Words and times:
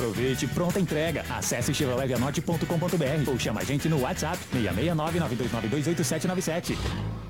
aproveite 0.00 0.46
pronta 0.48 0.80
entrega. 0.80 1.24
Acesse 1.28 1.74
chevroletvianote.com.br 1.74 3.30
ou 3.30 3.38
chama 3.38 3.60
a 3.60 3.64
gente 3.64 3.88
no 3.88 4.00
WhatsApp 4.00 4.38
669 4.50 5.20
92928797. 5.20 7.29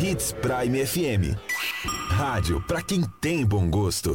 Hits 0.00 0.32
Prime 0.32 0.86
FM. 0.86 1.36
Rádio 2.10 2.62
para 2.68 2.80
quem 2.80 3.02
tem 3.20 3.44
bom 3.44 3.68
gosto. 3.68 4.14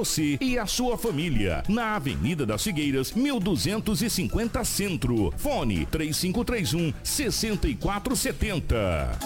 e 0.41 0.57
a 0.57 0.65
sua 0.65 0.97
família. 0.97 1.63
Na 1.69 1.95
Avenida 1.95 2.45
das 2.45 2.63
Figueiras, 2.63 3.11
1250 3.11 4.63
Centro. 4.63 5.31
Fone 5.37 5.85
3531 5.85 6.93
6470. 7.03 9.19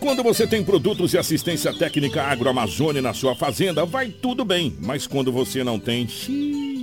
Quando 0.00 0.22
você 0.22 0.46
tem 0.46 0.62
produtos 0.62 1.14
e 1.14 1.18
assistência 1.18 1.72
técnica 1.72 2.22
agroamazônia 2.22 3.02
na 3.02 3.12
sua 3.12 3.34
fazenda, 3.34 3.84
vai 3.84 4.08
tudo 4.08 4.44
bem. 4.44 4.76
Mas 4.80 5.06
quando 5.06 5.32
você 5.32 5.64
não 5.64 5.78
tem, 5.78 6.06
xiii, 6.06 6.75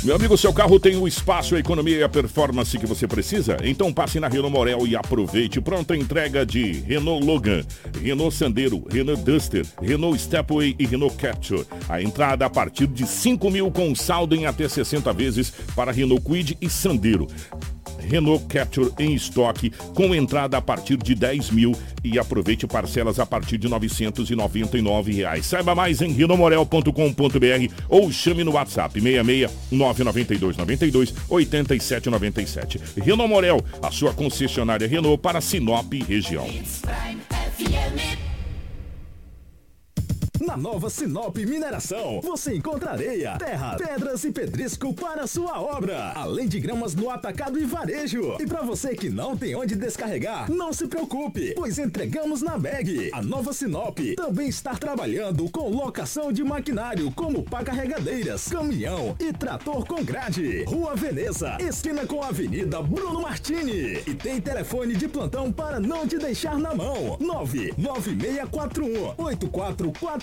Meu 0.04 0.16
amigo, 0.16 0.38
seu 0.38 0.54
carro 0.54 0.80
tem 0.80 0.96
o 0.96 1.08
espaço, 1.08 1.56
a 1.56 1.60
economia 1.60 1.98
e 1.98 2.04
a 2.04 2.10
performance 2.10 2.78
que 2.78 2.86
você 2.86 3.08
precisa? 3.08 3.58
Então 3.64 3.92
passe 3.92 4.20
na 4.20 4.28
Renault 4.28 4.52
Morel 4.52 4.86
e 4.86 4.96
aproveite. 4.96 5.60
Pronta 5.60 5.96
entrega 5.96 6.46
de 6.46 6.74
Renault 6.74 7.26
Logan, 7.26 7.64
Renault 8.02 8.36
Sandero, 8.36 8.84
Renault 8.92 9.24
Duster, 9.24 9.66
Renault 9.82 10.20
Stepway 10.20 10.76
e 10.78 10.86
Renault 10.86 11.16
Capture. 11.18 11.66
A 11.90 12.02
entrada 12.02 12.46
a 12.46 12.50
partir 12.50 12.88
de 12.88 13.08
5 13.08 13.50
mil 13.50 13.72
com 13.72 13.96
saldo 13.96 14.36
em 14.36 14.46
até 14.46 14.70
60 14.70 15.12
vezes 15.14 15.52
para 15.76 15.92
Renault 15.92 16.24
Quid 16.24 16.56
e 16.62 16.70
Sandero. 16.70 17.28
Renault 18.06 18.46
Capture 18.48 18.92
em 19.00 19.14
estoque, 19.14 19.72
com 19.94 20.14
entrada 20.14 20.58
a 20.58 20.62
partir 20.62 20.98
de 20.98 21.16
10 21.16 21.52
mil 21.52 21.74
e 22.04 22.20
aproveite 22.20 22.68
parcelas 22.68 23.20
a 23.20 23.26
partir 23.26 23.58
de 23.58 23.68
999 23.68 25.12
reais. 25.12 25.46
Saiba 25.46 25.76
mais 25.76 26.02
em 26.02 26.12
renomorel.com.br 26.12 27.74
ou 27.90 28.12
chame 28.12 28.44
no 28.44 28.54
WhatsApp 28.54 29.00
66 29.00 29.52
992 29.72 30.58
92 30.58 31.14
87 31.30 32.10
97. 32.10 32.82
Renault 33.02 33.30
Morel, 33.30 33.64
a 33.82 33.92
sua 33.92 34.14
concessionária 34.14 34.88
Renault 34.88 35.22
para 35.22 35.42
Sinop 35.42 35.94
região. 36.08 36.48
Na 40.42 40.58
nova 40.58 40.90
Sinop 40.90 41.38
Mineração, 41.38 42.20
você 42.22 42.56
encontra 42.56 42.92
areia, 42.92 43.38
terra, 43.38 43.78
pedras 43.78 44.24
e 44.26 44.32
pedrisco 44.32 44.94
para 44.94 45.26
sua 45.28 45.62
obra, 45.62 46.12
além 46.14 46.48
de 46.48 46.60
gramas 46.60 46.94
no 46.94 47.10
atacado 47.10 47.58
e 47.58 47.64
varejo. 47.64 48.36
E 48.40 48.46
para 48.46 48.62
você 48.62 48.96
que 48.96 49.10
não 49.10 49.38
tem 49.38 49.56
onde 49.56 49.76
descarregar, 49.76 50.52
não 50.52 50.74
se 50.74 50.88
preocupe, 50.88 51.54
pois 51.56 51.80
entregamos 51.80 52.42
na 52.42 52.58
bag. 52.58 53.10
A 53.14 53.22
nova 53.22 53.54
Sinop 53.54 53.98
também 54.18 54.50
está 54.50 54.74
trabalhando 54.76 55.50
com 55.50 55.70
locação 55.70 56.34
de 56.34 56.44
maquinário 56.44 57.10
como 57.12 57.44
pá 57.44 57.64
carregadeiras, 57.64 58.50
caminhão 58.50 59.16
e 59.20 59.32
trator 59.32 59.86
com 59.86 60.04
grade. 60.04 60.64
Rua 60.66 60.96
Veneza, 60.96 61.58
esquina 61.62 62.06
com 62.06 62.22
a 62.22 62.28
Avenida 62.28 62.82
Bruno 62.82 63.22
Martini. 63.22 64.02
E 64.06 64.14
tem 64.14 64.42
telefone 64.42 64.96
de 64.96 65.08
plantão 65.08 65.50
para 65.52 65.80
não 65.80 66.06
te 66.06 66.18
deixar 66.18 66.58
na 66.58 66.76
mão. 66.76 67.18
99641 67.22 69.16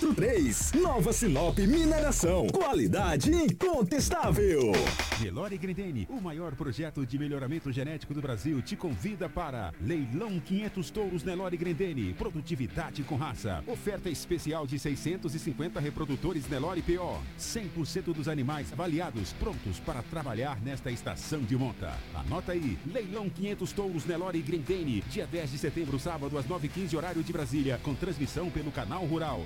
8443 0.03 0.73
Nova 0.81 1.13
Sinop 1.13 1.57
Mineração. 1.59 2.47
Qualidade 2.47 3.31
incontestável. 3.31 4.73
Nelore 5.21 5.57
Grendene, 5.57 6.07
o 6.09 6.19
maior 6.19 6.53
projeto 6.55 7.05
de 7.05 7.17
melhoramento 7.17 7.71
genético 7.71 8.13
do 8.13 8.21
Brasil, 8.21 8.61
te 8.61 8.75
convida 8.75 9.29
para 9.29 9.71
Leilão 9.79 10.39
500 10.39 10.89
Touros 10.89 11.23
Nelore 11.23 11.55
Grendene. 11.55 12.13
Produtividade 12.13 13.03
com 13.03 13.15
raça. 13.15 13.63
Oferta 13.65 14.09
especial 14.09 14.67
de 14.67 14.77
650 14.77 15.79
reprodutores 15.79 16.49
Nelore 16.49 16.81
PO. 16.81 17.21
100% 17.39 18.13
dos 18.13 18.27
animais 18.27 18.73
avaliados, 18.73 19.31
prontos 19.33 19.79
para 19.79 20.01
trabalhar 20.03 20.59
nesta 20.61 20.91
estação 20.91 21.41
de 21.41 21.55
monta. 21.55 21.93
Anota 22.13 22.51
aí, 22.51 22.77
Leilão 22.85 23.29
500 23.29 23.71
Touros 23.71 24.05
Nelore 24.05 24.41
Grendene. 24.41 25.03
Dia 25.09 25.25
10 25.25 25.51
de 25.51 25.57
setembro, 25.57 25.97
sábado, 25.97 26.37
às 26.37 26.45
9h15, 26.45 26.95
horário 26.95 27.23
de 27.23 27.31
Brasília. 27.31 27.79
Com 27.81 27.95
transmissão 27.95 28.49
pelo 28.49 28.71
canal 28.71 29.05
Rural. 29.05 29.45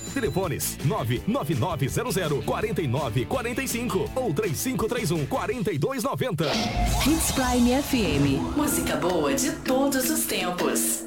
Telefones 0.11 0.77
99900 0.85 2.43
4945 2.45 4.11
ou 4.15 4.33
3531 4.33 5.25
4290. 5.25 6.45
Hits 7.07 7.31
Prime 7.31 7.81
FM. 7.81 8.55
Música 8.55 8.95
boa 8.95 9.33
de 9.33 9.51
todos 9.51 10.09
os 10.09 10.25
tempos. 10.25 11.03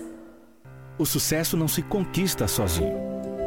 O 0.99 1.05
sucesso 1.05 1.57
não 1.57 1.67
se 1.67 1.83
conquista 1.83 2.47
sozinho 2.47 3.04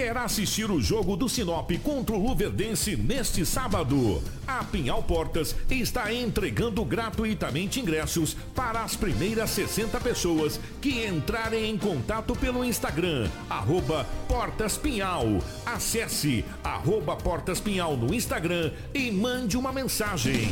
Quer 0.00 0.16
assistir 0.16 0.70
o 0.70 0.80
jogo 0.80 1.14
do 1.14 1.28
Sinop 1.28 1.70
contra 1.84 2.16
o 2.16 2.26
Luverdense 2.26 2.96
neste 2.96 3.44
sábado? 3.44 4.22
A 4.48 4.64
Pinhal 4.64 5.02
Portas 5.02 5.54
está 5.68 6.10
entregando 6.10 6.82
gratuitamente 6.86 7.80
ingressos 7.80 8.34
para 8.54 8.82
as 8.82 8.96
primeiras 8.96 9.50
60 9.50 10.00
pessoas 10.00 10.58
que 10.80 11.04
entrarem 11.04 11.68
em 11.68 11.76
contato 11.76 12.34
pelo 12.34 12.64
Instagram, 12.64 13.28
arroba 13.50 14.06
Portas 14.26 14.78
Pinhal. 14.78 15.26
Acesse 15.66 16.46
arroba 16.64 17.14
Portas 17.14 17.60
Pinhal 17.60 17.94
no 17.94 18.14
Instagram 18.14 18.72
e 18.94 19.10
mande 19.10 19.58
uma 19.58 19.70
mensagem. 19.70 20.48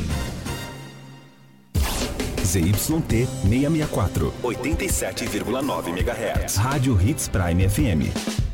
ZYT 2.45 3.27
664, 3.49 4.31
87,9 4.43 5.87
MHz. 5.87 6.55
Rádio 6.55 7.01
Hits 7.01 7.27
Prime 7.27 7.67
FM. 7.67 8.48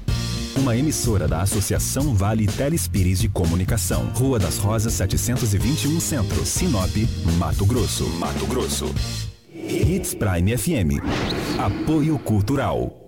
Uma 0.57 0.75
emissora 0.77 1.27
da 1.27 1.41
Associação 1.41 2.15
Vale 2.15 2.47
Telespires 2.47 3.19
de 3.19 3.27
Comunicação. 3.27 4.05
Rua 4.15 4.39
das 4.39 4.57
Rosas 4.57 4.93
721 4.93 5.99
Centro, 5.99 6.45
Sinop, 6.45 6.95
Mato 7.37 7.65
Grosso. 7.65 8.07
Mato 8.17 8.45
Grosso. 8.47 8.93
Hits 9.53 10.13
Prime 10.13 10.57
FM. 10.57 11.03
Apoio 11.59 12.17
Cultural. 12.19 13.04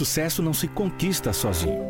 Sucesso 0.00 0.40
não 0.42 0.54
se 0.54 0.66
conquista 0.66 1.30
sozinho. 1.30 1.89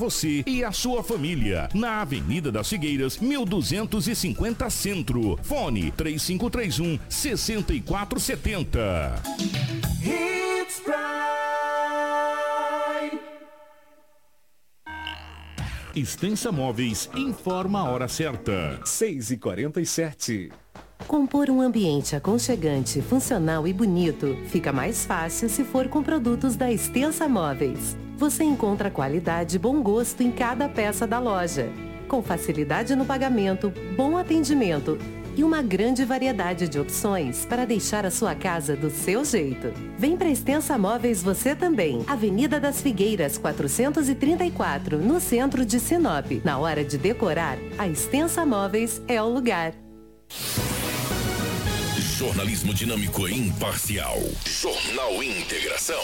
você 0.01 0.43
e 0.47 0.63
a 0.63 0.71
sua 0.71 1.03
família. 1.03 1.69
Na 1.75 2.01
Avenida 2.01 2.51
das 2.51 2.67
Figueiras, 2.67 3.19
1250 3.19 4.67
Centro. 4.71 5.37
Fone 5.43 5.91
3531 5.91 6.99
6470. 7.07 9.21
Hits 10.01 10.81
Prime. 10.83 10.97
Extensa 15.95 16.51
Móveis 16.51 17.07
informa 17.15 17.81
a 17.81 17.91
hora 17.91 18.07
certa. 18.07 18.79
6 18.83 19.31
e 19.31 19.37
47 19.37 20.51
Compor 21.05 21.49
um 21.49 21.61
ambiente 21.61 22.15
aconchegante, 22.15 23.01
funcional 23.01 23.67
e 23.67 23.73
bonito 23.73 24.37
fica 24.47 24.71
mais 24.71 25.05
fácil 25.05 25.49
se 25.49 25.63
for 25.63 25.89
com 25.89 26.01
produtos 26.01 26.55
da 26.55 26.71
Extensa 26.71 27.27
Móveis 27.27 27.97
você 28.21 28.43
encontra 28.43 28.91
qualidade 28.91 29.55
e 29.55 29.59
bom 29.59 29.81
gosto 29.81 30.21
em 30.21 30.31
cada 30.31 30.69
peça 30.69 31.07
da 31.07 31.17
loja. 31.17 31.71
Com 32.07 32.21
facilidade 32.21 32.95
no 32.95 33.03
pagamento, 33.03 33.73
bom 33.97 34.15
atendimento 34.15 34.95
e 35.35 35.43
uma 35.43 35.63
grande 35.63 36.05
variedade 36.05 36.67
de 36.67 36.79
opções 36.79 37.47
para 37.47 37.65
deixar 37.65 38.05
a 38.05 38.11
sua 38.11 38.35
casa 38.35 38.75
do 38.75 38.91
seu 38.91 39.25
jeito. 39.25 39.73
Vem 39.97 40.15
para 40.15 40.29
Extensa 40.29 40.77
Móveis 40.77 41.23
você 41.23 41.55
também. 41.55 42.03
Avenida 42.05 42.59
das 42.59 42.79
Figueiras, 42.79 43.39
434, 43.39 44.99
no 44.99 45.19
centro 45.19 45.65
de 45.65 45.79
Sinop. 45.79 46.27
Na 46.43 46.59
hora 46.59 46.85
de 46.85 46.99
decorar, 46.99 47.57
a 47.75 47.87
Extensa 47.87 48.45
Móveis 48.45 49.01
é 49.07 49.19
o 49.19 49.29
lugar. 49.29 49.73
Jornalismo 51.97 52.71
dinâmico 52.71 53.27
e 53.27 53.35
imparcial. 53.35 54.19
Jornal 54.45 55.23
Integração. 55.23 56.03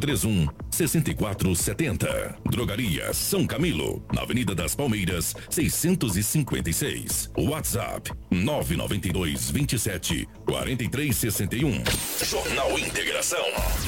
3531 0.00 0.48
6470. 0.70 2.36
Drogaria 2.50 3.12
São 3.12 3.46
Camilo, 3.46 4.02
na 4.12 4.22
Avenida 4.22 4.54
das 4.54 4.74
Palmeiras, 4.74 5.34
656. 5.50 7.30
WhatsApp 7.36 8.10
992 8.30 9.50
27 9.50 10.28
4361. 10.46 11.82
Jornal 12.24 12.78
Integração. 12.78 13.44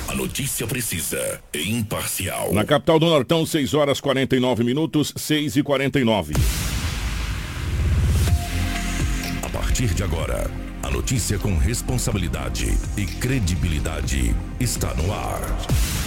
A 0.09 0.15
notícia 0.15 0.67
precisa 0.67 1.41
e 1.53 1.71
imparcial. 1.71 2.53
Na 2.53 2.65
capital 2.65 2.99
do 2.99 3.07
Nortão, 3.07 3.45
6 3.45 3.75
horas 3.75 4.01
49 4.01 4.65
minutos, 4.65 5.13
6 5.17 5.57
e 5.57 5.63
49. 5.63 6.35
A 9.43 9.49
partir 9.49 9.95
de 9.95 10.03
agora, 10.03 10.51
a 10.83 10.91
notícia 10.91 11.39
com 11.39 11.57
responsabilidade 11.57 12.67
e 12.97 13.07
credibilidade 13.07 14.35
está 14.61 14.95
no 14.95 15.13
ar. 15.13 15.41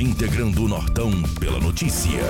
Integrando 0.00 0.64
o 0.64 0.68
Nortão 0.68 1.10
pela 1.40 1.58
notícia. 1.58 2.20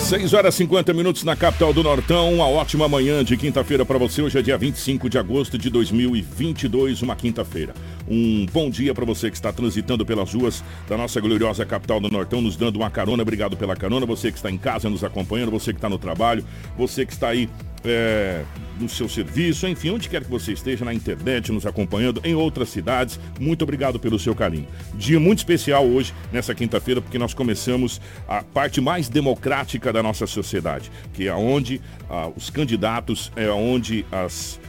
6 0.00 0.34
horas 0.34 0.54
e 0.54 0.58
50 0.58 0.92
minutos 0.92 1.22
na 1.22 1.36
capital 1.36 1.72
do 1.72 1.80
Nortão. 1.84 2.34
Uma 2.34 2.48
ótima 2.48 2.88
manhã 2.88 3.22
de 3.22 3.36
quinta-feira 3.36 3.86
para 3.86 3.96
você. 3.96 4.20
Hoje 4.20 4.36
é 4.36 4.42
dia 4.42 4.58
25 4.58 5.08
de 5.08 5.16
agosto 5.16 5.56
de 5.56 5.70
2022, 5.70 7.02
uma 7.02 7.14
quinta-feira. 7.14 7.72
Um 8.08 8.46
bom 8.52 8.68
dia 8.68 8.92
para 8.92 9.04
você 9.04 9.30
que 9.30 9.36
está 9.36 9.52
transitando 9.52 10.04
pelas 10.04 10.34
ruas 10.34 10.64
da 10.88 10.96
nossa 10.96 11.20
gloriosa 11.20 11.64
capital 11.64 12.00
do 12.00 12.10
Nortão, 12.10 12.42
nos 12.42 12.56
dando 12.56 12.76
uma 12.76 12.90
carona. 12.90 13.22
Obrigado 13.22 13.56
pela 13.56 13.76
carona. 13.76 14.04
Você 14.06 14.32
que 14.32 14.38
está 14.38 14.50
em 14.50 14.58
casa 14.58 14.90
nos 14.90 15.04
acompanhando, 15.04 15.52
você 15.52 15.72
que 15.72 15.78
está 15.78 15.88
no 15.88 15.98
trabalho, 15.98 16.44
você 16.76 17.06
que 17.06 17.12
está 17.12 17.28
aí 17.28 17.48
é, 17.84 18.44
no 18.78 18.88
seu 18.88 19.08
serviço, 19.08 19.66
enfim, 19.66 19.90
onde 19.90 20.08
quer 20.08 20.24
que 20.24 20.30
você 20.30 20.52
esteja, 20.52 20.84
na 20.84 20.92
internet, 20.94 21.52
nos 21.52 21.66
acompanhando, 21.66 22.20
em 22.24 22.34
outras 22.34 22.68
cidades. 22.68 23.18
Muito 23.38 23.62
obrigado 23.62 23.98
pelo 23.98 24.18
seu 24.18 24.34
carinho. 24.34 24.66
Dia 24.94 25.20
muito 25.20 25.38
especial 25.38 25.86
hoje, 25.86 26.14
nessa 26.32 26.54
quinta-feira, 26.54 27.00
porque 27.00 27.18
nós 27.18 27.34
começamos 27.34 28.00
a 28.26 28.42
parte 28.42 28.80
mais 28.80 29.08
democrática 29.08 29.92
da 29.92 30.02
nossa 30.02 30.26
sociedade, 30.26 30.90
que 31.12 31.28
é 31.28 31.34
onde 31.34 31.80
ah, 32.08 32.30
os 32.34 32.50
candidatos, 32.50 33.30
é 33.36 33.50
onde 33.50 34.04
as, 34.10 34.60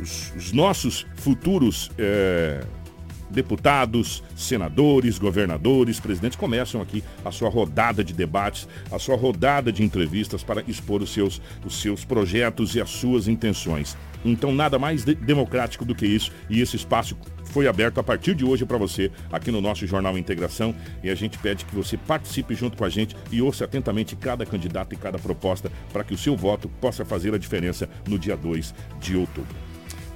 os, 0.00 0.32
os 0.36 0.52
nossos 0.52 1.06
futuros. 1.16 1.90
É, 1.98 2.64
deputados, 3.30 4.22
senadores, 4.34 5.18
governadores, 5.18 6.00
presidentes 6.00 6.36
começam 6.36 6.80
aqui 6.80 7.02
a 7.24 7.30
sua 7.30 7.48
rodada 7.48 8.04
de 8.04 8.12
debates, 8.12 8.68
a 8.90 8.98
sua 8.98 9.16
rodada 9.16 9.72
de 9.72 9.82
entrevistas 9.82 10.42
para 10.42 10.62
expor 10.66 11.02
os 11.02 11.12
seus, 11.12 11.40
os 11.64 11.80
seus 11.80 12.04
projetos 12.04 12.74
e 12.74 12.80
as 12.80 12.90
suas 12.90 13.28
intenções. 13.28 13.96
Então, 14.24 14.52
nada 14.52 14.78
mais 14.78 15.04
de 15.04 15.14
democrático 15.14 15.84
do 15.84 15.94
que 15.94 16.06
isso 16.06 16.32
e 16.50 16.60
esse 16.60 16.76
espaço 16.76 17.16
foi 17.44 17.68
aberto 17.68 18.00
a 18.00 18.02
partir 18.02 18.34
de 18.34 18.44
hoje 18.44 18.64
para 18.64 18.76
você 18.76 19.10
aqui 19.32 19.50
no 19.50 19.60
nosso 19.60 19.86
Jornal 19.86 20.18
Integração 20.18 20.74
e 21.02 21.08
a 21.08 21.14
gente 21.14 21.38
pede 21.38 21.64
que 21.64 21.74
você 21.74 21.96
participe 21.96 22.54
junto 22.54 22.76
com 22.76 22.84
a 22.84 22.88
gente 22.88 23.16
e 23.30 23.40
ouça 23.40 23.64
atentamente 23.64 24.16
cada 24.16 24.44
candidato 24.44 24.94
e 24.94 24.96
cada 24.96 25.18
proposta 25.18 25.70
para 25.92 26.02
que 26.04 26.14
o 26.14 26.18
seu 26.18 26.36
voto 26.36 26.68
possa 26.80 27.04
fazer 27.04 27.34
a 27.34 27.38
diferença 27.38 27.88
no 28.08 28.18
dia 28.18 28.36
2 28.36 28.74
de 29.00 29.16
outubro 29.16 29.65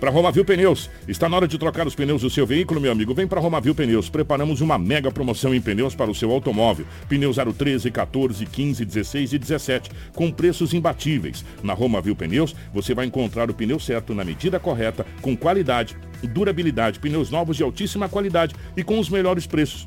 para 0.00 0.10
Romavil 0.10 0.44
Pneus. 0.44 0.88
Está 1.06 1.28
na 1.28 1.36
hora 1.36 1.46
de 1.46 1.58
trocar 1.58 1.86
os 1.86 1.94
pneus 1.94 2.22
do 2.22 2.30
seu 2.30 2.46
veículo, 2.46 2.80
meu 2.80 2.90
amigo. 2.90 3.14
Vem 3.14 3.26
para 3.26 3.40
Romavil 3.40 3.74
Pneus. 3.74 4.08
Preparamos 4.08 4.62
uma 4.62 4.78
mega 4.78 5.12
promoção 5.12 5.54
em 5.54 5.60
pneus 5.60 5.94
para 5.94 6.10
o 6.10 6.14
seu 6.14 6.32
automóvel. 6.32 6.86
Pneus 7.08 7.36
013, 7.36 7.90
14, 7.90 8.46
15, 8.46 8.84
16 8.84 9.32
e 9.34 9.38
17, 9.38 9.90
com 10.14 10.32
preços 10.32 10.72
imbatíveis. 10.72 11.44
Na 11.62 11.74
Romavil 11.74 12.16
Pneus, 12.16 12.56
você 12.72 12.94
vai 12.94 13.04
encontrar 13.04 13.50
o 13.50 13.54
pneu 13.54 13.78
certo 13.78 14.14
na 14.14 14.24
medida 14.24 14.58
correta, 14.58 15.04
com 15.20 15.36
qualidade, 15.36 15.96
durabilidade, 16.22 16.98
pneus 16.98 17.30
novos 17.30 17.56
de 17.56 17.62
altíssima 17.62 18.08
qualidade 18.08 18.54
e 18.76 18.82
com 18.82 18.98
os 18.98 19.10
melhores 19.10 19.46
preços 19.46 19.86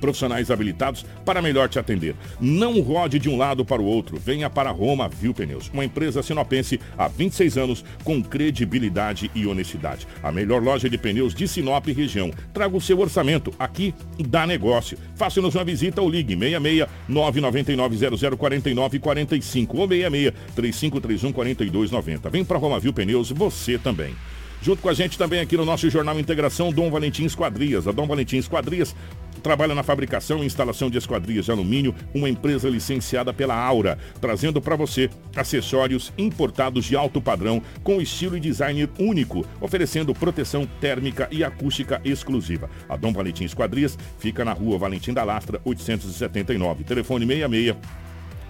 profissionais 0.00 0.50
habilitados 0.50 1.04
para 1.24 1.42
melhor 1.42 1.68
te 1.68 1.78
atender. 1.78 2.14
Não 2.40 2.80
rode 2.80 3.18
de 3.18 3.28
um 3.28 3.36
lado 3.36 3.64
para 3.64 3.82
o 3.82 3.84
outro. 3.84 4.18
Venha 4.18 4.48
para 4.48 4.70
Roma 4.70 5.08
Viu 5.08 5.34
Pneus, 5.34 5.70
uma 5.72 5.84
empresa 5.84 6.22
sinopense 6.22 6.80
há 6.96 7.08
26 7.08 7.58
anos 7.58 7.84
com 8.04 8.22
credibilidade 8.22 9.30
e 9.34 9.46
honestidade. 9.46 10.06
A 10.22 10.32
melhor 10.32 10.62
loja 10.62 10.88
de 10.88 10.98
pneus 10.98 11.34
de 11.34 11.46
Sinop 11.46 11.86
e 11.88 11.92
região. 11.92 12.30
Traga 12.52 12.76
o 12.76 12.80
seu 12.80 12.98
orçamento. 12.98 13.52
Aqui 13.58 13.94
dá 14.18 14.46
negócio. 14.46 14.98
Faça-nos 15.14 15.54
uma 15.54 15.64
visita 15.64 16.00
ou 16.00 16.08
ligue 16.08 16.36
66 16.36 16.86
999 17.08 18.36
0049 18.36 18.98
45 18.98 19.76
ou 19.76 19.88
66 19.88 20.32
3531 20.54 21.32
4290. 21.32 22.30
Vem 22.30 22.44
para 22.44 22.58
Roma 22.58 22.78
Viu 22.78 22.92
Pneus, 22.92 23.30
você 23.30 23.78
também. 23.78 24.14
Junto 24.60 24.82
com 24.82 24.88
a 24.88 24.94
gente 24.94 25.16
também 25.16 25.40
aqui 25.40 25.56
no 25.56 25.64
nosso 25.64 25.88
Jornal 25.88 26.18
Integração, 26.18 26.72
Dom 26.72 26.90
Valentim 26.90 27.24
Esquadrias. 27.24 27.86
A 27.86 27.92
Dom 27.92 28.06
Valentim 28.06 28.38
Esquadrias 28.38 28.94
trabalha 29.38 29.74
na 29.74 29.82
fabricação 29.82 30.42
e 30.42 30.46
instalação 30.46 30.90
de 30.90 30.98
esquadrias 30.98 31.44
de 31.44 31.50
alumínio, 31.50 31.94
uma 32.14 32.28
empresa 32.28 32.68
licenciada 32.68 33.32
pela 33.32 33.54
Aura, 33.54 33.98
trazendo 34.20 34.60
para 34.60 34.76
você 34.76 35.10
acessórios 35.34 36.12
importados 36.18 36.84
de 36.84 36.96
alto 36.96 37.20
padrão 37.20 37.62
com 37.82 38.00
estilo 38.00 38.36
e 38.36 38.40
design 38.40 38.88
único, 38.98 39.46
oferecendo 39.60 40.14
proteção 40.14 40.66
térmica 40.80 41.28
e 41.30 41.44
acústica 41.44 42.00
exclusiva. 42.04 42.68
A 42.88 42.96
Dom 42.96 43.12
Valentim 43.12 43.44
Esquadrias 43.44 43.98
fica 44.18 44.44
na 44.44 44.52
rua 44.52 44.78
Valentim 44.78 45.12
da 45.12 45.24
Lastra, 45.24 45.60
879. 45.64 46.84
Telefone 46.84 47.26
66 47.26 47.76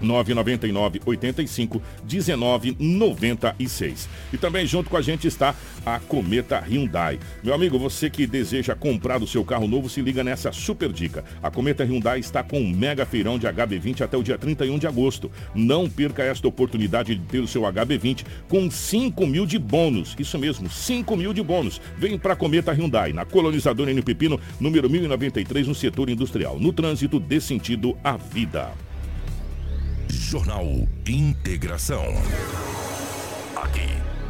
999 0.01 1.01
85 1.05 1.83
19 2.05 2.77
96. 2.79 4.09
E 4.33 4.39
também 4.39 4.67
junto 4.67 4.91
com 4.91 4.97
a 4.97 5.03
gente 5.03 5.27
está 5.27 5.55
a 5.85 5.99
Cometa 5.99 6.59
Hyundai. 6.59 7.19
Meu 7.43 7.55
amigo, 7.55 7.79
você 7.79 8.11
que 8.11 8.27
deseja 8.27 8.75
comprar 8.75 9.23
o 9.23 9.27
seu 9.27 9.45
carro 9.45 9.67
novo, 9.67 9.89
se 9.89 10.01
liga 10.01 10.23
nessa 10.23 10.53
super 10.53 10.93
dica. 10.93 11.25
A 11.43 11.51
Cometa 11.51 11.85
Hyundai 11.85 12.21
está 12.21 12.43
com 12.43 12.61
um 12.61 12.71
mega 12.71 13.07
feirão 13.07 13.39
de 13.39 13.47
HB20 13.47 14.03
até 14.03 14.17
o 14.17 14.23
dia 14.23 14.39
31 14.39 14.79
de 14.79 14.87
agosto. 14.87 15.31
Não 15.55 15.89
perca 15.89 16.23
esta 16.23 16.47
oportunidade 16.47 17.15
de 17.15 17.25
ter 17.27 17.41
o 17.41 17.49
seu 17.49 17.63
HB20 17.63 18.25
com 18.49 18.71
5 18.71 19.27
mil 19.27 19.47
de 19.47 19.59
bônus. 19.59 20.15
Isso 20.19 20.39
mesmo, 20.39 20.69
5 20.69 21.17
mil 21.17 21.33
de 21.33 21.43
bônus. 21.43 21.81
Vem 21.97 22.19
para 22.19 22.35
a 22.35 22.37
Cometa 22.37 22.73
Hyundai, 22.73 23.13
na 23.13 23.25
colonizadora 23.25 23.91
N 23.91 24.03
Pepino, 24.03 24.41
número 24.61 24.89
1093, 24.89 25.67
no 25.67 25.75
setor 25.75 26.11
industrial. 26.11 26.59
No 26.59 26.73
trânsito, 26.73 27.19
dê 27.19 27.41
sentido 27.41 27.97
à 28.03 28.17
vida. 28.17 28.88
Jornal 30.29 30.67
Integração. 31.07 32.05
Aqui, 33.57 33.89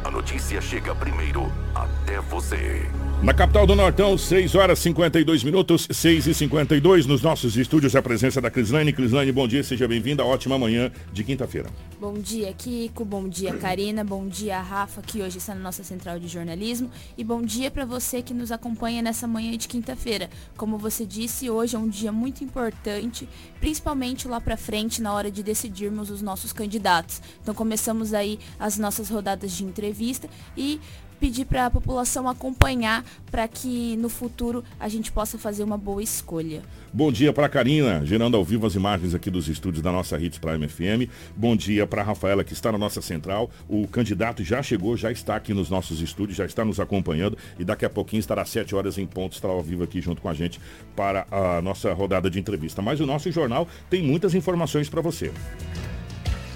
a 0.09 0.11
notícia 0.11 0.59
chega 0.59 0.95
primeiro 0.95 1.51
até 1.75 2.19
você. 2.19 2.89
Na 3.21 3.33
capital 3.33 3.67
do 3.67 3.75
Nortão, 3.75 4.17
6 4.17 4.55
horas 4.55 4.79
52 4.79 5.43
minutos, 5.43 5.85
6 5.91 6.27
e 6.27 6.33
52 6.33 7.05
nos 7.05 7.21
nossos 7.21 7.57
estúdios, 7.57 7.93
a 7.93 8.01
presença 8.01 8.39
da 8.39 8.49
Crislane. 8.49 8.93
Crislane, 8.93 9.29
bom 9.29 9.45
dia, 9.45 9.61
seja 9.61 9.85
bem-vinda. 9.89 10.23
Ótima 10.23 10.57
manhã 10.57 10.89
de 11.11 11.21
quinta-feira. 11.25 11.69
Bom 11.99 12.13
dia, 12.13 12.53
Kiko. 12.53 13.03
Bom 13.03 13.27
dia, 13.27 13.53
Karina. 13.57 14.05
Bom 14.05 14.25
dia, 14.25 14.61
Rafa, 14.61 15.01
que 15.01 15.21
hoje 15.21 15.37
está 15.37 15.53
na 15.53 15.59
nossa 15.59 15.83
central 15.83 16.17
de 16.17 16.29
jornalismo. 16.29 16.89
E 17.17 17.23
bom 17.25 17.41
dia 17.41 17.69
para 17.69 17.83
você 17.83 18.21
que 18.21 18.33
nos 18.33 18.53
acompanha 18.53 19.01
nessa 19.01 19.27
manhã 19.27 19.57
de 19.57 19.67
quinta-feira. 19.67 20.29
Como 20.55 20.77
você 20.77 21.05
disse, 21.05 21.49
hoje 21.49 21.75
é 21.75 21.79
um 21.79 21.89
dia 21.89 22.13
muito 22.13 22.41
importante, 22.41 23.27
principalmente 23.59 24.29
lá 24.29 24.39
para 24.39 24.55
frente, 24.55 25.01
na 25.01 25.13
hora 25.13 25.29
de 25.29 25.43
decidirmos 25.43 26.09
os 26.09 26.21
nossos 26.21 26.53
candidatos. 26.53 27.21
Então, 27.43 27.53
começamos 27.53 28.13
aí 28.13 28.39
as 28.57 28.77
nossas 28.77 29.09
rodadas 29.09 29.51
de 29.51 29.65
entrevista 29.99 30.29
e 30.55 30.79
pedir 31.19 31.43
para 31.43 31.65
a 31.65 31.69
população 31.69 32.29
acompanhar 32.29 33.03
para 33.29 33.45
que 33.45 33.97
no 33.97 34.07
futuro 34.07 34.63
a 34.79 34.87
gente 34.87 35.11
possa 35.11 35.37
fazer 35.37 35.63
uma 35.63 35.77
boa 35.77 36.01
escolha. 36.01 36.61
Bom 36.93 37.11
dia 37.11 37.33
para 37.33 37.49
Karina, 37.49 38.05
gerando 38.05 38.37
ao 38.37 38.43
vivo 38.43 38.65
as 38.65 38.73
imagens 38.73 39.13
aqui 39.13 39.29
dos 39.29 39.49
estúdios 39.49 39.83
da 39.83 39.91
nossa 39.91 40.17
Hits 40.17 40.39
Prime 40.39 40.65
FM. 40.65 41.11
Bom 41.35 41.57
dia 41.57 41.85
para 41.85 42.03
Rafaela, 42.03 42.41
que 42.41 42.53
está 42.53 42.71
na 42.71 42.77
nossa 42.77 43.01
central. 43.01 43.51
O 43.67 43.85
candidato 43.85 44.45
já 44.45 44.63
chegou, 44.63 44.95
já 44.95 45.11
está 45.11 45.35
aqui 45.35 45.53
nos 45.53 45.69
nossos 45.69 45.99
estúdios, 45.99 46.37
já 46.37 46.45
está 46.45 46.63
nos 46.63 46.79
acompanhando 46.79 47.37
e 47.59 47.65
daqui 47.65 47.83
a 47.83 47.89
pouquinho 47.89 48.21
estará 48.21 48.43
às 48.43 48.49
7 48.49 48.73
horas 48.73 48.97
em 48.97 49.05
ponto, 49.05 49.33
estará 49.33 49.53
ao 49.53 49.61
vivo 49.61 49.83
aqui 49.83 49.99
junto 49.99 50.21
com 50.21 50.29
a 50.29 50.33
gente 50.33 50.57
para 50.95 51.27
a 51.29 51.61
nossa 51.61 51.93
rodada 51.93 52.29
de 52.29 52.39
entrevista. 52.39 52.81
Mas 52.81 53.01
o 53.01 53.05
nosso 53.05 53.29
jornal 53.29 53.67
tem 53.89 54.01
muitas 54.01 54.33
informações 54.33 54.87
para 54.87 55.01
você. 55.01 55.33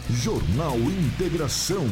Jornal 0.10 0.78
Integração 0.78 1.86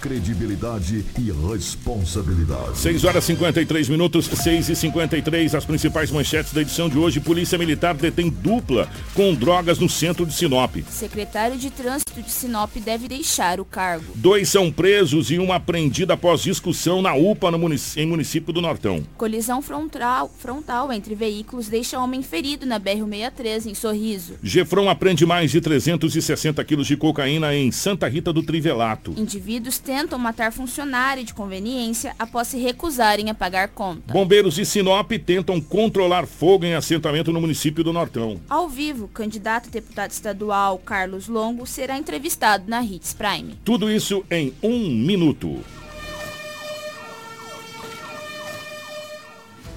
credibilidade 0.00 1.04
e 1.18 1.32
responsabilidade. 1.50 2.78
6 2.78 3.04
horas 3.04 3.24
53 3.24 3.88
minutos, 3.88 4.26
6 4.26 4.68
e 4.68 4.76
53 4.76 5.54
as 5.54 5.64
principais 5.64 6.10
manchetes 6.10 6.52
da 6.52 6.62
edição 6.62 6.88
de 6.88 6.98
hoje. 6.98 7.20
Polícia 7.20 7.58
Militar 7.58 7.94
detém 7.94 8.30
dupla 8.30 8.88
com 9.14 9.34
drogas 9.34 9.78
no 9.78 9.88
centro 9.88 10.24
de 10.24 10.32
Sinop. 10.32 10.76
Secretário 10.90 11.56
de 11.56 11.70
Trânsito 11.70 12.22
de 12.22 12.30
Sinop 12.30 12.74
deve 12.76 13.08
deixar 13.08 13.60
o 13.60 13.64
cargo. 13.64 14.06
Dois 14.14 14.48
são 14.48 14.70
presos 14.70 15.30
e 15.30 15.38
uma 15.38 15.56
apreendida 15.56 16.14
após 16.14 16.42
discussão 16.42 17.02
na 17.02 17.14
UPA 17.14 17.50
no 17.50 17.58
munic 17.58 17.78
em 17.96 18.06
município 18.06 18.52
do 18.52 18.60
Nortão. 18.60 19.04
Colisão 19.16 19.62
frontal, 19.62 20.30
frontal 20.38 20.92
entre 20.92 21.14
veículos 21.14 21.68
deixa 21.68 21.98
homem 21.98 22.22
ferido 22.22 22.66
na 22.66 22.80
BR-163 22.80 23.66
em 23.66 23.74
Sorriso. 23.74 24.34
Gefron 24.42 24.88
aprende 24.88 25.24
mais 25.24 25.50
de 25.50 25.60
360 25.60 26.62
quilos 26.64 26.86
de 26.86 26.96
cocaína 26.96 27.54
em 27.54 27.70
Santa 27.70 28.08
Rita 28.08 28.32
do 28.32 28.42
Trivelato. 28.42 29.14
Indivíduos 29.16 29.78
tentam 29.88 30.18
matar 30.18 30.52
funcionário 30.52 31.24
de 31.24 31.32
conveniência 31.32 32.14
após 32.18 32.48
se 32.48 32.58
recusarem 32.58 33.30
a 33.30 33.34
pagar 33.34 33.68
conta. 33.68 34.12
Bombeiros 34.12 34.56
de 34.56 34.66
Sinop 34.66 35.10
tentam 35.12 35.58
controlar 35.62 36.26
fogo 36.26 36.66
em 36.66 36.74
assentamento 36.74 37.32
no 37.32 37.40
município 37.40 37.82
do 37.82 37.90
Nortão. 37.90 38.38
Ao 38.50 38.68
vivo, 38.68 39.08
candidato 39.08 39.68
a 39.68 39.70
deputado 39.70 40.10
estadual 40.10 40.76
Carlos 40.76 41.26
Longo 41.26 41.66
será 41.66 41.96
entrevistado 41.96 42.64
na 42.68 42.84
Hits 42.84 43.14
Prime. 43.14 43.58
Tudo 43.64 43.90
isso 43.90 44.22
em 44.30 44.52
um 44.62 44.90
minuto. 44.90 45.64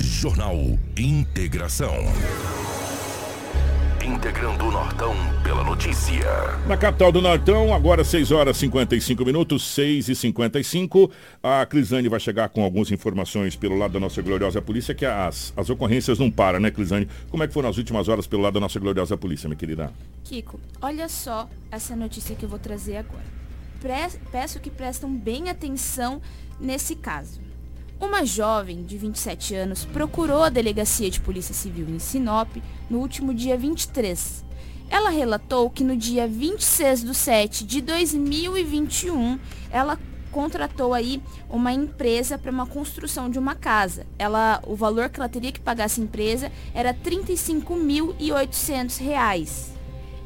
Jornal 0.00 0.56
Integração. 0.96 1.94
Integrando 4.04 4.66
o 4.66 4.70
Nortão 4.70 5.14
pela 5.42 5.64
notícia. 5.64 6.24
Na 6.66 6.76
capital 6.76 7.10
do 7.10 7.20
Nortão, 7.20 7.74
agora 7.74 8.04
6 8.04 8.30
horas 8.30 8.56
55 8.56 9.24
minutos, 9.24 9.64
6 9.74 10.08
e 10.08 10.14
55 10.14 11.10
A 11.42 11.66
Crisane 11.66 12.08
vai 12.08 12.20
chegar 12.20 12.48
com 12.48 12.62
algumas 12.62 12.90
informações 12.90 13.56
pelo 13.56 13.76
lado 13.76 13.92
da 13.92 14.00
nossa 14.00 14.22
gloriosa 14.22 14.62
polícia, 14.62 14.94
que 14.94 15.04
as, 15.04 15.52
as 15.56 15.70
ocorrências 15.70 16.18
não 16.18 16.30
param, 16.30 16.60
né, 16.60 16.70
Crisane? 16.70 17.08
Como 17.30 17.42
é 17.42 17.48
que 17.48 17.54
foram 17.54 17.68
as 17.68 17.78
últimas 17.78 18.08
horas 18.08 18.26
pelo 18.26 18.42
lado 18.42 18.54
da 18.54 18.60
nossa 18.60 18.78
gloriosa 18.78 19.16
polícia, 19.16 19.48
minha 19.48 19.58
querida? 19.58 19.92
Kiko, 20.24 20.60
olha 20.80 21.08
só 21.08 21.48
essa 21.70 21.96
notícia 21.96 22.36
que 22.36 22.44
eu 22.44 22.48
vou 22.48 22.58
trazer 22.58 22.98
agora. 22.98 23.24
Pre 23.80 24.18
peço 24.30 24.60
que 24.60 24.70
prestam 24.70 25.12
bem 25.14 25.50
atenção 25.50 26.20
nesse 26.60 26.94
caso. 26.96 27.45
Uma 27.98 28.26
jovem 28.26 28.84
de 28.84 28.98
27 28.98 29.54
anos 29.54 29.86
procurou 29.86 30.42
a 30.42 30.50
Delegacia 30.50 31.10
de 31.10 31.18
Polícia 31.18 31.54
Civil 31.54 31.88
em 31.88 31.98
Sinop 31.98 32.54
no 32.90 32.98
último 32.98 33.32
dia 33.32 33.56
23. 33.56 34.44
Ela 34.90 35.08
relatou 35.08 35.70
que 35.70 35.82
no 35.82 35.96
dia 35.96 36.28
26 36.28 37.04
de 37.04 37.14
7 37.14 37.64
de 37.64 37.80
2021, 37.80 39.38
ela 39.70 39.98
contratou 40.30 40.92
aí 40.92 41.22
uma 41.48 41.72
empresa 41.72 42.36
para 42.36 42.50
uma 42.50 42.66
construção 42.66 43.30
de 43.30 43.38
uma 43.38 43.54
casa. 43.54 44.06
Ela, 44.18 44.62
o 44.66 44.76
valor 44.76 45.08
que 45.08 45.18
ela 45.18 45.30
teria 45.30 45.50
que 45.50 45.60
pagar 45.60 45.84
essa 45.84 46.00
empresa 46.00 46.52
era 46.74 46.90
R$ 46.90 46.98
35.800. 47.02 49.75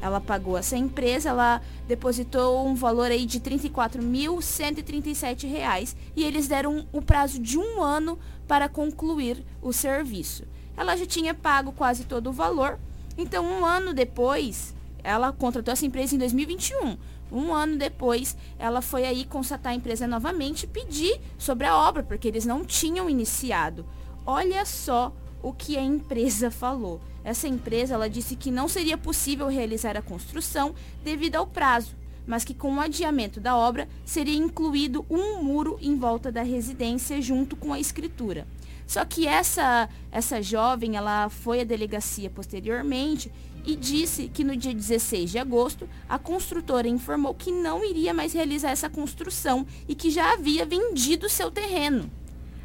Ela 0.01 0.19
pagou 0.19 0.57
essa 0.57 0.75
empresa, 0.75 1.29
ela 1.29 1.61
depositou 1.87 2.67
um 2.67 2.73
valor 2.73 3.11
aí 3.11 3.23
de 3.25 3.37
R$ 3.37 3.57
34.137 3.57 5.95
e 6.15 6.23
eles 6.23 6.47
deram 6.47 6.87
o 6.91 6.99
prazo 7.01 7.39
de 7.39 7.59
um 7.59 7.81
ano 7.81 8.17
para 8.47 8.67
concluir 8.67 9.45
o 9.61 9.71
serviço. 9.71 10.43
Ela 10.75 10.97
já 10.97 11.05
tinha 11.05 11.35
pago 11.35 11.71
quase 11.71 12.05
todo 12.05 12.31
o 12.31 12.33
valor, 12.33 12.79
então 13.15 13.45
um 13.45 13.63
ano 13.63 13.93
depois, 13.93 14.73
ela 15.03 15.31
contratou 15.31 15.71
essa 15.71 15.85
empresa 15.85 16.15
em 16.15 16.17
2021. 16.17 16.97
Um 17.31 17.53
ano 17.53 17.77
depois, 17.77 18.35
ela 18.59 18.81
foi 18.81 19.05
aí 19.05 19.23
constatar 19.23 19.71
a 19.71 19.75
empresa 19.75 20.05
novamente 20.07 20.63
e 20.63 20.67
pedir 20.67 21.21
sobre 21.37 21.67
a 21.67 21.77
obra, 21.77 22.01
porque 22.03 22.27
eles 22.27 22.45
não 22.45 22.65
tinham 22.65 23.09
iniciado. 23.09 23.85
Olha 24.25 24.65
só 24.65 25.13
o 25.43 25.53
que 25.53 25.77
a 25.77 25.81
empresa 25.81 26.51
falou. 26.51 27.01
Essa 27.23 27.47
empresa 27.47 27.93
ela 27.93 28.09
disse 28.09 28.35
que 28.35 28.51
não 28.51 28.67
seria 28.67 28.97
possível 28.97 29.47
realizar 29.47 29.95
a 29.95 30.01
construção 30.01 30.73
devido 31.03 31.35
ao 31.35 31.45
prazo, 31.45 31.95
mas 32.25 32.43
que 32.43 32.53
com 32.53 32.75
o 32.75 32.79
adiamento 32.79 33.39
da 33.39 33.55
obra 33.55 33.87
seria 34.05 34.35
incluído 34.35 35.05
um 35.09 35.43
muro 35.43 35.77
em 35.81 35.95
volta 35.97 36.31
da 36.31 36.41
residência 36.41 37.21
junto 37.21 37.55
com 37.55 37.73
a 37.73 37.79
escritura. 37.79 38.47
Só 38.87 39.05
que 39.05 39.27
essa 39.27 39.87
essa 40.11 40.41
jovem, 40.41 40.97
ela 40.97 41.29
foi 41.29 41.61
à 41.61 41.63
delegacia 41.63 42.29
posteriormente 42.29 43.31
e 43.65 43.75
disse 43.75 44.27
que 44.27 44.43
no 44.43 44.55
dia 44.57 44.73
16 44.73 45.31
de 45.31 45.37
agosto 45.37 45.87
a 46.09 46.17
construtora 46.17 46.87
informou 46.87 47.33
que 47.33 47.51
não 47.51 47.85
iria 47.85 48.13
mais 48.13 48.33
realizar 48.33 48.71
essa 48.71 48.89
construção 48.89 49.65
e 49.87 49.95
que 49.95 50.09
já 50.09 50.33
havia 50.33 50.65
vendido 50.65 51.29
seu 51.29 51.51
terreno 51.51 52.11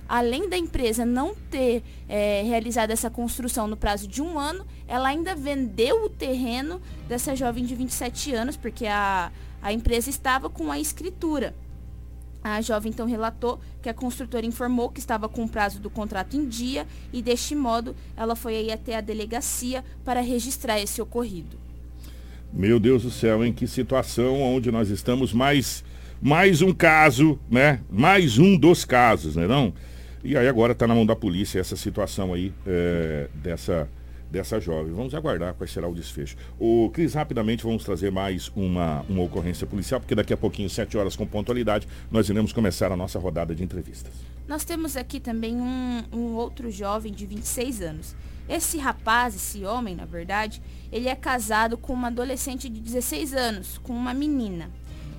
além 0.09 0.49
da 0.49 0.57
empresa 0.57 1.05
não 1.05 1.35
ter 1.35 1.83
é, 2.09 2.43
realizado 2.43 2.91
essa 2.91 3.11
construção 3.11 3.67
no 3.67 3.77
prazo 3.77 4.07
de 4.07 4.23
um 4.23 4.39
ano, 4.39 4.67
ela 4.87 5.09
ainda 5.09 5.35
vendeu 5.35 6.05
o 6.05 6.09
terreno 6.09 6.81
dessa 7.09 7.35
jovem 7.35 7.65
de 7.65 7.75
27 7.75 8.35
anos, 8.35 8.57
porque 8.57 8.87
a, 8.87 9.31
a 9.61 9.73
empresa 9.73 10.11
estava 10.11 10.49
com 10.49 10.71
a 10.71 10.79
escritura. 10.79 11.55
A 12.43 12.61
jovem 12.61 12.93
então 12.93 13.07
relatou 13.07 13.59
que 13.83 13.89
a 13.89 13.95
construtora 13.95 14.47
informou 14.47 14.89
que 14.89 15.01
estava 15.01 15.29
com 15.29 15.45
o 15.45 15.49
prazo 15.49 15.81
do 15.81 15.91
contrato 15.91 16.37
em 16.37 16.47
dia 16.47 16.87
e 17.13 17.21
deste 17.21 17.57
modo 17.57 17.97
ela 18.17 18.37
foi 18.37 18.55
aí 18.55 18.71
até 18.71 18.95
a 18.97 19.01
delegacia 19.01 19.85
para 20.05 20.21
registrar 20.21 20.81
esse 20.81 21.03
ocorrido. 21.03 21.59
Meu 22.53 22.79
Deus 22.79 23.03
do 23.03 23.11
céu, 23.11 23.45
em 23.45 23.53
que 23.53 23.67
situação 23.67 24.41
onde 24.41 24.71
nós 24.71 24.91
estamos 24.91 25.33
mais 25.33 25.85
mais 26.23 26.63
um 26.63 26.73
caso, 26.73 27.39
né? 27.51 27.81
Mais 27.91 28.39
um 28.39 28.57
dos 28.57 28.85
casos, 28.85 29.37
né 29.37 29.47
não? 29.47 29.75
E 30.27 30.37
aí 30.37 30.49
agora 30.49 30.73
está 30.73 30.89
na 30.89 30.95
mão 30.95 31.07
da 31.07 31.15
polícia 31.15 31.61
essa 31.61 31.77
situação 31.77 32.35
aí 32.35 32.53
é, 32.67 33.29
dessa, 33.33 33.89
dessa 34.29 34.59
jovem. 34.59 34.93
Vamos 34.93 35.15
aguardar 35.15 35.55
qual 35.55 35.69
será 35.69 35.87
o 35.87 35.95
desfecho. 35.95 36.37
O 36.59 36.91
Cris, 36.93 37.15
rapidamente 37.15 37.63
vamos 37.63 37.85
trazer 37.85 38.11
mais 38.11 38.51
uma, 38.57 39.03
uma 39.09 39.23
ocorrência 39.23 39.69
policial, 39.69 40.01
porque 40.01 40.17
daqui 40.17 40.33
a 40.33 40.37
pouquinho, 40.37 40.69
7 40.69 40.99
horas 40.99 41.15
com 41.15 41.25
pontualidade, 41.25 41.87
nós 42.11 42.29
iremos 42.29 42.53
começar 42.53 42.91
a 42.91 42.97
nossa 42.97 43.21
rodada 43.21 43.55
de 43.55 43.63
entrevistas. 43.63 44.13
Nós 44.49 44.65
temos 44.65 44.97
aqui 44.97 45.21
também 45.21 45.55
um, 45.61 46.03
um 46.13 46.35
outro 46.35 46.73
jovem 46.73 47.13
de 47.13 47.25
26 47.25 47.81
anos. 47.83 48.17
Esse 48.49 48.79
rapaz, 48.79 49.37
esse 49.37 49.65
homem, 49.65 49.95
na 49.95 50.07
verdade, 50.07 50.61
ele 50.91 51.09
é 51.09 51.15
casado 51.15 51.79
com 51.79 51.93
uma 51.93 52.09
adolescente 52.09 52.69
de 52.69 52.81
16 52.81 53.33
anos, 53.33 53.79
com 53.79 53.93
uma 53.93 54.13
menina. 54.13 54.73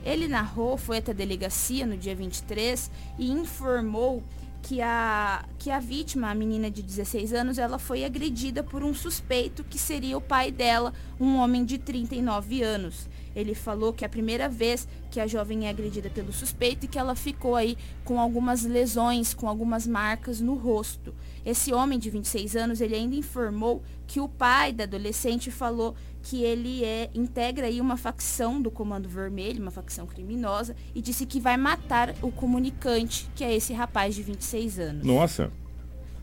Ele 0.03 0.27
narrou, 0.27 0.77
foi 0.77 0.97
até 0.97 1.11
a 1.11 1.15
delegacia 1.15 1.85
no 1.85 1.95
dia 1.95 2.13
23 2.13 2.91
e 3.17 3.31
informou 3.31 4.21
que 4.67 4.81
a, 4.81 5.45
que 5.57 5.71
a 5.71 5.79
vítima, 5.79 6.29
a 6.29 6.35
menina 6.35 6.69
de 6.69 6.81
16 6.81 7.31
anos, 7.31 7.57
ela 7.57 7.79
foi 7.79 8.03
agredida 8.03 8.61
por 8.61 8.83
um 8.83 8.93
suspeito 8.93 9.63
que 9.63 9.79
seria 9.79 10.17
o 10.17 10.21
pai 10.21 10.51
dela, 10.51 10.93
um 11.17 11.37
homem 11.37 11.63
de 11.63 11.77
39 11.77 12.63
anos. 12.63 13.07
Ele 13.33 13.55
falou 13.55 13.93
que 13.93 14.03
é 14.03 14.07
a 14.07 14.09
primeira 14.09 14.49
vez 14.49 14.85
que 15.09 15.21
a 15.21 15.27
jovem 15.27 15.67
é 15.67 15.69
agredida 15.69 16.09
pelo 16.09 16.33
suspeito 16.33 16.83
e 16.83 16.89
que 16.89 16.99
ela 16.99 17.15
ficou 17.15 17.55
aí 17.55 17.77
com 18.03 18.19
algumas 18.19 18.65
lesões, 18.65 19.33
com 19.33 19.47
algumas 19.47 19.87
marcas 19.87 20.41
no 20.41 20.55
rosto. 20.55 21.15
Esse 21.47 21.71
homem 21.71 21.97
de 21.97 22.09
26 22.09 22.57
anos, 22.57 22.81
ele 22.81 22.93
ainda 22.93 23.15
informou 23.15 23.81
que 24.05 24.19
o 24.19 24.27
pai 24.27 24.73
da 24.73 24.83
adolescente 24.83 25.49
falou 25.49 25.95
que 26.21 26.43
ele 26.43 26.83
é 26.83 27.09
integra 27.15 27.67
aí 27.67 27.79
uma 27.79 27.95
facção 27.95 28.61
do 28.61 28.69
Comando 28.69 29.07
Vermelho, 29.07 29.61
uma 29.61 29.71
facção 29.71 30.05
criminosa, 30.05 30.75
e 30.93 31.01
disse 31.01 31.25
que 31.25 31.39
vai 31.39 31.55
matar 31.55 32.13
o 32.21 32.33
comunicante, 32.33 33.29
que 33.33 33.45
é 33.45 33.55
esse 33.55 33.71
rapaz 33.71 34.13
de 34.13 34.23
26 34.23 34.77
anos. 34.77 35.05
Nossa. 35.05 35.49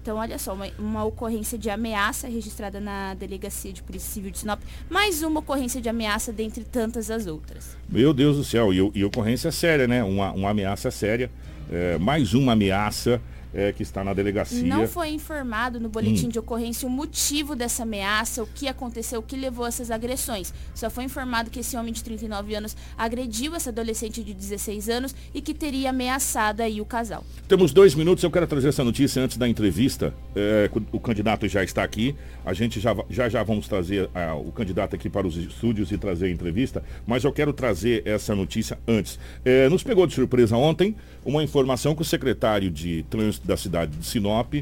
Então, 0.02 0.18
olha 0.18 0.38
só, 0.38 0.52
uma, 0.52 0.66
uma, 0.78 1.04
ocorrência 1.04 1.56
de 1.56 1.70
ameaça 1.70 2.28
registrada 2.28 2.78
na 2.78 3.14
Delegacia 3.14 3.72
de 3.72 3.82
Polícia 3.82 4.12
Civil 4.12 4.30
de 4.30 4.40
Sinop. 4.40 4.60
Mais 4.90 5.22
uma 5.22 5.40
ocorrência 5.40 5.80
de 5.80 5.88
ameaça 5.88 6.34
dentre 6.34 6.64
tantas 6.64 7.10
as 7.10 7.26
outras. 7.26 7.78
Meu 7.88 8.12
Deus 8.12 8.36
do 8.36 8.44
céu, 8.44 8.74
e, 8.74 8.90
e 8.94 9.02
ocorrência 9.02 9.50
séria, 9.50 9.88
né? 9.88 10.04
Uma, 10.04 10.32
uma 10.32 10.50
ameaça 10.50 10.90
séria. 10.90 11.30
É, 11.72 11.96
mais 11.96 12.34
uma 12.34 12.52
ameaça 12.52 13.22
é, 13.54 13.72
que 13.72 13.82
está 13.82 14.02
na 14.02 14.12
delegacia. 14.12 14.62
Não 14.66 14.88
foi 14.88 15.10
informado 15.10 15.78
no 15.78 15.88
boletim 15.88 16.26
hum. 16.26 16.30
de 16.30 16.38
ocorrência 16.38 16.86
o 16.86 16.90
motivo 16.90 17.54
dessa 17.54 17.84
ameaça, 17.84 18.42
o 18.42 18.46
que 18.46 18.66
aconteceu, 18.66 19.20
o 19.20 19.22
que 19.22 19.36
levou 19.36 19.64
a 19.64 19.68
essas 19.68 19.90
agressões. 19.90 20.52
Só 20.74 20.90
foi 20.90 21.04
informado 21.04 21.50
que 21.50 21.60
esse 21.60 21.76
homem 21.76 21.92
de 21.92 22.02
39 22.02 22.54
anos 22.54 22.76
agrediu 22.98 23.54
essa 23.54 23.70
adolescente 23.70 24.22
de 24.22 24.34
16 24.34 24.88
anos 24.88 25.14
e 25.32 25.40
que 25.40 25.54
teria 25.54 25.90
ameaçado 25.90 26.62
aí 26.62 26.80
o 26.80 26.84
casal. 26.84 27.24
Temos 27.46 27.72
dois 27.72 27.94
minutos, 27.94 28.24
eu 28.24 28.30
quero 28.30 28.46
trazer 28.46 28.68
essa 28.68 28.82
notícia 28.82 29.22
antes 29.22 29.36
da 29.36 29.48
entrevista. 29.48 30.12
É, 30.34 30.70
o 30.92 30.98
candidato 30.98 31.46
já 31.46 31.62
está 31.62 31.82
aqui. 31.82 32.14
A 32.44 32.52
gente 32.52 32.80
já 32.80 32.94
já, 33.08 33.28
já 33.28 33.42
vamos 33.42 33.68
trazer 33.68 34.08
ah, 34.14 34.34
o 34.34 34.52
candidato 34.52 34.94
aqui 34.94 35.08
para 35.08 35.26
os 35.26 35.36
estúdios 35.36 35.90
e 35.92 35.98
trazer 35.98 36.26
a 36.26 36.30
entrevista, 36.30 36.82
mas 37.06 37.24
eu 37.24 37.32
quero 37.32 37.52
trazer 37.52 38.02
essa 38.04 38.34
notícia 38.34 38.78
antes. 38.86 39.18
É, 39.44 39.68
nos 39.68 39.82
pegou 39.82 40.06
de 40.06 40.14
surpresa 40.14 40.56
ontem 40.56 40.94
uma 41.24 41.42
informação 41.42 41.94
que 41.94 42.02
o 42.02 42.04
secretário 42.04 42.70
de 42.70 43.04
Trânsito 43.04 43.43
da 43.44 43.56
cidade 43.56 43.96
de 43.96 44.04
Sinop, 44.04 44.54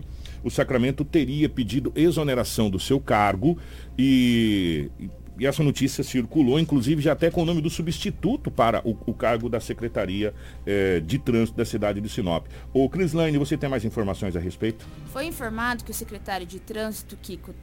o 0.43 0.51
Sacramento 0.51 1.05
teria 1.05 1.49
pedido 1.49 1.93
exoneração 1.95 2.69
do 2.69 2.79
seu 2.79 2.99
cargo 3.01 3.57
e, 3.97 4.91
e 5.39 5.47
essa 5.47 5.63
notícia 5.63 6.05
circulou, 6.05 6.59
inclusive 6.59 7.01
já 7.01 7.13
até 7.13 7.31
com 7.31 7.43
o 7.43 7.45
nome 7.45 7.61
do 7.61 7.71
substituto 7.71 8.51
para 8.51 8.87
o, 8.87 8.97
o 9.07 9.15
cargo 9.15 9.49
da 9.49 9.61
Secretaria 9.61 10.35
eh, 10.67 11.01
de 11.01 11.19
Trânsito 11.19 11.57
da 11.57 11.65
cidade 11.65 12.01
de 12.01 12.09
Sinop. 12.09 12.47
O 12.73 12.89
Crislaine, 12.89 13.39
você 13.39 13.57
tem 13.57 13.69
mais 13.69 13.85
informações 13.85 14.37
a 14.37 14.41
respeito? 14.41 14.85
Foi 15.07 15.25
informado 15.27 15.85
que 15.85 15.91
o 15.91 15.95
secretário 15.95 16.47
de 16.47 16.59
Trânsito, 16.61 17.17
Kiko, 17.21 17.55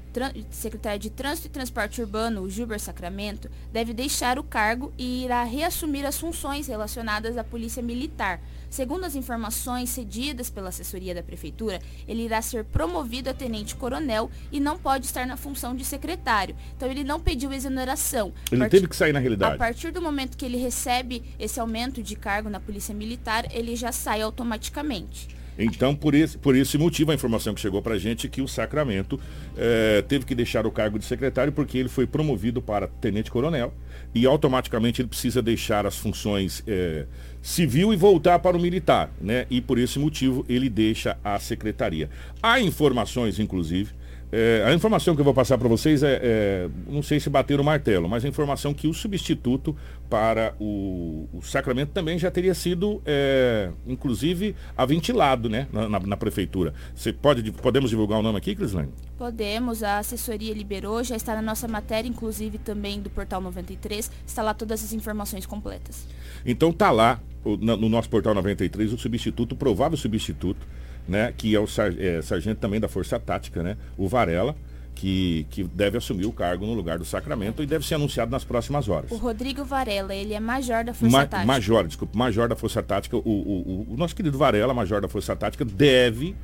secretário 0.49 0.99
de 0.99 1.09
Trânsito 1.09 1.47
e 1.47 1.51
Transporte 1.51 2.01
Urbano, 2.01 2.41
o 2.41 2.49
Gilber 2.49 2.79
Sacramento, 2.79 3.49
deve 3.71 3.93
deixar 3.93 4.39
o 4.39 4.43
cargo 4.43 4.91
e 4.97 5.25
irá 5.25 5.43
reassumir 5.43 6.05
as 6.05 6.17
funções 6.17 6.67
relacionadas 6.67 7.37
à 7.37 7.43
Polícia 7.43 7.83
Militar 7.83 8.41
Segundo 8.69 9.05
as 9.05 9.15
informações 9.15 9.89
cedidas 9.89 10.49
pela 10.49 10.69
assessoria 10.69 11.15
da 11.15 11.23
prefeitura, 11.23 11.81
ele 12.07 12.23
irá 12.23 12.41
ser 12.41 12.63
promovido 12.63 13.29
a 13.29 13.33
tenente-coronel 13.33 14.29
e 14.51 14.59
não 14.59 14.77
pode 14.77 15.05
estar 15.05 15.25
na 15.25 15.35
função 15.35 15.75
de 15.75 15.83
secretário. 15.83 16.55
Então 16.75 16.89
ele 16.89 17.03
não 17.03 17.19
pediu 17.19 17.51
exoneração. 17.51 18.31
Ele 18.51 18.59
Part... 18.59 18.71
teve 18.71 18.87
que 18.87 18.95
sair 18.95 19.13
na 19.13 19.19
realidade. 19.19 19.55
A 19.55 19.57
partir 19.57 19.91
do 19.91 20.01
momento 20.01 20.37
que 20.37 20.45
ele 20.45 20.57
recebe 20.57 21.23
esse 21.39 21.59
aumento 21.59 22.03
de 22.03 22.15
cargo 22.15 22.49
na 22.49 22.59
Polícia 22.59 22.93
Militar, 22.93 23.45
ele 23.51 23.75
já 23.75 23.91
sai 23.91 24.21
automaticamente. 24.21 25.38
Então, 25.59 25.93
por 25.93 26.15
esse, 26.15 26.37
por 26.37 26.55
esse 26.55 26.77
motivo, 26.77 27.11
a 27.11 27.13
informação 27.13 27.53
que 27.53 27.59
chegou 27.59 27.81
para 27.81 27.95
a 27.95 27.99
gente 27.99 28.25
é 28.25 28.29
que 28.29 28.41
o 28.41 28.47
Sacramento 28.47 29.19
eh, 29.57 30.03
teve 30.07 30.25
que 30.25 30.33
deixar 30.33 30.65
o 30.65 30.71
cargo 30.71 30.97
de 30.97 31.03
secretário 31.03 31.51
porque 31.51 31.77
ele 31.77 31.89
foi 31.89 32.07
promovido 32.07 32.61
para 32.61 32.87
tenente-coronel 32.87 33.73
e 34.15 34.25
automaticamente 34.25 35.01
ele 35.01 35.09
precisa 35.09 35.41
deixar 35.41 35.85
as 35.85 35.97
funções 35.97 36.63
eh, 36.65 37.05
civil 37.41 37.93
e 37.93 37.97
voltar 37.97 38.39
para 38.39 38.55
o 38.55 38.59
militar, 38.59 39.11
né? 39.19 39.45
E 39.49 39.59
por 39.59 39.77
esse 39.77 39.99
motivo 39.99 40.45
ele 40.47 40.69
deixa 40.69 41.17
a 41.23 41.37
secretaria. 41.39 42.09
Há 42.41 42.61
informações, 42.61 43.37
inclusive, 43.37 43.93
é, 44.31 44.63
a 44.65 44.73
informação 44.73 45.15
que 45.15 45.21
eu 45.21 45.25
vou 45.25 45.33
passar 45.33 45.57
para 45.57 45.67
vocês 45.67 46.03
é, 46.03 46.19
é, 46.21 46.69
não 46.87 47.01
sei 47.01 47.19
se 47.19 47.29
bater 47.29 47.59
o 47.59 47.63
martelo, 47.63 48.07
mas 48.07 48.23
a 48.23 48.27
informação 48.27 48.73
que 48.73 48.87
o 48.87 48.93
substituto 48.93 49.75
para 50.07 50.53
o, 50.59 51.27
o 51.33 51.41
Sacramento 51.41 51.89
também 51.89 52.19
já 52.19 52.29
teria 52.29 52.53
sido, 52.53 53.01
é, 53.05 53.71
inclusive, 53.87 54.55
aventilado 54.77 55.49
né, 55.49 55.67
na, 55.73 55.89
na, 55.89 55.99
na, 55.99 56.17
prefeitura. 56.17 56.73
Você 56.95 57.11
pode, 57.11 57.51
podemos 57.51 57.89
divulgar 57.89 58.19
o 58.19 58.21
nome 58.21 58.37
aqui, 58.37 58.55
Crislane? 58.55 58.89
Podemos, 59.17 59.81
a 59.81 59.97
assessoria 59.97 60.53
liberou, 60.53 61.03
já 61.03 61.15
está 61.15 61.33
na 61.33 61.41
nossa 61.41 61.67
matéria, 61.67 62.07
inclusive 62.07 62.59
também 62.59 63.01
do 63.01 63.09
Portal 63.09 63.41
93, 63.41 64.11
está 64.25 64.43
lá 64.43 64.53
todas 64.53 64.83
as 64.83 64.93
informações 64.93 65.45
completas. 65.47 66.07
Então 66.45 66.71
tá 66.71 66.91
lá, 66.91 67.19
no 67.43 67.89
nosso 67.89 68.09
Portal 68.09 68.35
93, 68.35 68.93
o 68.93 68.97
substituto, 68.97 69.53
o 69.53 69.55
provável 69.55 69.97
substituto, 69.97 70.67
né, 71.07 71.33
que 71.35 71.55
é 71.55 71.59
o 71.59 71.65
é, 71.97 72.21
sargento 72.21 72.59
também 72.59 72.79
da 72.79 72.87
Força 72.87 73.19
Tática, 73.19 73.63
né, 73.63 73.77
o 73.97 74.07
Varela, 74.07 74.55
que, 74.95 75.47
que 75.49 75.63
deve 75.63 75.97
assumir 75.97 76.25
o 76.25 76.31
cargo 76.31 76.65
no 76.65 76.73
lugar 76.73 76.97
do 76.97 77.05
Sacramento 77.05 77.63
e 77.63 77.65
deve 77.65 77.85
ser 77.85 77.95
anunciado 77.95 78.29
nas 78.29 78.43
próximas 78.43 78.89
horas. 78.89 79.09
O 79.11 79.15
Rodrigo 79.15 79.63
Varela, 79.63 80.13
ele 80.13 80.33
é 80.33 80.39
major 80.39 80.83
da 80.83 80.93
Força 80.93 81.17
Ma 81.17 81.25
Tática. 81.25 81.47
Major, 81.47 81.87
desculpa, 81.87 82.17
major 82.17 82.49
da 82.49 82.55
Força 82.55 82.83
Tática. 82.83 83.15
O, 83.15 83.19
o, 83.19 83.23
o, 83.23 83.93
o 83.93 83.97
nosso 83.97 84.13
querido 84.13 84.37
Varela, 84.37 84.73
major 84.73 85.01
da 85.01 85.07
Força 85.07 85.35
Tática, 85.35 85.63
deve 85.63 86.35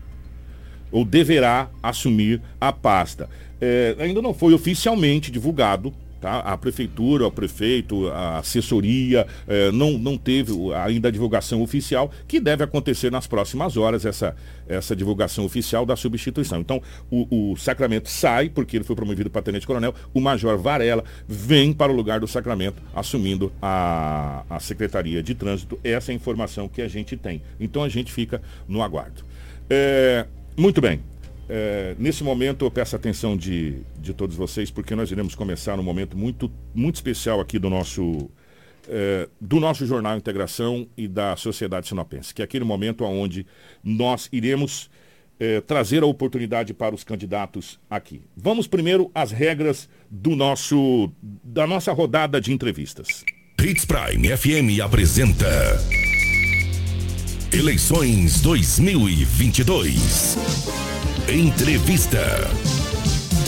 ou 0.89 1.03
deverá 1.03 1.69
assumir 1.83 2.41
a 2.59 2.71
pasta. 2.71 3.29
É, 3.59 3.95
ainda 3.99 4.21
não 4.21 4.33
foi 4.33 4.53
oficialmente 4.53 5.29
divulgado 5.31 5.93
Tá? 6.21 6.39
A 6.39 6.57
prefeitura, 6.57 7.27
o 7.27 7.31
prefeito, 7.31 8.07
a 8.07 8.39
assessoria 8.39 9.27
eh, 9.47 9.71
não, 9.71 9.97
não 9.97 10.17
teve 10.17 10.53
ainda 10.73 11.09
a 11.09 11.11
divulgação 11.11 11.61
oficial, 11.61 12.09
que 12.27 12.39
deve 12.39 12.63
acontecer 12.63 13.11
nas 13.11 13.27
próximas 13.27 13.77
horas, 13.77 14.05
essa, 14.05 14.35
essa 14.67 14.95
divulgação 14.95 15.45
oficial 15.45 15.85
da 15.85 15.95
substituição. 15.95 16.59
Então, 16.59 16.81
o, 17.11 17.51
o 17.51 17.57
Sacramento 17.57 18.09
sai, 18.09 18.49
porque 18.49 18.77
ele 18.77 18.83
foi 18.83 18.95
promovido 18.95 19.29
para 19.29 19.41
tenente-coronel, 19.41 19.93
o 20.13 20.21
Major 20.21 20.57
Varela 20.57 21.03
vem 21.27 21.73
para 21.73 21.91
o 21.91 21.95
lugar 21.95 22.19
do 22.19 22.27
Sacramento, 22.27 22.81
assumindo 22.95 23.51
a, 23.61 24.43
a 24.49 24.59
Secretaria 24.59 25.21
de 25.21 25.35
Trânsito. 25.35 25.79
Essa 25.83 26.11
é 26.11 26.13
a 26.13 26.15
informação 26.15 26.67
que 26.67 26.81
a 26.81 26.87
gente 26.87 27.15
tem. 27.17 27.41
Então, 27.59 27.83
a 27.83 27.89
gente 27.89 28.11
fica 28.11 28.41
no 28.67 28.81
aguardo. 28.81 29.23
É, 29.69 30.25
muito 30.57 30.79
bem. 30.81 31.01
É, 31.47 31.95
nesse 31.99 32.23
momento 32.23 32.65
eu 32.65 32.71
peço 32.71 32.95
a 32.95 32.99
atenção 32.99 33.37
de, 33.37 33.81
de 33.99 34.13
todos 34.13 34.35
vocês, 34.35 34.71
porque 34.71 34.95
nós 34.95 35.11
iremos 35.11 35.35
começar 35.35 35.79
um 35.79 35.83
momento 35.83 36.17
muito, 36.17 36.51
muito 36.73 36.95
especial 36.95 37.39
aqui 37.39 37.59
do 37.59 37.69
nosso, 37.69 38.29
é, 38.87 39.29
do 39.39 39.59
nosso 39.59 39.85
Jornal 39.85 40.17
Integração 40.17 40.87
e 40.97 41.07
da 41.07 41.35
Sociedade 41.35 41.87
Sinopense, 41.87 42.33
que 42.33 42.41
é 42.41 42.45
aquele 42.45 42.65
momento 42.65 43.03
onde 43.03 43.45
nós 43.83 44.27
iremos 44.31 44.89
é, 45.39 45.61
trazer 45.61 46.01
a 46.01 46.05
oportunidade 46.05 46.73
para 46.73 46.95
os 46.95 47.03
candidatos 47.03 47.79
aqui. 47.89 48.21
Vamos 48.35 48.67
primeiro 48.67 49.11
às 49.13 49.31
regras 49.31 49.87
do 50.09 50.35
nosso, 50.35 51.11
da 51.21 51.67
nossa 51.67 51.91
rodada 51.91 52.41
de 52.41 52.51
entrevistas. 52.51 53.23
Hits 53.59 53.85
Prime 53.85 54.35
FM 54.35 54.81
apresenta 54.83 55.45
Eleições 57.51 58.41
2022. 58.41 60.37
Entrevista. 61.29 62.49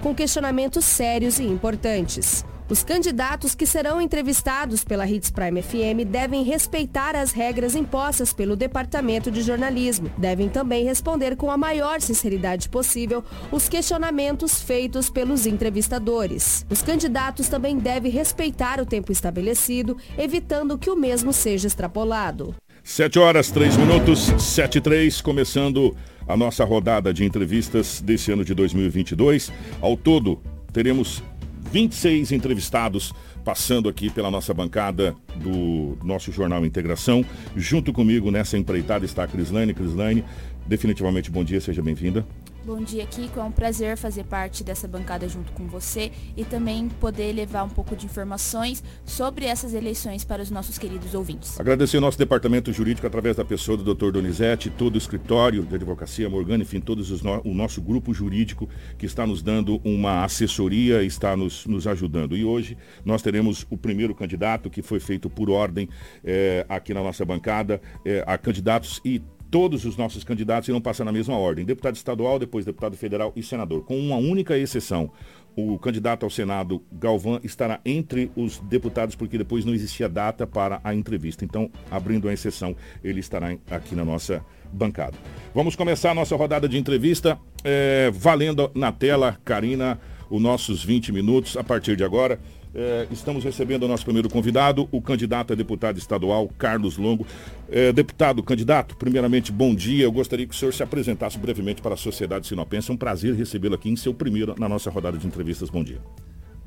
com 0.00 0.14
questionamentos 0.14 0.84
sérios 0.84 1.38
e 1.38 1.44
importantes. 1.44 2.44
Os 2.72 2.82
candidatos 2.82 3.54
que 3.54 3.66
serão 3.66 4.00
entrevistados 4.00 4.82
pela 4.82 5.06
Hits 5.06 5.30
Prime 5.30 5.60
FM 5.60 6.08
devem 6.08 6.42
respeitar 6.42 7.14
as 7.14 7.30
regras 7.30 7.74
impostas 7.74 8.32
pelo 8.32 8.56
Departamento 8.56 9.30
de 9.30 9.42
Jornalismo. 9.42 10.10
Devem 10.16 10.48
também 10.48 10.82
responder 10.82 11.36
com 11.36 11.50
a 11.50 11.56
maior 11.58 12.00
sinceridade 12.00 12.70
possível 12.70 13.22
os 13.50 13.68
questionamentos 13.68 14.62
feitos 14.62 15.10
pelos 15.10 15.44
entrevistadores. 15.44 16.64
Os 16.70 16.80
candidatos 16.80 17.46
também 17.46 17.76
devem 17.76 18.10
respeitar 18.10 18.80
o 18.80 18.86
tempo 18.86 19.12
estabelecido, 19.12 19.98
evitando 20.16 20.78
que 20.78 20.88
o 20.88 20.96
mesmo 20.96 21.30
seja 21.30 21.66
extrapolado. 21.66 22.54
7 22.82 23.18
horas, 23.18 23.50
3 23.50 23.76
minutos, 23.76 24.32
7 24.38 24.78
e 24.78 24.80
3, 24.80 25.20
começando 25.20 25.94
a 26.26 26.36
nossa 26.36 26.64
rodada 26.64 27.12
de 27.12 27.24
entrevistas 27.24 28.00
desse 28.00 28.32
ano 28.32 28.44
de 28.44 28.54
2022. 28.54 29.52
Ao 29.80 29.96
todo, 29.96 30.40
teremos 30.72 31.22
26 31.70 32.32
entrevistados 32.32 33.12
passando 33.44 33.88
aqui 33.88 34.10
pela 34.10 34.30
nossa 34.30 34.54
bancada 34.54 35.14
do 35.36 35.98
nosso 36.04 36.30
Jornal 36.30 36.64
Integração. 36.64 37.24
Junto 37.56 37.92
comigo 37.92 38.30
nessa 38.30 38.56
empreitada 38.56 39.04
está 39.04 39.24
a 39.24 39.28
Crislane. 39.28 39.74
Crislane, 39.74 40.24
definitivamente 40.66 41.30
bom 41.30 41.42
dia, 41.42 41.60
seja 41.60 41.82
bem-vinda. 41.82 42.26
Bom 42.64 42.80
dia, 42.80 43.04
Kiko. 43.04 43.40
É 43.40 43.42
um 43.42 43.50
prazer 43.50 43.96
fazer 43.96 44.22
parte 44.22 44.62
dessa 44.62 44.86
bancada 44.86 45.28
junto 45.28 45.50
com 45.50 45.66
você 45.66 46.12
e 46.36 46.44
também 46.44 46.88
poder 46.88 47.32
levar 47.32 47.64
um 47.64 47.68
pouco 47.68 47.96
de 47.96 48.06
informações 48.06 48.84
sobre 49.04 49.46
essas 49.46 49.74
eleições 49.74 50.24
para 50.24 50.40
os 50.40 50.48
nossos 50.48 50.78
queridos 50.78 51.12
ouvintes. 51.12 51.58
Agradecer 51.58 51.98
o 51.98 52.00
nosso 52.00 52.16
departamento 52.16 52.72
jurídico 52.72 53.04
através 53.04 53.34
da 53.34 53.44
pessoa 53.44 53.76
do 53.76 53.92
Dr. 53.92 54.12
Donizete, 54.12 54.70
todo 54.70 54.94
o 54.94 54.98
escritório 54.98 55.64
de 55.64 55.74
advocacia 55.74 56.30
Morgana, 56.30 56.62
enfim, 56.62 56.80
todos 56.80 57.10
os 57.10 57.20
no... 57.20 57.40
o 57.44 57.52
nosso 57.52 57.82
grupo 57.82 58.14
jurídico 58.14 58.68
que 58.96 59.06
está 59.06 59.26
nos 59.26 59.42
dando 59.42 59.80
uma 59.84 60.24
assessoria, 60.24 61.02
está 61.02 61.36
nos, 61.36 61.66
nos 61.66 61.88
ajudando. 61.88 62.36
E 62.36 62.44
hoje 62.44 62.78
nós 63.04 63.22
teremos 63.22 63.66
o 63.70 63.76
primeiro 63.76 64.14
candidato 64.14 64.70
que 64.70 64.82
foi 64.82 65.00
feito 65.00 65.28
por 65.28 65.50
ordem 65.50 65.88
é, 66.22 66.64
aqui 66.68 66.94
na 66.94 67.02
nossa 67.02 67.24
bancada, 67.24 67.82
é, 68.04 68.22
a 68.24 68.38
candidatos 68.38 69.00
e 69.04 69.20
todos 69.52 69.84
os 69.84 69.98
nossos 69.98 70.24
candidatos 70.24 70.66
irão 70.70 70.80
passar 70.80 71.04
na 71.04 71.12
mesma 71.12 71.36
ordem: 71.36 71.64
deputado 71.64 71.94
estadual, 71.94 72.38
depois 72.38 72.64
deputado 72.64 72.96
federal 72.96 73.32
e 73.36 73.42
senador, 73.42 73.84
com 73.84 73.96
uma 74.00 74.16
única 74.16 74.56
exceção. 74.56 75.12
O 75.54 75.78
candidato 75.78 76.24
ao 76.24 76.30
Senado, 76.30 76.82
Galvão, 76.90 77.38
estará 77.44 77.78
entre 77.84 78.32
os 78.34 78.58
deputados, 78.60 79.14
porque 79.14 79.36
depois 79.36 79.66
não 79.66 79.74
existia 79.74 80.08
data 80.08 80.46
para 80.46 80.80
a 80.82 80.94
entrevista. 80.94 81.44
Então, 81.44 81.70
abrindo 81.90 82.26
a 82.26 82.32
exceção, 82.32 82.74
ele 83.04 83.20
estará 83.20 83.54
aqui 83.70 83.94
na 83.94 84.02
nossa 84.02 84.42
bancada. 84.72 85.18
Vamos 85.54 85.76
começar 85.76 86.12
a 86.12 86.14
nossa 86.14 86.34
rodada 86.34 86.66
de 86.66 86.78
entrevista, 86.78 87.38
é, 87.62 88.10
valendo 88.14 88.70
na 88.74 88.90
tela, 88.90 89.38
Karina, 89.44 90.00
os 90.30 90.40
nossos 90.40 90.82
20 90.82 91.12
minutos 91.12 91.54
a 91.58 91.62
partir 91.62 91.96
de 91.96 92.02
agora. 92.02 92.40
É, 92.74 93.06
estamos 93.10 93.44
recebendo 93.44 93.82
o 93.82 93.88
nosso 93.88 94.04
primeiro 94.04 94.30
convidado, 94.30 94.88
o 94.90 95.02
candidato 95.02 95.52
a 95.52 95.56
deputado 95.56 95.98
estadual, 95.98 96.48
Carlos 96.56 96.96
Longo. 96.96 97.26
É, 97.68 97.92
deputado, 97.92 98.42
candidato, 98.42 98.96
primeiramente, 98.96 99.52
bom 99.52 99.74
dia. 99.74 100.04
Eu 100.04 100.12
gostaria 100.12 100.46
que 100.46 100.54
o 100.54 100.56
senhor 100.56 100.72
se 100.72 100.82
apresentasse 100.82 101.38
brevemente 101.38 101.82
para 101.82 101.94
a 101.94 101.96
sociedade 101.98 102.46
sinopense. 102.46 102.90
É 102.90 102.94
um 102.94 102.96
prazer 102.96 103.34
recebê-lo 103.34 103.74
aqui 103.74 103.90
em 103.90 103.96
seu 103.96 104.14
primeiro 104.14 104.54
na 104.58 104.68
nossa 104.68 104.90
rodada 104.90 105.18
de 105.18 105.26
entrevistas. 105.26 105.68
Bom 105.68 105.84
dia. 105.84 106.00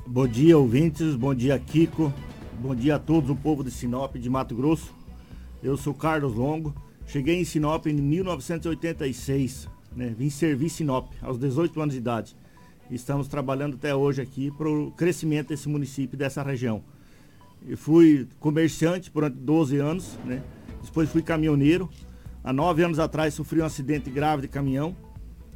Bom 0.06 0.28
dia, 0.28 0.56
ouvintes. 0.58 1.16
Bom 1.16 1.34
dia, 1.34 1.58
Kiko. 1.58 2.14
Bom 2.60 2.76
dia 2.76 2.96
a 2.96 3.00
todos 3.00 3.30
o 3.30 3.36
povo 3.36 3.64
de 3.64 3.72
Sinop, 3.72 4.16
de 4.16 4.30
Mato 4.30 4.56
Grosso. 4.56 4.94
Eu 5.64 5.76
sou 5.76 5.94
Carlos 5.94 6.36
Longo. 6.36 6.76
Cheguei 7.08 7.40
em 7.40 7.44
Sinop 7.44 7.88
em 7.88 7.94
1986. 7.94 9.68
Né? 9.96 10.14
Vim 10.16 10.30
servir 10.30 10.70
Sinop 10.70 11.12
aos 11.22 11.40
18 11.40 11.82
anos 11.82 11.96
de 11.96 12.00
idade. 12.00 12.36
Estamos 12.90 13.28
trabalhando 13.28 13.76
até 13.76 13.96
hoje 13.96 14.22
aqui 14.22 14.52
para 14.52 14.70
o 14.70 14.92
crescimento 14.92 15.48
desse 15.50 15.68
município, 15.68 16.16
dessa 16.18 16.44
região. 16.44 16.84
Eu 17.68 17.78
fui 17.78 18.28
comerciante 18.40 19.12
durante 19.12 19.38
12 19.38 19.78
anos, 19.78 20.20
né? 20.24 20.44
depois 20.84 21.10
fui 21.10 21.24
caminhoneiro. 21.24 21.90
Há 22.44 22.54
nove 22.54 22.84
anos 22.84 23.00
atrás 23.00 23.34
sofri 23.34 23.60
um 23.60 23.66
acidente 23.66 24.12
grave 24.12 24.44
de 24.44 24.48
caminhão. 24.48 24.96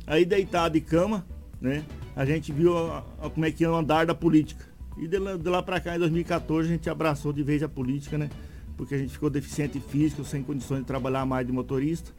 Aí 0.07 0.25
deitado 0.25 0.73
de 0.73 0.81
cama, 0.81 1.23
né? 1.61 1.85
a 2.15 2.25
gente 2.25 2.51
viu 2.51 2.75
a, 2.75 3.05
a, 3.21 3.29
como 3.29 3.45
é 3.45 3.51
que 3.51 3.63
ia 3.63 3.71
o 3.71 3.75
andar 3.75 4.07
da 4.07 4.15
política. 4.15 4.65
E 4.97 5.07
de 5.07 5.19
lá, 5.19 5.37
lá 5.41 5.61
para 5.61 5.79
cá, 5.79 5.95
em 5.95 5.99
2014, 5.99 6.67
a 6.67 6.71
gente 6.71 6.89
abraçou 6.89 7.31
de 7.31 7.43
vez 7.43 7.61
a 7.61 7.69
política, 7.69 8.17
né? 8.17 8.29
Porque 8.75 8.95
a 8.95 8.97
gente 8.97 9.13
ficou 9.13 9.29
deficiente 9.29 9.79
físico, 9.79 10.25
sem 10.25 10.41
condições 10.41 10.79
de 10.79 10.85
trabalhar 10.85 11.25
mais 11.27 11.45
de 11.45 11.53
motorista. 11.53 12.11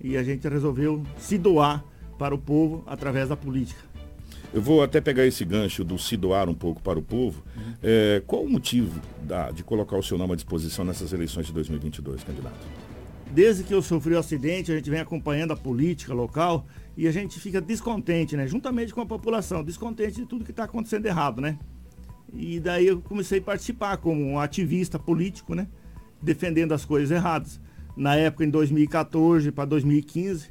E 0.00 0.16
a 0.16 0.22
gente 0.22 0.48
resolveu 0.48 1.02
se 1.18 1.36
doar 1.36 1.84
para 2.16 2.34
o 2.34 2.38
povo 2.38 2.84
através 2.86 3.28
da 3.28 3.36
política. 3.36 3.85
Eu 4.52 4.62
vou 4.62 4.82
até 4.82 5.00
pegar 5.00 5.26
esse 5.26 5.44
gancho 5.44 5.84
do 5.84 5.98
se 5.98 6.16
doar 6.16 6.48
um 6.48 6.54
pouco 6.54 6.80
para 6.80 6.98
o 6.98 7.02
povo. 7.02 7.42
Uhum. 7.56 7.74
É, 7.82 8.22
qual 8.26 8.42
o 8.42 8.50
motivo 8.50 9.00
da, 9.22 9.50
de 9.50 9.62
colocar 9.62 9.96
o 9.96 10.02
seu 10.02 10.16
nome 10.16 10.32
à 10.32 10.36
disposição 10.36 10.84
nessas 10.84 11.12
eleições 11.12 11.46
de 11.46 11.52
2022, 11.52 12.24
candidato? 12.24 12.66
Desde 13.30 13.64
que 13.64 13.74
eu 13.74 13.82
sofri 13.82 14.14
o 14.14 14.18
acidente, 14.18 14.72
a 14.72 14.76
gente 14.76 14.88
vem 14.88 15.00
acompanhando 15.00 15.52
a 15.52 15.56
política 15.56 16.14
local 16.14 16.66
e 16.96 17.06
a 17.06 17.12
gente 17.12 17.38
fica 17.38 17.60
descontente, 17.60 18.36
né? 18.36 18.46
Juntamente 18.46 18.94
com 18.94 19.00
a 19.00 19.06
população, 19.06 19.62
descontente 19.62 20.16
de 20.16 20.26
tudo 20.26 20.44
que 20.44 20.52
está 20.52 20.64
acontecendo 20.64 21.04
errado, 21.06 21.40
né? 21.40 21.58
E 22.32 22.58
daí 22.60 22.86
eu 22.86 23.00
comecei 23.00 23.38
a 23.38 23.42
participar 23.42 23.96
como 23.98 24.24
um 24.24 24.38
ativista 24.38 24.98
político, 24.98 25.54
né? 25.54 25.66
Defendendo 26.22 26.72
as 26.72 26.84
coisas 26.84 27.10
erradas. 27.10 27.60
Na 27.96 28.14
época, 28.14 28.44
em 28.44 28.50
2014 28.50 29.50
para 29.52 29.64
2015, 29.64 30.50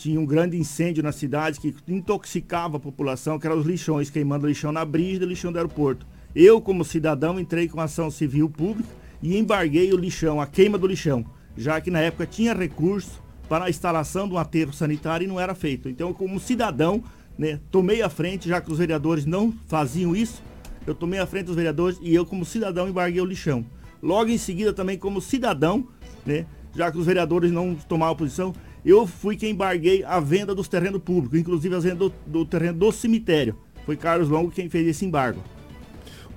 tinha 0.00 0.18
um 0.18 0.24
grande 0.24 0.56
incêndio 0.56 1.02
na 1.02 1.12
cidade 1.12 1.60
que 1.60 1.74
intoxicava 1.86 2.78
a 2.78 2.80
população, 2.80 3.38
que 3.38 3.46
eram 3.46 3.58
os 3.58 3.66
lixões, 3.66 4.08
queimando 4.08 4.46
lixão 4.46 4.72
na 4.72 4.82
brígida 4.82 5.26
e 5.26 5.28
lixão 5.28 5.52
do 5.52 5.58
aeroporto. 5.58 6.06
Eu, 6.34 6.58
como 6.58 6.86
cidadão, 6.86 7.38
entrei 7.38 7.68
com 7.68 7.78
ação 7.82 8.10
civil 8.10 8.48
pública 8.48 8.88
e 9.22 9.36
embarguei 9.36 9.92
o 9.92 9.98
lixão, 9.98 10.40
a 10.40 10.46
queima 10.46 10.78
do 10.78 10.86
lixão, 10.86 11.22
já 11.54 11.78
que 11.82 11.90
na 11.90 12.00
época 12.00 12.26
tinha 12.26 12.54
recurso 12.54 13.22
para 13.46 13.66
a 13.66 13.70
instalação 13.70 14.26
de 14.26 14.32
um 14.32 14.38
aterro 14.38 14.72
sanitário 14.72 15.26
e 15.26 15.28
não 15.28 15.38
era 15.38 15.54
feito. 15.54 15.86
Então, 15.86 16.14
como 16.14 16.40
cidadão, 16.40 17.04
né, 17.36 17.60
tomei 17.70 18.00
a 18.00 18.08
frente, 18.08 18.48
já 18.48 18.58
que 18.58 18.72
os 18.72 18.78
vereadores 18.78 19.26
não 19.26 19.52
faziam 19.66 20.16
isso, 20.16 20.42
eu 20.86 20.94
tomei 20.94 21.18
a 21.18 21.26
frente 21.26 21.46
dos 21.46 21.56
vereadores 21.56 21.98
e 22.00 22.14
eu, 22.14 22.24
como 22.24 22.46
cidadão, 22.46 22.88
embarguei 22.88 23.20
o 23.20 23.26
lixão. 23.26 23.66
Logo 24.02 24.30
em 24.30 24.38
seguida, 24.38 24.72
também 24.72 24.96
como 24.96 25.20
cidadão, 25.20 25.86
né, 26.24 26.46
já 26.74 26.90
que 26.90 26.96
os 26.96 27.04
vereadores 27.04 27.52
não 27.52 27.74
tomavam 27.74 28.16
posição, 28.16 28.54
eu 28.84 29.06
fui 29.06 29.36
quem 29.36 29.50
embarguei 29.50 30.04
a 30.04 30.20
venda 30.20 30.54
dos 30.54 30.68
terrenos 30.68 31.02
públicos, 31.02 31.38
inclusive 31.38 31.74
a 31.74 31.78
venda 31.78 31.96
do, 31.96 32.12
do 32.26 32.44
terreno 32.44 32.78
do 32.78 32.92
cemitério. 32.92 33.56
Foi 33.84 33.96
Carlos 33.96 34.28
Longo 34.28 34.50
quem 34.50 34.68
fez 34.68 34.86
esse 34.86 35.04
embargo. 35.04 35.42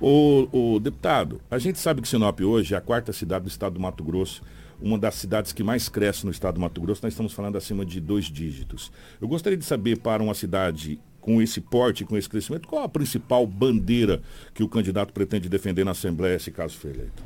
O, 0.00 0.74
o, 0.74 0.80
deputado, 0.80 1.40
a 1.50 1.58
gente 1.58 1.78
sabe 1.78 2.02
que 2.02 2.08
Sinop 2.08 2.40
hoje 2.40 2.74
é 2.74 2.76
a 2.76 2.80
quarta 2.80 3.12
cidade 3.12 3.44
do 3.44 3.48
estado 3.48 3.74
do 3.74 3.80
Mato 3.80 4.02
Grosso, 4.02 4.42
uma 4.80 4.98
das 4.98 5.14
cidades 5.14 5.52
que 5.52 5.62
mais 5.62 5.88
cresce 5.88 6.26
no 6.26 6.32
estado 6.32 6.56
do 6.56 6.60
Mato 6.60 6.80
Grosso, 6.80 7.00
nós 7.02 7.12
estamos 7.12 7.32
falando 7.32 7.56
acima 7.56 7.84
de 7.84 8.00
dois 8.00 8.26
dígitos. 8.26 8.90
Eu 9.20 9.28
gostaria 9.28 9.56
de 9.56 9.64
saber 9.64 9.98
para 9.98 10.22
uma 10.22 10.34
cidade 10.34 11.00
com 11.20 11.40
esse 11.40 11.60
porte, 11.60 12.04
com 12.04 12.18
esse 12.18 12.28
crescimento, 12.28 12.68
qual 12.68 12.82
a 12.82 12.88
principal 12.88 13.46
bandeira 13.46 14.20
que 14.52 14.62
o 14.62 14.68
candidato 14.68 15.12
pretende 15.12 15.48
defender 15.48 15.84
na 15.84 15.92
Assembleia, 15.92 16.38
se 16.38 16.50
caso 16.50 16.76
for 16.76 16.90
eleito? 16.90 17.22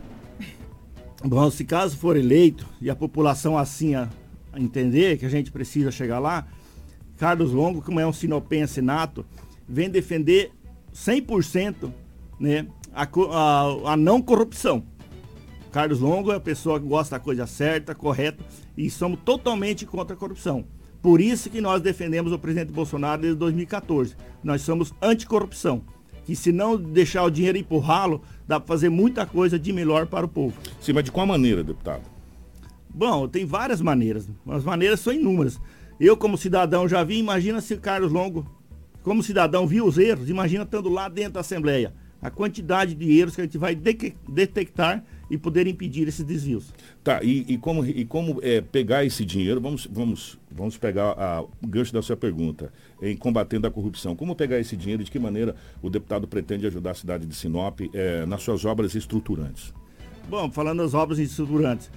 Bom, 1.24 1.50
se 1.50 1.64
caso 1.64 1.96
for 1.96 2.16
eleito 2.16 2.64
e 2.80 2.88
a 2.88 2.94
população 2.94 3.58
assim 3.58 3.96
a, 3.96 4.02
a 4.02 4.27
entender 4.56 5.18
que 5.18 5.26
a 5.26 5.28
gente 5.28 5.50
precisa 5.50 5.90
chegar 5.90 6.18
lá, 6.18 6.46
Carlos 7.16 7.52
Longo, 7.52 7.82
como 7.82 8.00
é 8.00 8.06
um 8.06 8.12
sinopense 8.12 8.80
nato, 8.80 9.26
vem 9.68 9.90
defender 9.90 10.52
100% 10.94 11.92
né, 12.38 12.66
a, 12.92 13.02
a, 13.02 13.92
a 13.92 13.96
não 13.96 14.22
corrupção. 14.22 14.84
Carlos 15.72 16.00
Longo 16.00 16.32
é 16.32 16.36
a 16.36 16.40
pessoa 16.40 16.80
que 16.80 16.86
gosta 16.86 17.16
da 17.16 17.20
coisa 17.20 17.46
certa, 17.46 17.94
correta, 17.94 18.42
e 18.76 18.88
somos 18.88 19.20
totalmente 19.24 19.84
contra 19.84 20.14
a 20.14 20.18
corrupção. 20.18 20.64
Por 21.02 21.20
isso 21.20 21.50
que 21.50 21.60
nós 21.60 21.80
defendemos 21.82 22.32
o 22.32 22.38
presidente 22.38 22.72
Bolsonaro 22.72 23.22
desde 23.22 23.38
2014. 23.38 24.16
Nós 24.42 24.62
somos 24.62 24.92
anticorrupção. 25.00 25.82
Que 26.24 26.36
se 26.36 26.52
não 26.52 26.76
deixar 26.76 27.22
o 27.24 27.30
dinheiro 27.30 27.56
empurrá-lo, 27.56 28.22
dá 28.46 28.60
para 28.60 28.66
fazer 28.66 28.88
muita 28.90 29.24
coisa 29.24 29.58
de 29.58 29.72
melhor 29.72 30.06
para 30.06 30.26
o 30.26 30.28
povo. 30.28 30.58
Sim, 30.80 30.92
mas 30.92 31.04
de 31.04 31.12
qual 31.12 31.26
maneira, 31.26 31.64
deputado? 31.64 32.02
Bom, 32.98 33.28
tem 33.28 33.46
várias 33.46 33.80
maneiras. 33.80 34.28
As 34.48 34.64
maneiras 34.64 34.98
são 34.98 35.12
inúmeras. 35.12 35.60
Eu, 36.00 36.16
como 36.16 36.36
cidadão, 36.36 36.88
já 36.88 37.04
vi, 37.04 37.16
imagina 37.16 37.60
se 37.60 37.76
Carlos 37.76 38.10
Longo, 38.10 38.44
como 39.04 39.22
cidadão, 39.22 39.68
viu 39.68 39.86
os 39.86 39.96
erros, 39.98 40.28
imagina 40.28 40.64
estando 40.64 40.88
lá 40.88 41.08
dentro 41.08 41.34
da 41.34 41.40
Assembleia. 41.40 41.94
A 42.20 42.28
quantidade 42.28 42.96
de 42.96 43.16
erros 43.16 43.36
que 43.36 43.40
a 43.40 43.44
gente 43.44 43.56
vai 43.56 43.76
de 43.76 44.14
detectar 44.28 45.04
e 45.30 45.38
poder 45.38 45.68
impedir 45.68 46.08
esses 46.08 46.24
desvios. 46.24 46.74
Tá, 47.04 47.22
e, 47.22 47.44
e 47.46 47.56
como, 47.56 47.86
e 47.86 48.04
como 48.04 48.40
é, 48.42 48.60
pegar 48.60 49.04
esse 49.04 49.24
dinheiro, 49.24 49.60
vamos, 49.60 49.86
vamos, 49.88 50.36
vamos 50.50 50.76
pegar 50.76 51.12
a, 51.12 51.42
o 51.42 51.68
gancho 51.68 51.92
da 51.92 52.02
sua 52.02 52.16
pergunta, 52.16 52.72
em 53.00 53.16
combatendo 53.16 53.68
a 53.68 53.70
corrupção. 53.70 54.16
Como 54.16 54.34
pegar 54.34 54.58
esse 54.58 54.76
dinheiro, 54.76 55.04
de 55.04 55.10
que 55.12 55.20
maneira 55.20 55.54
o 55.80 55.88
deputado 55.88 56.26
pretende 56.26 56.66
ajudar 56.66 56.90
a 56.90 56.94
cidade 56.94 57.26
de 57.26 57.34
Sinop 57.36 57.78
é, 57.94 58.26
nas 58.26 58.42
suas 58.42 58.64
obras 58.64 58.96
estruturantes? 58.96 59.72
Bom, 60.28 60.50
falando 60.50 60.82
das 60.82 60.92
obras 60.92 61.18
estruturantes, 61.20 61.90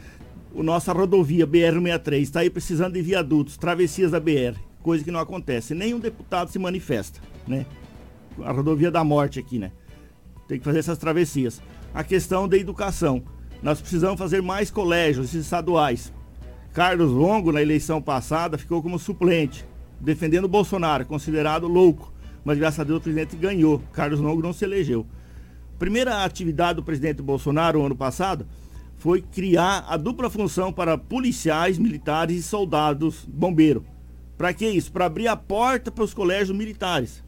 o 0.54 0.64
nossa 0.64 0.92
rodovia 0.92 1.48
BR-63 1.48 2.22
está 2.22 2.40
aí 2.42 2.50
precisando 2.50 2.94
de 2.94 3.02
viadutos, 3.02 3.58
travessias 3.58 4.12
da 4.12 4.20
BR, 4.20 4.60
coisa 4.82 5.04
que 5.04 5.12
não 5.12 5.20
acontece. 5.20 5.74
Nenhum 5.74 6.00
deputado 6.00 6.50
se 6.52 6.60
manifesta, 6.60 7.22
né? 7.48 7.66
A 8.44 8.52
rodovia 8.52 8.92
da 8.92 9.04
morte 9.04 9.40
aqui, 9.40 9.58
né? 9.58 9.72
Tem 10.48 10.60
que 10.60 10.66
fazer 10.66 10.80
essas 10.80 10.98
travessias. 10.98 11.62
A 11.94 12.04
questão 12.04 12.48
da 12.48 12.58
educação. 12.58 13.24
Nós 13.62 13.80
precisamos 13.80 14.18
fazer 14.18 14.42
mais 14.42 14.72
colégios 14.72 15.34
estaduais. 15.34 16.12
Carlos 16.74 17.12
Longo, 17.12 17.52
na 17.52 17.62
eleição 17.62 18.02
passada, 18.02 18.58
ficou 18.58 18.82
como 18.82 18.98
suplente, 18.98 19.66
defendendo 20.00 20.46
o 20.46 20.50
Bolsonaro, 20.50 21.06
considerado 21.06 21.68
louco. 21.68 22.12
Mas 22.44 22.58
graças 22.58 22.80
a 22.80 22.84
Deus 22.84 23.00
o 23.00 23.02
presidente 23.02 23.36
ganhou. 23.36 23.82
Carlos 23.94 24.20
Longo 24.20 24.42
não 24.42 24.54
se 24.54 24.66
elegeu. 24.66 25.06
Primeira 25.78 26.24
atividade 26.24 26.78
do 26.78 26.84
presidente 26.84 27.22
Bolsonaro, 27.22 27.84
ano 27.84 27.96
passado, 27.96 28.48
foi 29.02 29.20
criar 29.20 29.84
a 29.90 29.98
dupla 29.98 30.30
função 30.30 30.72
para 30.72 30.96
policiais, 30.96 31.80
militares 31.80 32.38
e 32.38 32.44
soldados 32.44 33.26
bombeiros. 33.28 33.82
Para 34.38 34.54
que 34.54 34.68
isso? 34.68 34.92
Para 34.92 35.06
abrir 35.06 35.28
a 35.28 35.36
porta 35.36 35.90
para 35.90 36.04
os 36.04 36.14
colégios 36.14 36.56
militares. 36.56 37.24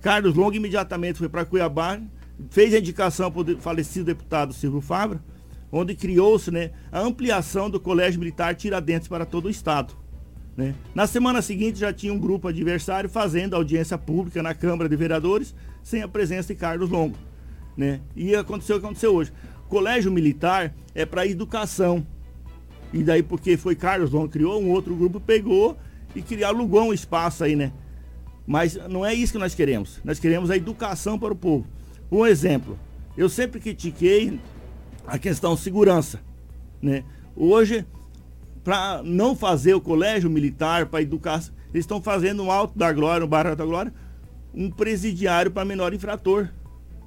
Carlos 0.00 0.36
Longo 0.36 0.54
imediatamente 0.54 1.18
foi 1.18 1.28
para 1.28 1.44
Cuiabá, 1.44 2.00
fez 2.48 2.72
a 2.72 2.78
indicação 2.78 3.28
para 3.28 3.54
o 3.54 3.58
falecido 3.58 4.04
deputado 4.04 4.52
Silvio 4.52 4.80
Fabra, 4.80 5.20
onde 5.72 5.96
criou-se 5.96 6.52
né, 6.52 6.70
a 6.92 7.00
ampliação 7.00 7.68
do 7.68 7.80
Colégio 7.80 8.20
Militar 8.20 8.54
Tiradentes 8.54 9.08
para 9.08 9.26
todo 9.26 9.46
o 9.46 9.50
Estado. 9.50 9.94
Né? 10.56 10.76
Na 10.94 11.08
semana 11.08 11.42
seguinte 11.42 11.80
já 11.80 11.92
tinha 11.92 12.14
um 12.14 12.20
grupo 12.20 12.46
adversário 12.46 13.10
fazendo 13.10 13.56
audiência 13.56 13.98
pública 13.98 14.44
na 14.44 14.54
Câmara 14.54 14.88
de 14.88 14.94
Vereadores 14.94 15.52
sem 15.82 16.02
a 16.02 16.08
presença 16.08 16.54
de 16.54 16.60
Carlos 16.60 16.88
Longo. 16.88 17.18
Né? 17.76 18.00
E 18.14 18.32
aconteceu 18.36 18.76
o 18.76 18.78
que 18.78 18.86
aconteceu 18.86 19.12
hoje. 19.12 19.32
Colégio 19.68 20.10
Militar 20.10 20.74
é 20.94 21.04
para 21.04 21.26
educação. 21.26 22.06
E 22.92 23.02
daí, 23.02 23.22
porque 23.22 23.56
foi 23.56 23.74
Carlos 23.74 24.10
Longo 24.10 24.28
criou, 24.28 24.62
um 24.62 24.70
outro 24.70 24.94
grupo 24.94 25.20
pegou 25.20 25.76
e 26.14 26.22
criou, 26.22 26.48
alugou 26.48 26.82
um 26.84 26.92
espaço 26.92 27.44
aí, 27.44 27.56
né? 27.56 27.72
Mas 28.46 28.76
não 28.88 29.04
é 29.04 29.12
isso 29.12 29.32
que 29.32 29.38
nós 29.38 29.54
queremos. 29.54 30.00
Nós 30.04 30.18
queremos 30.18 30.50
a 30.50 30.56
educação 30.56 31.18
para 31.18 31.32
o 31.32 31.36
povo. 31.36 31.66
Um 32.10 32.24
exemplo, 32.24 32.78
eu 33.16 33.28
sempre 33.28 33.60
critiquei 33.60 34.38
a 35.06 35.18
questão 35.18 35.56
segurança, 35.56 36.20
né? 36.80 37.04
Hoje, 37.34 37.84
para 38.62 39.02
não 39.02 39.36
fazer 39.36 39.74
o 39.74 39.80
colégio 39.80 40.30
militar 40.30 40.86
para 40.86 41.02
educar, 41.02 41.42
eles 41.72 41.84
estão 41.84 42.00
fazendo 42.00 42.44
no 42.44 42.50
Alto 42.50 42.78
da 42.78 42.92
Glória, 42.92 43.20
no 43.20 43.26
Barra 43.26 43.54
da 43.54 43.64
Glória, 43.64 43.92
um 44.54 44.70
presidiário 44.70 45.50
para 45.50 45.64
menor 45.64 45.92
infrator. 45.92 46.48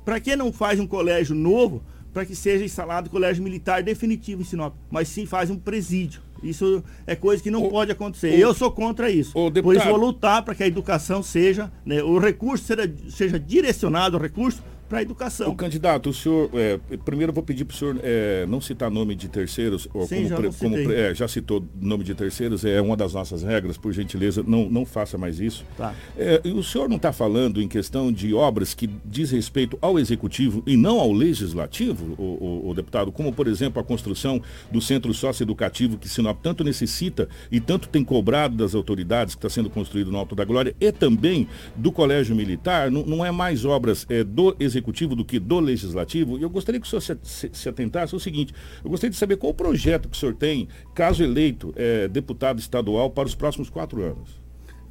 Para 0.05 0.19
que 0.19 0.35
não 0.35 0.51
faz 0.51 0.79
um 0.79 0.87
colégio 0.87 1.35
novo 1.35 1.83
para 2.13 2.25
que 2.25 2.35
seja 2.35 2.65
instalado 2.65 3.09
colégio 3.09 3.43
militar 3.43 3.83
definitivo 3.83 4.41
em 4.41 4.45
Sinop, 4.45 4.73
mas 4.89 5.07
sim 5.07 5.25
faz 5.25 5.49
um 5.49 5.57
presídio. 5.57 6.21
Isso 6.41 6.83
é 7.05 7.15
coisa 7.15 7.43
que 7.43 7.51
não 7.51 7.65
o, 7.65 7.69
pode 7.69 7.91
acontecer. 7.91 8.29
O, 8.29 8.37
Eu 8.37 8.53
sou 8.53 8.71
contra 8.71 9.09
isso. 9.09 9.37
Deputado, 9.49 9.63
Por 9.63 9.75
isso 9.75 9.85
vou 9.85 10.07
lutar 10.07 10.43
para 10.43 10.55
que 10.55 10.63
a 10.63 10.67
educação 10.67 11.21
seja, 11.21 11.71
né, 11.85 12.01
o 12.01 12.17
recurso 12.17 12.65
seja, 12.65 12.93
seja 13.09 13.39
direcionado, 13.39 14.17
o 14.17 14.21
recurso 14.21 14.63
para 14.89 14.99
a 14.99 15.01
educação. 15.03 15.51
O 15.51 15.55
candidato, 15.55 16.09
o 16.09 16.13
senhor, 16.13 16.49
é, 16.55 16.79
primeiro 17.05 17.29
eu 17.29 17.35
vou 17.35 17.43
pedir 17.43 17.63
para 17.63 17.75
o 17.75 17.77
senhor 17.77 17.99
é, 18.01 18.45
não 18.47 18.59
citar 18.59 18.89
nome 18.89 19.15
de 19.15 19.29
terceiros, 19.29 19.87
ou 19.93 20.07
Sim, 20.07 20.27
como, 20.27 20.51
já, 20.51 20.57
como 20.57 20.77
é, 20.77 21.13
já 21.13 21.27
citou 21.27 21.63
nome 21.79 22.03
de 22.03 22.15
terceiros, 22.15 22.65
é 22.65 22.81
uma 22.81 22.97
das 22.97 23.13
nossas 23.13 23.43
regras, 23.43 23.77
por 23.77 23.93
gentileza, 23.93 24.43
não, 24.45 24.67
não 24.67 24.85
faça 24.85 25.15
mais 25.17 25.39
isso. 25.39 25.63
Tá. 25.77 25.93
É, 26.17 26.41
o 26.43 26.63
senhor 26.63 26.89
não 26.89 26.95
está 26.95 27.13
falando 27.13 27.61
em 27.61 27.67
questão 27.67 28.11
de 28.11 28.33
obras 28.33 28.73
que 28.73 28.89
diz 29.05 29.29
respeito 29.29 29.77
ao 29.79 29.99
executivo 29.99 30.63
e 30.65 30.75
não 30.75 30.99
ao 30.99 31.13
legislativo, 31.13 32.15
o, 32.17 32.23
o, 32.23 32.69
o 32.71 32.73
deputado, 32.73 33.11
como 33.11 33.31
por 33.31 33.47
exemplo 33.47 33.79
a 33.79 33.83
construção 33.83 34.41
do 34.71 34.81
centro 34.81 35.13
socioeducativo 35.13 35.97
que 35.97 36.09
Sinop 36.09 36.39
tanto 36.41 36.63
necessita 36.63 37.29
e 37.51 37.59
tanto 37.59 37.87
tem 37.89 38.03
cobrado 38.03 38.55
das 38.55 38.73
autoridades 38.73 39.35
que 39.35 39.39
está 39.39 39.49
sendo 39.49 39.69
construído 39.69 40.11
no 40.11 40.17
Alto 40.17 40.35
da 40.35 40.43
Glória 40.43 40.75
e 40.81 40.91
também 40.91 41.47
do 41.75 41.91
Colégio 41.91 42.35
Militar, 42.35 42.89
não, 42.89 43.05
não 43.05 43.25
é 43.25 43.29
mais 43.29 43.65
obras 43.65 44.07
é, 44.09 44.23
do 44.23 44.55
executivo 44.59 44.78
executivo 44.79 45.15
do 45.15 45.23
que 45.23 45.39
do 45.39 45.59
legislativo. 45.59 46.37
E 46.37 46.41
eu 46.41 46.49
gostaria 46.49 46.79
que 46.79 46.87
o 46.87 46.89
senhor 46.89 47.01
se, 47.01 47.17
se, 47.23 47.49
se 47.53 47.69
atentasse 47.69 48.13
ao 48.13 48.19
seguinte: 48.19 48.53
eu 48.83 48.89
gostaria 48.89 49.11
de 49.11 49.17
saber 49.17 49.37
qual 49.37 49.51
o 49.51 49.55
projeto 49.55 50.09
que 50.09 50.15
o 50.15 50.19
senhor 50.19 50.33
tem, 50.33 50.67
caso 50.95 51.23
eleito 51.23 51.73
é, 51.75 52.07
deputado 52.07 52.59
estadual, 52.59 53.09
para 53.09 53.27
os 53.27 53.35
próximos 53.35 53.69
quatro 53.69 54.01
anos. 54.01 54.39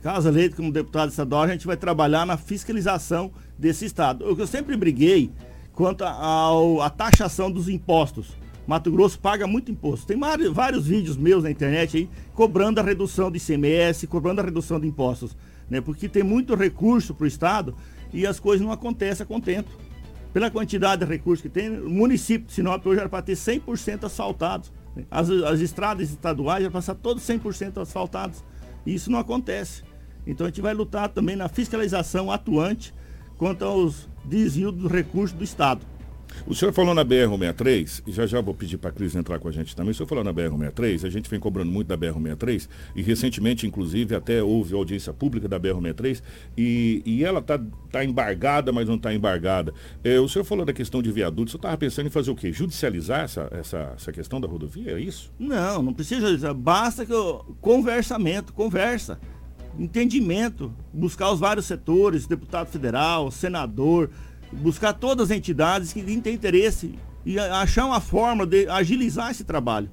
Caso 0.00 0.28
eleito 0.28 0.54
como 0.54 0.70
deputado 0.70 1.10
estadual, 1.10 1.42
a 1.42 1.48
gente 1.48 1.66
vai 1.66 1.76
trabalhar 1.76 2.24
na 2.24 2.36
fiscalização 2.36 3.32
desse 3.58 3.84
estado. 3.84 4.24
Eu, 4.24 4.38
eu 4.38 4.46
sempre 4.46 4.76
briguei 4.76 5.30
quanto 5.72 6.04
à 6.04 6.90
taxação 6.90 7.50
dos 7.50 7.68
impostos. 7.68 8.36
Mato 8.66 8.92
Grosso 8.92 9.18
paga 9.18 9.46
muito 9.46 9.72
imposto. 9.72 10.06
Tem 10.06 10.18
vários, 10.52 10.86
vídeos 10.86 11.16
meus 11.16 11.42
na 11.42 11.50
internet 11.50 11.96
aí 11.96 12.10
cobrando 12.34 12.78
a 12.78 12.82
redução 12.82 13.30
de 13.30 13.38
ICMS, 13.38 14.06
cobrando 14.06 14.42
a 14.42 14.44
redução 14.44 14.78
de 14.78 14.86
impostos. 14.86 15.34
Né? 15.70 15.80
Porque 15.80 16.08
tem 16.08 16.22
muito 16.22 16.54
recurso 16.54 17.14
para 17.14 17.24
o 17.24 17.26
Estado 17.26 17.74
e 18.12 18.26
as 18.26 18.40
coisas 18.40 18.64
não 18.64 18.72
acontecem 18.72 19.24
a 19.24 19.26
contento 19.26 19.68
pela 20.32 20.50
quantidade 20.50 21.04
de 21.04 21.10
recursos 21.10 21.42
que 21.42 21.48
tem, 21.48 21.70
o 21.80 21.90
município 21.90 22.46
de 22.46 22.52
Sinop 22.52 22.84
hoje 22.86 23.00
era 23.00 23.08
para 23.08 23.22
ter 23.22 23.32
100% 23.32 24.04
asfaltados. 24.04 24.72
As, 25.10 25.30
as 25.30 25.60
estradas 25.60 26.10
estaduais 26.10 26.64
já 26.64 26.70
passar 26.70 26.94
todos 26.94 27.22
100% 27.22 27.80
asfaltados. 27.80 28.44
E 28.84 28.94
isso 28.94 29.10
não 29.10 29.18
acontece. 29.18 29.82
Então 30.26 30.46
a 30.46 30.50
gente 30.50 30.60
vai 30.60 30.74
lutar 30.74 31.08
também 31.08 31.34
na 31.34 31.48
fiscalização 31.48 32.30
atuante 32.30 32.92
quanto 33.36 33.64
aos 33.64 34.08
desvios 34.24 34.74
dos 34.74 34.90
recursos 34.90 35.36
do 35.36 35.44
Estado. 35.44 35.84
O 36.46 36.54
senhor 36.54 36.72
falou 36.72 36.94
na 36.94 37.04
BR-63, 37.04 38.02
e 38.06 38.12
já 38.12 38.26
já 38.26 38.40
vou 38.40 38.54
pedir 38.54 38.78
para 38.78 38.90
a 38.90 38.92
Cris 38.92 39.14
entrar 39.14 39.38
com 39.38 39.48
a 39.48 39.52
gente 39.52 39.74
também. 39.74 39.92
O 39.92 39.94
senhor 39.94 40.06
falou 40.06 40.24
na 40.24 40.32
BR-63, 40.32 41.04
a 41.04 41.10
gente 41.10 41.28
vem 41.28 41.38
cobrando 41.38 41.70
muito 41.70 41.88
da 41.88 41.96
BR-63, 41.96 42.68
e 42.94 43.02
recentemente, 43.02 43.66
inclusive, 43.66 44.14
até 44.14 44.42
houve 44.42 44.74
audiência 44.74 45.12
pública 45.12 45.48
da 45.48 45.58
BR-63, 45.58 46.22
e, 46.56 47.02
e 47.04 47.24
ela 47.24 47.40
está 47.40 47.60
tá 47.90 48.04
embargada, 48.04 48.72
mas 48.72 48.88
não 48.88 48.96
está 48.96 49.12
embargada. 49.12 49.72
É, 50.02 50.18
o 50.18 50.28
senhor 50.28 50.44
falou 50.44 50.64
da 50.64 50.72
questão 50.72 51.02
de 51.02 51.10
viadutos, 51.10 51.52
o 51.54 51.56
senhor 51.56 51.60
estava 51.60 51.76
pensando 51.76 52.06
em 52.06 52.10
fazer 52.10 52.30
o 52.30 52.36
quê? 52.36 52.52
Judicializar 52.52 53.20
essa, 53.20 53.48
essa, 53.52 53.92
essa 53.96 54.12
questão 54.12 54.40
da 54.40 54.48
rodovia? 54.48 54.92
É 54.92 55.00
isso? 55.00 55.32
Não, 55.38 55.82
não 55.82 55.92
precisa. 55.92 56.54
Basta 56.54 57.04
que 57.04 57.12
eu, 57.12 57.56
conversamento, 57.60 58.52
conversa 58.52 59.18
entendimento, 59.78 60.72
buscar 60.92 61.30
os 61.30 61.38
vários 61.38 61.66
setores, 61.66 62.26
deputado 62.26 62.68
federal, 62.68 63.30
senador, 63.30 64.10
buscar 64.52 64.92
todas 64.92 65.30
as 65.30 65.36
entidades 65.36 65.92
que 65.92 66.02
têm 66.02 66.34
interesse 66.34 66.98
e 67.24 67.38
achar 67.38 67.84
uma 67.84 68.00
forma 68.00 68.46
de 68.46 68.68
agilizar 68.68 69.30
esse 69.30 69.44
trabalho. 69.44 69.90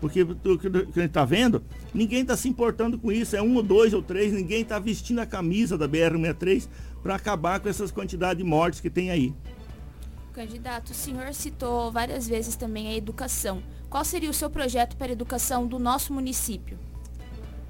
Porque 0.00 0.22
o 0.22 0.58
que 0.58 0.66
a 0.66 0.80
gente 0.80 1.00
está 1.06 1.24
vendo, 1.24 1.62
ninguém 1.94 2.22
está 2.22 2.36
se 2.36 2.48
importando 2.48 2.98
com 2.98 3.12
isso. 3.12 3.36
É 3.36 3.42
um 3.42 3.54
ou 3.54 3.62
dois 3.62 3.94
ou 3.94 4.02
três, 4.02 4.32
ninguém 4.32 4.62
está 4.62 4.78
vestindo 4.80 5.20
a 5.20 5.26
camisa 5.26 5.78
da 5.78 5.88
BR-63 5.88 6.68
para 7.02 7.14
acabar 7.14 7.60
com 7.60 7.68
essas 7.68 7.92
quantidades 7.92 8.42
de 8.42 8.48
mortes 8.48 8.80
que 8.80 8.90
tem 8.90 9.10
aí. 9.10 9.32
Candidato, 10.32 10.90
o 10.90 10.94
senhor 10.94 11.32
citou 11.34 11.92
várias 11.92 12.26
vezes 12.26 12.56
também 12.56 12.88
a 12.88 12.96
educação. 12.96 13.62
Qual 13.88 14.04
seria 14.04 14.30
o 14.30 14.34
seu 14.34 14.50
projeto 14.50 14.96
para 14.96 15.08
a 15.08 15.12
educação 15.12 15.66
do 15.66 15.78
nosso 15.78 16.12
município? 16.12 16.76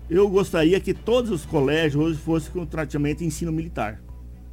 Eu 0.08 0.28
gostaria 0.28 0.80
que 0.80 0.94
todos 0.94 1.30
os 1.30 1.44
colégios 1.44 2.02
hoje 2.02 2.18
fossem 2.18 2.50
com 2.50 2.64
tratamento 2.64 3.18
de 3.18 3.26
ensino 3.26 3.52
militar 3.52 4.00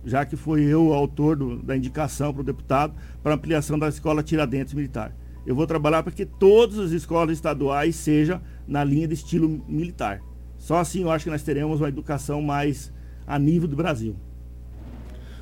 já 0.03 0.25
que 0.25 0.35
foi 0.35 0.63
eu 0.63 0.87
o 0.87 0.93
autor 0.93 1.35
do, 1.35 1.57
da 1.57 1.75
indicação 1.75 2.33
para 2.33 2.41
o 2.41 2.45
deputado 2.45 2.93
para 3.21 3.33
ampliação 3.33 3.77
da 3.77 3.87
escola 3.89 4.23
Tiradentes 4.23 4.73
Militar. 4.73 5.15
Eu 5.45 5.55
vou 5.55 5.65
trabalhar 5.65 6.03
para 6.03 6.11
que 6.11 6.25
todas 6.25 6.77
as 6.77 6.91
escolas 6.91 7.33
estaduais 7.33 7.95
sejam 7.95 8.41
na 8.67 8.83
linha 8.83 9.07
de 9.07 9.13
estilo 9.13 9.63
militar. 9.67 10.21
Só 10.57 10.77
assim 10.77 11.01
eu 11.01 11.11
acho 11.11 11.25
que 11.25 11.31
nós 11.31 11.43
teremos 11.43 11.79
uma 11.79 11.87
educação 11.87 12.41
mais 12.41 12.93
a 13.25 13.39
nível 13.39 13.67
do 13.67 13.75
Brasil. 13.75 14.15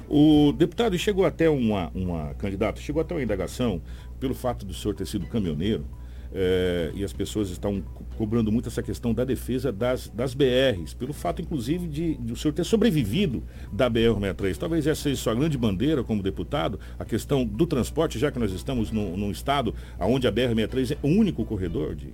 O 0.10 0.54
deputado 0.54 0.98
chegou 0.98 1.26
até 1.26 1.50
uma, 1.50 1.92
uma 1.94 2.34
candidata, 2.36 2.80
chegou 2.80 3.02
até 3.02 3.14
uma 3.14 3.24
indagação 3.24 3.82
pelo 4.20 4.34
fato 4.34 4.66
do 4.66 4.74
senhor 4.74 4.94
ter 4.94 5.06
sido 5.06 5.28
caminhoneiro 5.28 5.86
é, 6.34 6.92
e 6.94 7.04
as 7.04 7.14
pessoas 7.14 7.50
estão 7.50 7.82
cobrando 8.18 8.52
muito 8.52 8.68
essa 8.68 8.82
questão 8.82 9.14
da 9.14 9.24
defesa 9.24 9.72
das, 9.72 10.10
das 10.10 10.34
BRs, 10.34 10.94
pelo 10.94 11.14
fato, 11.14 11.42
inclusive, 11.42 11.88
de, 11.88 12.16
de 12.16 12.34
o 12.34 12.36
senhor 12.36 12.54
ter 12.54 12.64
sobrevivido 12.64 13.44
da 13.72 13.90
BR-63. 13.90 14.58
Talvez 14.58 14.88
essa 14.88 15.04
seja 15.04 15.22
sua 15.22 15.36
grande 15.36 15.58
bandeira 15.58 16.04
como 16.04 16.24
deputado, 16.24 16.80
a 17.00 17.06
questão 17.06 17.46
do 17.46 17.66
transporte, 17.66 18.18
já 18.18 18.32
que 18.32 18.40
nós 18.40 18.52
estamos 18.52 18.92
num, 18.92 19.16
num 19.16 19.32
estado 19.32 19.74
onde 20.00 20.28
a 20.28 20.32
BR-63 20.32 20.94
é 20.94 20.98
o 21.02 21.08
único 21.08 21.46
corredor 21.46 21.96
de, 21.96 22.12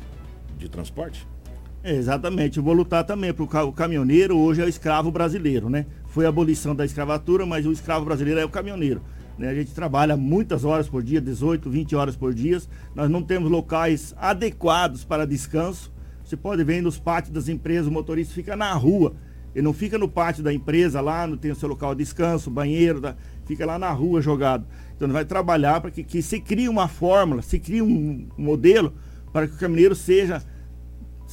de 0.58 0.70
transporte? 0.70 1.26
Exatamente, 1.84 2.58
eu 2.58 2.64
vou 2.64 2.74
lutar 2.74 3.04
também, 3.04 3.34
porque 3.34 3.58
o 3.58 3.74
caminhoneiro 3.74 4.38
hoje 4.38 4.62
é 4.62 4.66
o 4.66 4.70
escravo 4.70 5.12
brasileiro, 5.12 5.70
né? 5.70 5.86
Foi 6.08 6.26
a 6.26 6.30
abolição 6.30 6.74
da 6.74 6.86
escravatura, 6.86 7.46
mas 7.46 7.66
o 7.66 7.74
escravo 7.74 8.06
brasileiro 8.06 8.40
é 8.40 8.46
o 8.46 8.50
caminhoneiro. 8.50 9.02
Né? 9.38 9.50
A 9.50 9.56
gente 9.56 9.74
trabalha 9.74 10.16
muitas 10.16 10.64
horas 10.64 10.88
por 10.88 11.04
dia, 11.04 11.22
18, 11.22 11.70
20 11.70 11.96
horas 11.96 12.16
por 12.16 12.34
dia. 12.34 12.62
Nós 12.96 13.10
não 13.10 13.22
temos 13.22 13.50
locais 13.50 14.14
adequados 14.18 15.04
para 15.04 15.26
descanso. 15.26 15.92
Você 16.24 16.38
pode 16.38 16.64
ver 16.64 16.82
nos 16.82 16.98
pátios 16.98 17.34
das 17.34 17.50
empresas, 17.50 17.88
o 17.88 17.92
motorista 17.92 18.34
fica 18.34 18.56
na 18.56 18.74
rua. 18.74 19.14
Ele 19.54 19.64
não 19.64 19.74
fica 19.74 19.98
no 19.98 20.10
pátio 20.10 20.44
da 20.44 20.52
empresa 20.52 21.00
lá, 21.00 21.28
não 21.28 21.38
tem 21.38 21.52
o 21.52 21.56
seu 21.56 21.70
local 21.70 21.94
de 21.94 22.04
descanso, 22.04 22.50
banheiro, 22.50 23.00
da, 23.00 23.16
fica 23.46 23.66
lá 23.66 23.78
na 23.78 23.92
rua 23.92 24.22
jogado. 24.22 24.66
Então 24.96 25.06
ele 25.06 25.14
vai 25.14 25.26
trabalhar 25.26 25.80
para 25.80 25.92
que, 25.92 26.04
que 26.04 26.22
se 26.22 26.40
crie 26.40 26.68
uma 26.68 26.88
fórmula, 26.88 27.42
se 27.42 27.60
crie 27.60 27.82
um 27.82 28.28
modelo 28.38 28.94
para 29.32 29.48
que 29.48 29.56
o 29.56 29.58
caminhoneiro 29.58 29.96
seja 29.96 30.42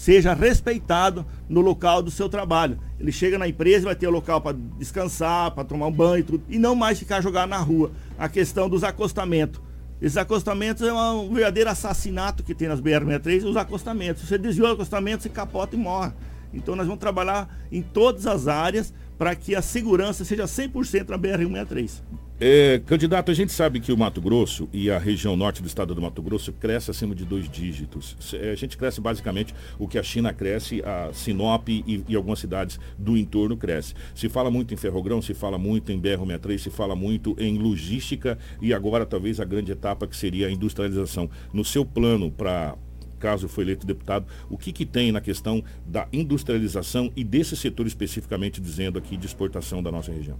seja 0.00 0.32
respeitado 0.32 1.26
no 1.46 1.60
local 1.60 2.02
do 2.02 2.10
seu 2.10 2.26
trabalho. 2.26 2.78
Ele 2.98 3.12
chega 3.12 3.36
na 3.36 3.46
empresa, 3.46 3.84
vai 3.84 3.94
ter 3.94 4.06
o 4.06 4.10
local 4.10 4.40
para 4.40 4.56
descansar, 4.78 5.50
para 5.50 5.62
tomar 5.62 5.88
um 5.88 5.92
banho 5.92 6.20
e 6.20 6.22
tudo, 6.22 6.42
e 6.48 6.58
não 6.58 6.74
mais 6.74 6.98
ficar 6.98 7.20
jogado 7.20 7.50
na 7.50 7.58
rua. 7.58 7.92
A 8.18 8.26
questão 8.26 8.66
dos 8.66 8.82
acostamentos. 8.82 9.60
Esses 10.00 10.16
acostamentos 10.16 10.88
é 10.88 10.90
um 10.90 11.34
verdadeiro 11.34 11.68
assassinato 11.68 12.42
que 12.42 12.54
tem 12.54 12.66
nas 12.66 12.80
BR-63, 12.80 13.44
os 13.44 13.58
acostamentos. 13.58 14.26
Você 14.26 14.38
desviou 14.38 14.70
o 14.70 14.72
acostamento, 14.72 15.22
você 15.22 15.28
capota 15.28 15.76
e 15.76 15.78
morre. 15.78 16.12
Então 16.54 16.74
nós 16.74 16.86
vamos 16.86 17.00
trabalhar 17.00 17.54
em 17.70 17.82
todas 17.82 18.26
as 18.26 18.48
áreas 18.48 18.94
para 19.20 19.36
que 19.36 19.54
a 19.54 19.60
segurança 19.60 20.24
seja 20.24 20.44
100% 20.44 21.10
na 21.10 21.18
BR-163. 21.18 22.00
É, 22.40 22.80
candidato, 22.86 23.30
a 23.30 23.34
gente 23.34 23.52
sabe 23.52 23.78
que 23.78 23.92
o 23.92 23.98
Mato 23.98 24.18
Grosso 24.18 24.66
e 24.72 24.90
a 24.90 24.98
região 24.98 25.36
norte 25.36 25.60
do 25.60 25.68
estado 25.68 25.94
do 25.94 26.00
Mato 26.00 26.22
Grosso 26.22 26.54
cresce 26.54 26.90
acima 26.90 27.14
de 27.14 27.26
dois 27.26 27.46
dígitos. 27.46 28.16
É, 28.32 28.50
a 28.50 28.54
gente 28.54 28.78
cresce 28.78 28.98
basicamente 28.98 29.54
o 29.78 29.86
que 29.86 29.98
a 29.98 30.02
China 30.02 30.32
cresce, 30.32 30.82
a 30.82 31.12
Sinop 31.12 31.68
e, 31.68 32.02
e 32.08 32.16
algumas 32.16 32.38
cidades 32.38 32.80
do 32.98 33.14
entorno 33.14 33.58
cresce. 33.58 33.92
Se 34.14 34.26
fala 34.30 34.50
muito 34.50 34.72
em 34.72 34.76
ferrogrão, 34.78 35.20
se 35.20 35.34
fala 35.34 35.58
muito 35.58 35.92
em 35.92 36.00
BR-63, 36.00 36.56
se 36.56 36.70
fala 36.70 36.96
muito 36.96 37.36
em 37.38 37.58
logística 37.58 38.38
e 38.58 38.72
agora 38.72 39.04
talvez 39.04 39.38
a 39.38 39.44
grande 39.44 39.70
etapa 39.70 40.06
que 40.06 40.16
seria 40.16 40.46
a 40.46 40.50
industrialização. 40.50 41.28
No 41.52 41.62
seu 41.62 41.84
plano 41.84 42.30
para 42.30 42.74
caso 43.20 43.48
foi 43.48 43.64
eleito 43.64 43.86
deputado, 43.86 44.26
o 44.48 44.58
que, 44.58 44.72
que 44.72 44.84
tem 44.84 45.12
na 45.12 45.20
questão 45.20 45.62
da 45.86 46.08
industrialização 46.12 47.12
e 47.14 47.22
desse 47.22 47.56
setor 47.56 47.86
especificamente 47.86 48.60
dizendo 48.60 48.98
aqui 48.98 49.16
de 49.16 49.26
exportação 49.26 49.82
da 49.82 49.92
nossa 49.92 50.10
região? 50.10 50.36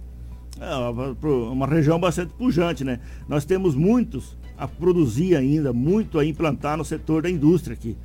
É 0.59 0.75
uma 1.23 1.65
região 1.65 1.99
bastante 1.99 2.33
pujante, 2.33 2.83
né? 2.83 2.99
Nós 3.27 3.45
temos 3.45 3.73
muitos 3.73 4.37
a 4.57 4.67
produzir 4.67 5.35
ainda, 5.35 5.71
muito 5.71 6.19
a 6.19 6.25
implantar 6.25 6.77
no 6.77 6.83
setor 6.83 7.23
da 7.23 7.29
indústria 7.29 7.73
aqui. 7.73 7.97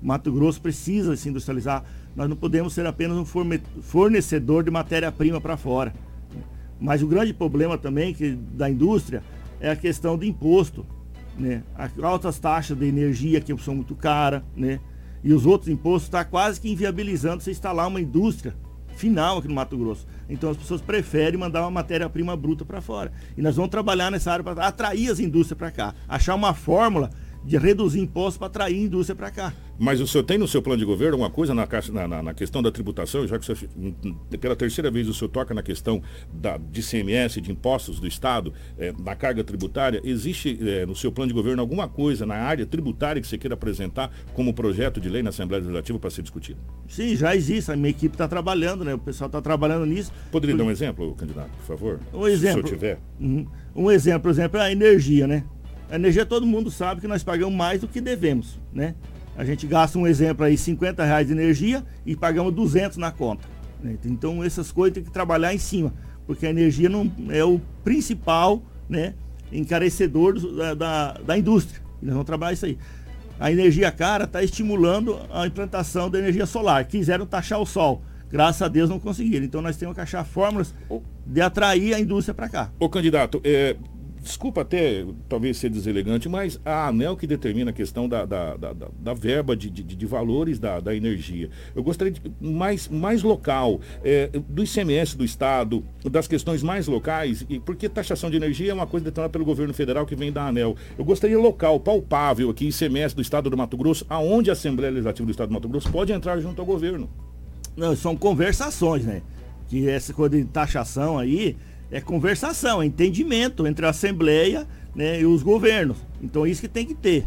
Mato 0.00 0.30
Grosso 0.30 0.60
precisa 0.60 1.16
se 1.16 1.28
industrializar. 1.28 1.84
Nós 2.14 2.28
não 2.28 2.36
podemos 2.36 2.72
ser 2.72 2.86
apenas 2.86 3.16
um 3.16 3.24
fornecedor 3.82 4.62
de 4.62 4.70
matéria-prima 4.70 5.40
para 5.40 5.56
fora. 5.56 5.92
Mas 6.80 7.02
o 7.02 7.06
grande 7.06 7.32
problema 7.32 7.76
também 7.76 8.14
que, 8.14 8.32
da 8.32 8.68
indústria 8.70 9.22
é 9.60 9.70
a 9.70 9.76
questão 9.76 10.16
do 10.16 10.24
imposto. 10.24 10.86
Né? 11.38 11.62
As 11.76 11.90
altas 11.98 12.38
taxas 12.38 12.76
de 12.76 12.86
energia 12.86 13.40
que 13.40 13.56
são 13.58 13.74
muito 13.74 13.94
caras, 13.94 14.42
né? 14.56 14.80
E 15.22 15.32
os 15.32 15.46
outros 15.46 15.70
impostos 15.70 16.04
estão 16.04 16.20
tá 16.20 16.24
quase 16.24 16.60
que 16.60 16.70
inviabilizando 16.70 17.42
você 17.42 17.50
instalar 17.50 17.88
uma 17.88 18.00
indústria 18.00 18.54
final 18.94 19.38
aqui 19.38 19.48
no 19.48 19.54
Mato 19.54 19.76
Grosso. 19.76 20.06
Então 20.28 20.50
as 20.50 20.56
pessoas 20.56 20.80
preferem 20.80 21.38
mandar 21.38 21.62
uma 21.62 21.70
matéria-prima 21.70 22.36
bruta 22.36 22.64
para 22.64 22.80
fora. 22.80 23.12
E 23.36 23.42
nós 23.42 23.56
vamos 23.56 23.70
trabalhar 23.70 24.10
nessa 24.10 24.30
área 24.32 24.44
para 24.44 24.66
atrair 24.66 25.10
as 25.10 25.18
indústrias 25.18 25.58
para 25.58 25.70
cá, 25.70 25.94
achar 26.08 26.34
uma 26.34 26.54
fórmula 26.54 27.10
de 27.44 27.58
reduzir 27.58 28.00
impostos 28.00 28.38
para 28.38 28.46
atrair 28.46 28.82
indústria 28.82 29.14
para 29.14 29.30
cá. 29.30 29.52
Mas 29.78 30.00
o 30.00 30.06
senhor 30.06 30.22
tem 30.24 30.38
no 30.38 30.46
seu 30.46 30.62
plano 30.62 30.78
de 30.78 30.84
governo 30.84 31.16
uma 31.16 31.28
coisa 31.28 31.54
na, 31.54 31.66
na, 32.06 32.22
na 32.22 32.34
questão 32.34 32.62
da 32.62 32.70
tributação, 32.70 33.26
já 33.26 33.38
que 33.38 33.44
senhor, 33.44 33.58
pela 34.40 34.54
terceira 34.54 34.90
vez 34.90 35.08
o 35.08 35.14
senhor 35.14 35.28
toca 35.28 35.52
na 35.52 35.62
questão 35.62 36.00
da, 36.32 36.56
de 36.56 36.80
CMS, 36.80 37.40
de 37.40 37.50
impostos 37.50 37.98
do 37.98 38.06
Estado, 38.06 38.52
é, 38.78 38.92
na 38.98 39.16
carga 39.16 39.42
tributária, 39.42 40.00
existe 40.04 40.58
é, 40.62 40.86
no 40.86 40.94
seu 40.94 41.10
plano 41.10 41.28
de 41.28 41.34
governo 41.34 41.60
alguma 41.60 41.88
coisa 41.88 42.24
na 42.24 42.36
área 42.36 42.64
tributária 42.64 43.20
que 43.20 43.26
você 43.26 43.36
queira 43.36 43.54
apresentar 43.54 44.10
como 44.32 44.54
projeto 44.54 45.00
de 45.00 45.08
lei 45.08 45.22
na 45.22 45.30
Assembleia 45.30 45.60
Legislativa 45.60 45.98
para 45.98 46.10
ser 46.10 46.22
discutido? 46.22 46.60
Sim, 46.88 47.16
já 47.16 47.34
existe, 47.34 47.72
a 47.72 47.76
minha 47.76 47.90
equipe 47.90 48.14
está 48.14 48.28
trabalhando, 48.28 48.84
né? 48.84 48.94
o 48.94 48.98
pessoal 48.98 49.26
está 49.26 49.42
trabalhando 49.42 49.86
nisso. 49.86 50.12
Poderia 50.30 50.56
dar 50.56 50.64
um 50.64 50.70
exemplo, 50.70 51.14
candidato, 51.14 51.50
por 51.50 51.66
favor? 51.66 52.00
Um 52.12 52.28
exemplo. 52.28 52.68
Se 52.68 52.74
o 52.74 52.78
senhor 52.78 52.96
tiver. 52.96 52.98
Uhum. 53.20 53.46
Um 53.74 53.90
exemplo, 53.90 54.22
por 54.22 54.30
exemplo, 54.30 54.58
é 54.58 54.62
a 54.62 54.72
energia, 54.72 55.26
né? 55.26 55.44
A 55.90 55.96
energia 55.96 56.24
todo 56.24 56.46
mundo 56.46 56.70
sabe 56.70 57.00
que 57.00 57.08
nós 57.08 57.22
pagamos 57.22 57.54
mais 57.54 57.80
do 57.80 57.88
que 57.88 58.00
devemos, 58.00 58.58
né? 58.72 58.94
A 59.36 59.44
gente 59.44 59.66
gasta 59.66 59.98
um 59.98 60.06
exemplo 60.06 60.44
aí, 60.44 60.56
50 60.56 61.04
reais 61.04 61.26
de 61.26 61.32
energia 61.32 61.84
e 62.06 62.14
pagamos 62.14 62.54
200 62.54 62.96
na 62.98 63.10
conta. 63.10 63.44
Né? 63.82 63.96
Então 64.04 64.44
essas 64.44 64.70
coisas 64.70 64.94
tem 64.94 65.02
que 65.02 65.10
trabalhar 65.10 65.52
em 65.52 65.58
cima, 65.58 65.92
porque 66.26 66.46
a 66.46 66.50
energia 66.50 66.88
não 66.88 67.10
é 67.30 67.44
o 67.44 67.60
principal 67.82 68.62
né, 68.88 69.14
encarecedor 69.52 70.34
do, 70.34 70.56
da, 70.56 70.74
da, 70.74 71.12
da, 71.12 71.38
indústria. 71.38 71.82
E 72.00 72.06
nós 72.06 72.14
vamos 72.14 72.26
trabalhar 72.26 72.52
isso 72.52 72.66
aí. 72.66 72.78
A 73.38 73.50
energia 73.50 73.90
cara 73.90 74.24
está 74.24 74.42
estimulando 74.42 75.18
a 75.32 75.46
implantação 75.46 76.08
da 76.08 76.18
energia 76.18 76.46
solar. 76.46 76.84
Quiseram 76.84 77.26
taxar 77.26 77.60
o 77.60 77.66
sol. 77.66 78.02
Graças 78.30 78.62
a 78.62 78.68
Deus 78.68 78.88
não 78.88 79.00
conseguiram. 79.00 79.44
Então 79.44 79.60
nós 79.60 79.76
temos 79.76 79.94
que 79.94 80.00
achar 80.00 80.24
fórmulas 80.24 80.72
de 81.26 81.40
atrair 81.40 81.94
a 81.94 82.00
indústria 82.00 82.32
para 82.32 82.48
cá. 82.48 82.70
Ô 82.78 82.88
candidato, 82.88 83.40
é, 83.42 83.76
desculpa 84.24 84.62
até 84.62 85.04
talvez 85.28 85.58
ser 85.58 85.68
deselegante, 85.68 86.28
mas 86.28 86.58
a 86.64 86.88
ANEL 86.88 87.16
que 87.16 87.26
determina 87.26 87.70
a 87.70 87.74
questão 87.74 88.08
da, 88.08 88.24
da, 88.24 88.56
da, 88.56 88.72
da 88.72 89.14
verba 89.14 89.54
de, 89.54 89.68
de, 89.68 89.82
de, 89.82 90.06
valores 90.06 90.58
da, 90.58 90.80
da 90.80 90.96
energia. 90.96 91.50
Eu 91.76 91.82
gostaria 91.82 92.12
de 92.12 92.20
mais, 92.40 92.88
mais 92.88 93.22
local, 93.22 93.80
é, 94.02 94.28
do 94.48 94.64
ICMS 94.64 95.16
do 95.16 95.24
Estado, 95.24 95.84
das 96.10 96.26
questões 96.26 96.62
mais 96.62 96.86
locais, 96.86 97.44
e 97.48 97.60
porque 97.60 97.88
taxação 97.88 98.30
de 98.30 98.36
energia 98.36 98.70
é 98.70 98.74
uma 98.74 98.86
coisa 98.86 99.04
determinada 99.04 99.30
pelo 99.30 99.44
governo 99.44 99.74
federal 99.74 100.06
que 100.06 100.16
vem 100.16 100.32
da 100.32 100.46
ANEL. 100.46 100.74
Eu 100.98 101.04
gostaria 101.04 101.38
local, 101.38 101.78
palpável 101.78 102.48
aqui, 102.48 102.68
ICMS 102.68 103.14
do 103.14 103.22
Estado 103.22 103.50
do 103.50 103.56
Mato 103.56 103.76
Grosso, 103.76 104.06
aonde 104.08 104.48
a 104.48 104.54
Assembleia 104.54 104.90
Legislativa 104.90 105.26
do 105.26 105.30
Estado 105.30 105.48
do 105.48 105.54
Mato 105.54 105.68
Grosso 105.68 105.92
pode 105.92 106.12
entrar 106.12 106.40
junto 106.40 106.60
ao 106.60 106.66
governo. 106.66 107.10
Não, 107.76 107.94
são 107.94 108.16
conversações, 108.16 109.04
né? 109.04 109.20
Que 109.68 109.88
essa 109.88 110.12
coisa 110.14 110.36
de 110.36 110.44
taxação 110.44 111.18
aí 111.18 111.56
é 111.94 112.00
conversação, 112.00 112.82
é 112.82 112.86
entendimento 112.86 113.64
entre 113.68 113.86
a 113.86 113.90
Assembleia 113.90 114.66
né, 114.96 115.20
e 115.20 115.24
os 115.24 115.44
governos. 115.44 115.96
Então 116.20 116.44
isso 116.44 116.60
que 116.60 116.66
tem 116.66 116.84
que 116.84 116.94
ter. 116.94 117.24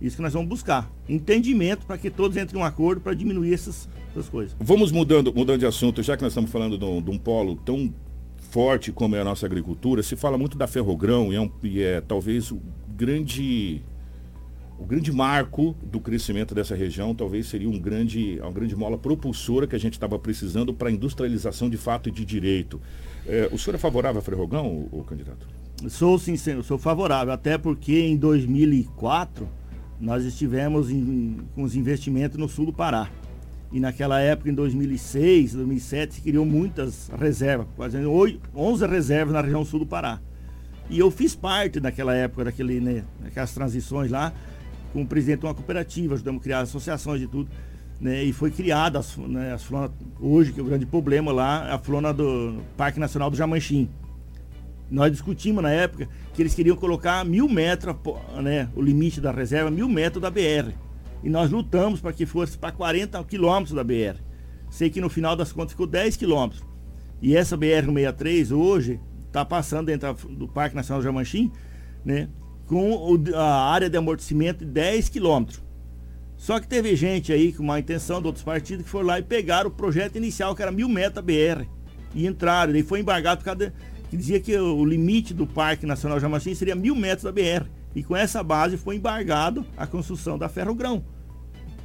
Isso 0.00 0.16
que 0.16 0.22
nós 0.22 0.32
vamos 0.32 0.48
buscar. 0.48 0.90
Entendimento 1.08 1.86
para 1.86 1.96
que 1.96 2.10
todos 2.10 2.36
entrem 2.36 2.60
em 2.60 2.64
um 2.64 2.66
acordo 2.66 3.00
para 3.00 3.14
diminuir 3.14 3.54
essas, 3.54 3.88
essas 4.10 4.28
coisas. 4.28 4.56
Vamos 4.58 4.90
mudando, 4.90 5.32
mudando 5.32 5.60
de 5.60 5.66
assunto, 5.66 6.02
já 6.02 6.16
que 6.16 6.24
nós 6.24 6.32
estamos 6.32 6.50
falando 6.50 6.76
de 6.76 6.84
um, 6.84 7.00
de 7.00 7.08
um 7.08 7.16
polo 7.16 7.54
tão 7.54 7.94
forte 8.50 8.90
como 8.90 9.14
é 9.14 9.20
a 9.20 9.24
nossa 9.24 9.46
agricultura, 9.46 10.02
se 10.02 10.16
fala 10.16 10.36
muito 10.36 10.58
da 10.58 10.66
ferrogrão 10.66 11.32
e 11.32 11.36
é, 11.36 11.40
um, 11.40 11.50
e 11.62 11.80
é 11.80 12.00
talvez 12.00 12.50
o 12.50 12.60
grande 12.88 13.80
o 14.76 14.84
grande 14.84 15.12
marco 15.12 15.76
do 15.84 16.00
crescimento 16.00 16.52
dessa 16.52 16.74
região 16.74 17.14
talvez 17.14 17.46
seria 17.46 17.70
um 17.70 17.78
grande, 17.78 18.40
uma 18.40 18.50
grande 18.50 18.74
mola 18.74 18.98
propulsora 18.98 19.68
que 19.68 19.76
a 19.76 19.78
gente 19.78 19.92
estava 19.92 20.18
precisando 20.18 20.74
para 20.74 20.88
a 20.88 20.92
industrialização 20.92 21.70
de 21.70 21.76
fato 21.76 22.08
e 22.08 22.12
de 22.12 22.24
direito. 22.24 22.80
É, 23.26 23.48
o 23.50 23.58
senhor 23.58 23.76
é 23.76 23.78
favorável 23.78 24.20
a 24.20 24.22
Ferrogão, 24.22 24.66
o, 24.66 25.00
o 25.00 25.04
candidato? 25.04 25.46
Sou 25.88 26.18
sincero, 26.18 26.62
sou 26.62 26.78
favorável, 26.78 27.32
até 27.32 27.58
porque 27.58 28.00
em 28.00 28.16
2004 28.16 29.48
nós 30.00 30.24
estivemos 30.24 30.90
em, 30.90 31.38
com 31.54 31.62
os 31.62 31.74
investimentos 31.74 32.38
no 32.38 32.48
sul 32.48 32.66
do 32.66 32.72
Pará. 32.72 33.08
E 33.72 33.80
naquela 33.80 34.20
época, 34.20 34.50
em 34.50 34.54
2006, 34.54 35.54
2007, 35.54 36.14
se 36.14 36.20
criou 36.20 36.44
muitas 36.44 37.10
reservas, 37.18 37.66
quase 37.74 37.96
11 38.54 38.86
reservas 38.86 39.34
na 39.34 39.40
região 39.40 39.64
sul 39.64 39.80
do 39.80 39.86
Pará. 39.86 40.20
E 40.88 40.98
eu 40.98 41.10
fiz 41.10 41.34
parte 41.34 41.80
naquela 41.80 42.14
época, 42.14 42.44
daquele, 42.44 42.80
né, 42.80 43.04
daquelas 43.20 43.52
transições 43.52 44.10
lá, 44.10 44.32
como 44.92 45.06
presidente 45.06 45.40
de 45.40 45.46
uma 45.46 45.54
cooperativa, 45.54 46.14
ajudamos 46.14 46.40
a 46.40 46.44
criar 46.44 46.60
associações 46.60 47.22
e 47.22 47.26
tudo 47.26 47.50
né, 48.00 48.22
e 48.22 48.32
foi 48.32 48.50
criada 48.50 48.98
as, 48.98 49.16
né, 49.16 49.52
as 49.52 49.64
hoje 50.20 50.52
que 50.52 50.60
é 50.60 50.62
o 50.62 50.66
grande 50.66 50.86
problema 50.86 51.32
lá, 51.32 51.74
a 51.74 51.78
flona 51.78 52.12
do 52.12 52.60
Parque 52.76 53.00
Nacional 53.00 53.30
do 53.30 53.36
Jamanchim. 53.36 53.88
Nós 54.90 55.10
discutimos 55.10 55.62
na 55.62 55.70
época 55.70 56.08
que 56.34 56.42
eles 56.42 56.54
queriam 56.54 56.76
colocar 56.76 57.24
mil 57.24 57.48
metros, 57.48 57.96
né, 58.42 58.68
o 58.76 58.82
limite 58.82 59.20
da 59.20 59.32
reserva, 59.32 59.70
mil 59.70 59.88
metros 59.88 60.20
da 60.20 60.30
BR. 60.30 60.72
E 61.22 61.30
nós 61.30 61.50
lutamos 61.50 62.00
para 62.00 62.12
que 62.12 62.26
fosse 62.26 62.58
para 62.58 62.70
40 62.70 63.22
quilômetros 63.24 63.74
da 63.74 63.82
BR. 63.82 64.20
Sei 64.70 64.90
que 64.90 65.00
no 65.00 65.08
final 65.08 65.34
das 65.34 65.52
contas 65.52 65.72
ficou 65.72 65.86
10 65.86 66.16
quilômetros. 66.16 66.62
E 67.22 67.34
essa 67.34 67.56
BR-163 67.56 68.54
hoje 68.54 69.00
está 69.26 69.44
passando 69.44 69.86
dentro 69.86 70.12
do 70.28 70.46
Parque 70.46 70.76
Nacional 70.76 71.00
do 71.00 71.04
Jamanchim, 71.04 71.50
né, 72.04 72.28
com 72.66 73.18
a 73.34 73.70
área 73.72 73.88
de 73.88 73.96
amortecimento 73.96 74.64
de 74.64 74.70
10 74.70 75.08
quilômetros. 75.08 75.62
Só 76.44 76.60
que 76.60 76.68
teve 76.68 76.94
gente 76.94 77.32
aí 77.32 77.54
com 77.54 77.62
uma 77.62 77.80
intenção 77.80 78.20
de 78.20 78.26
outros 78.26 78.44
partidos 78.44 78.84
que 78.84 78.90
foram 78.90 79.06
lá 79.06 79.18
e 79.18 79.22
pegaram 79.22 79.70
o 79.70 79.72
projeto 79.72 80.16
inicial, 80.16 80.54
que 80.54 80.60
era 80.60 80.70
mil 80.70 80.90
metros 80.90 81.24
BR, 81.24 81.64
e 82.14 82.26
entraram. 82.26 82.70
Daí 82.70 82.82
foi 82.82 83.00
embargado 83.00 83.38
por 83.38 83.46
causa 83.46 83.60
de, 83.60 83.72
que 84.10 84.14
dizia 84.14 84.38
que 84.38 84.54
o 84.54 84.84
limite 84.84 85.32
do 85.32 85.46
Parque 85.46 85.86
Nacional 85.86 86.20
Jamachim 86.20 86.54
seria 86.54 86.74
mil 86.74 86.94
metros 86.94 87.22
da 87.22 87.32
BR. 87.32 87.66
E 87.94 88.02
com 88.02 88.14
essa 88.14 88.42
base 88.42 88.76
foi 88.76 88.96
embargado 88.96 89.64
a 89.74 89.86
construção 89.86 90.36
da 90.36 90.46
Ferrogrão. 90.46 91.02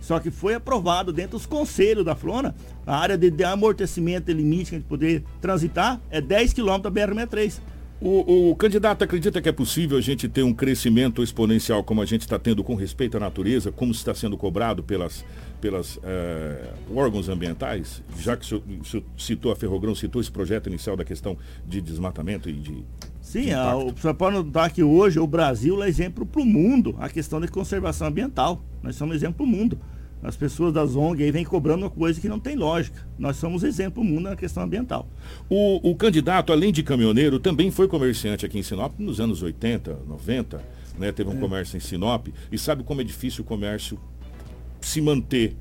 Só 0.01 0.20
que 0.20 0.30
foi 0.30 0.55
aprovado 0.55 1.14
dentro 1.14 1.38
dos 1.38 1.45
conselhos 1.45 2.03
da 2.03 2.14
Flona, 2.14 2.53
a 2.86 2.97
área 2.97 3.18
de, 3.18 3.32
de 3.32 3.45
amortecimento 3.45 4.30
e 4.30 4.34
limite 4.34 4.72
que 4.72 4.76
a 4.76 4.80
gente 4.80 4.89
poder 4.89 5.24
transitar 5.39 6.01
é 6.12 6.20
10 6.20 6.51
km 6.51 6.80
da 6.82 6.91
BR-63. 6.91 7.62
O, 8.01 8.51
o, 8.51 8.55
candidato 8.55 9.03
acredita 9.03 9.41
que 9.41 9.49
é 9.49 9.51
possível 9.51 9.97
a 9.97 10.01
gente 10.01 10.29
ter 10.29 10.41
um 10.41 10.53
crescimento 10.53 11.21
exponencial 11.21 11.83
como 11.83 12.01
a 12.01 12.05
gente 12.05 12.21
está 12.21 12.39
tendo 12.39 12.63
com 12.63 12.73
respeito 12.73 13.17
à 13.17 13.19
natureza, 13.19 13.73
como 13.73 13.91
está 13.91 14.15
sendo 14.15 14.37
cobrado 14.37 14.81
pelas, 14.81 15.25
pelas 15.59 15.99
é, 16.01 16.71
órgãos 16.95 17.27
ambientais? 17.27 18.01
Já 18.17 18.37
que 18.37 18.45
o 18.45 18.47
senhor, 18.47 18.63
o 18.81 18.85
senhor 18.85 19.03
citou 19.17 19.51
a 19.51 19.55
Ferrogrão, 19.55 19.93
citou 19.93 20.21
esse 20.21 20.31
projeto 20.31 20.67
inicial 20.67 20.95
da 20.95 21.03
questão 21.03 21.37
de 21.67 21.81
desmatamento 21.81 22.49
e 22.49 22.53
de. 22.53 22.85
Sim, 23.21 23.45
de 23.45 23.53
a, 23.53 23.75
o 23.75 23.93
senhor 23.97 24.13
pode 24.13 24.37
notar 24.37 24.71
que 24.71 24.81
hoje 24.81 25.19
o 25.19 25.27
Brasil 25.27 25.83
é 25.83 25.89
exemplo 25.89 26.25
para 26.25 26.41
o 26.41 26.45
mundo 26.45 26.95
a 26.99 27.09
questão 27.09 27.41
de 27.41 27.49
conservação 27.49 28.07
ambiental. 28.07 28.63
Nós 28.81 28.95
somos 28.95 29.13
exemplo 29.13 29.45
para 29.45 29.45
o 29.45 29.47
mundo. 29.47 29.77
As 30.22 30.36
pessoas 30.36 30.74
das 30.74 30.95
ONG 30.95 31.24
aí 31.24 31.32
vêm 31.32 31.45
cobrando 31.45 31.86
uma 31.86 31.89
coisa 31.89 32.20
que 32.20 32.28
não 32.28 32.39
tem 32.39 32.55
lógica. 32.55 33.07
Nós 33.17 33.38
somos 33.38 33.63
exemplo 33.63 34.03
mundo 34.03 34.30
na 34.30 34.36
questão 34.36 34.63
ambiental. 34.63 35.07
O, 35.49 35.91
o, 35.91 35.95
candidato, 35.95 36.51
além 36.51 36.74
de 36.74 36.84
caminhoneiro, 36.84 37.39
também 37.39 37.72
foi 37.72 37.88
comerciante 37.88 38.45
aqui 38.45 38.59
em 38.59 38.63
Sinop 38.63 38.99
nos 38.99 39.20
anos 39.20 39.41
80, 39.41 39.99
90. 40.07 40.61
Né? 40.97 41.11
Teve 41.13 41.30
um 41.30 41.38
é. 41.38 41.39
comércio 41.39 41.78
em 41.78 41.80
Sinop. 41.80 42.28
E 42.51 42.57
sabe 42.57 42.84
como 42.84 42.99
é 42.99 43.03
difícil 43.03 43.43
o 43.43 43.47
comércio 43.47 43.97
se 44.82 44.99
manter 44.99 45.55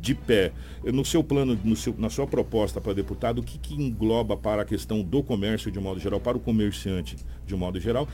de 0.00 0.14
pé. 0.14 0.52
No 0.84 1.04
seu 1.04 1.24
plano, 1.24 1.58
no 1.64 1.74
seu, 1.74 1.94
na 1.98 2.08
sua 2.08 2.26
proposta 2.26 2.80
para 2.80 2.92
deputado, 2.92 3.40
o 3.40 3.42
que, 3.42 3.58
que 3.58 3.74
engloba 3.74 4.36
para 4.36 4.62
a 4.62 4.64
questão 4.64 5.02
do 5.02 5.22
comércio 5.22 5.70
de 5.70 5.80
modo 5.80 5.98
geral, 5.98 6.20
para 6.20 6.36
o 6.36 6.40
comerciante 6.40 7.16
de 7.46 7.56
modo 7.56 7.80
geral, 7.80 8.08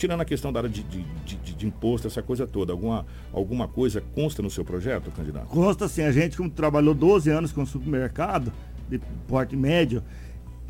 tirando 0.00 0.22
a 0.22 0.24
questão 0.24 0.50
da 0.50 0.60
área 0.60 0.70
de, 0.70 0.82
de, 0.82 1.04
de, 1.26 1.54
de, 1.54 1.66
imposto, 1.66 2.06
essa 2.06 2.22
coisa 2.22 2.46
toda, 2.46 2.72
alguma, 2.72 3.04
alguma 3.34 3.68
coisa 3.68 4.02
consta 4.14 4.40
no 4.40 4.48
seu 4.48 4.64
projeto, 4.64 5.10
candidato? 5.10 5.48
Consta 5.48 5.86
sim, 5.88 6.02
a 6.02 6.10
gente 6.10 6.38
como 6.38 6.48
trabalhou 6.48 6.94
12 6.94 7.28
anos 7.28 7.52
com 7.52 7.66
supermercado 7.66 8.50
de 8.88 8.98
porte 9.28 9.54
médio, 9.54 10.02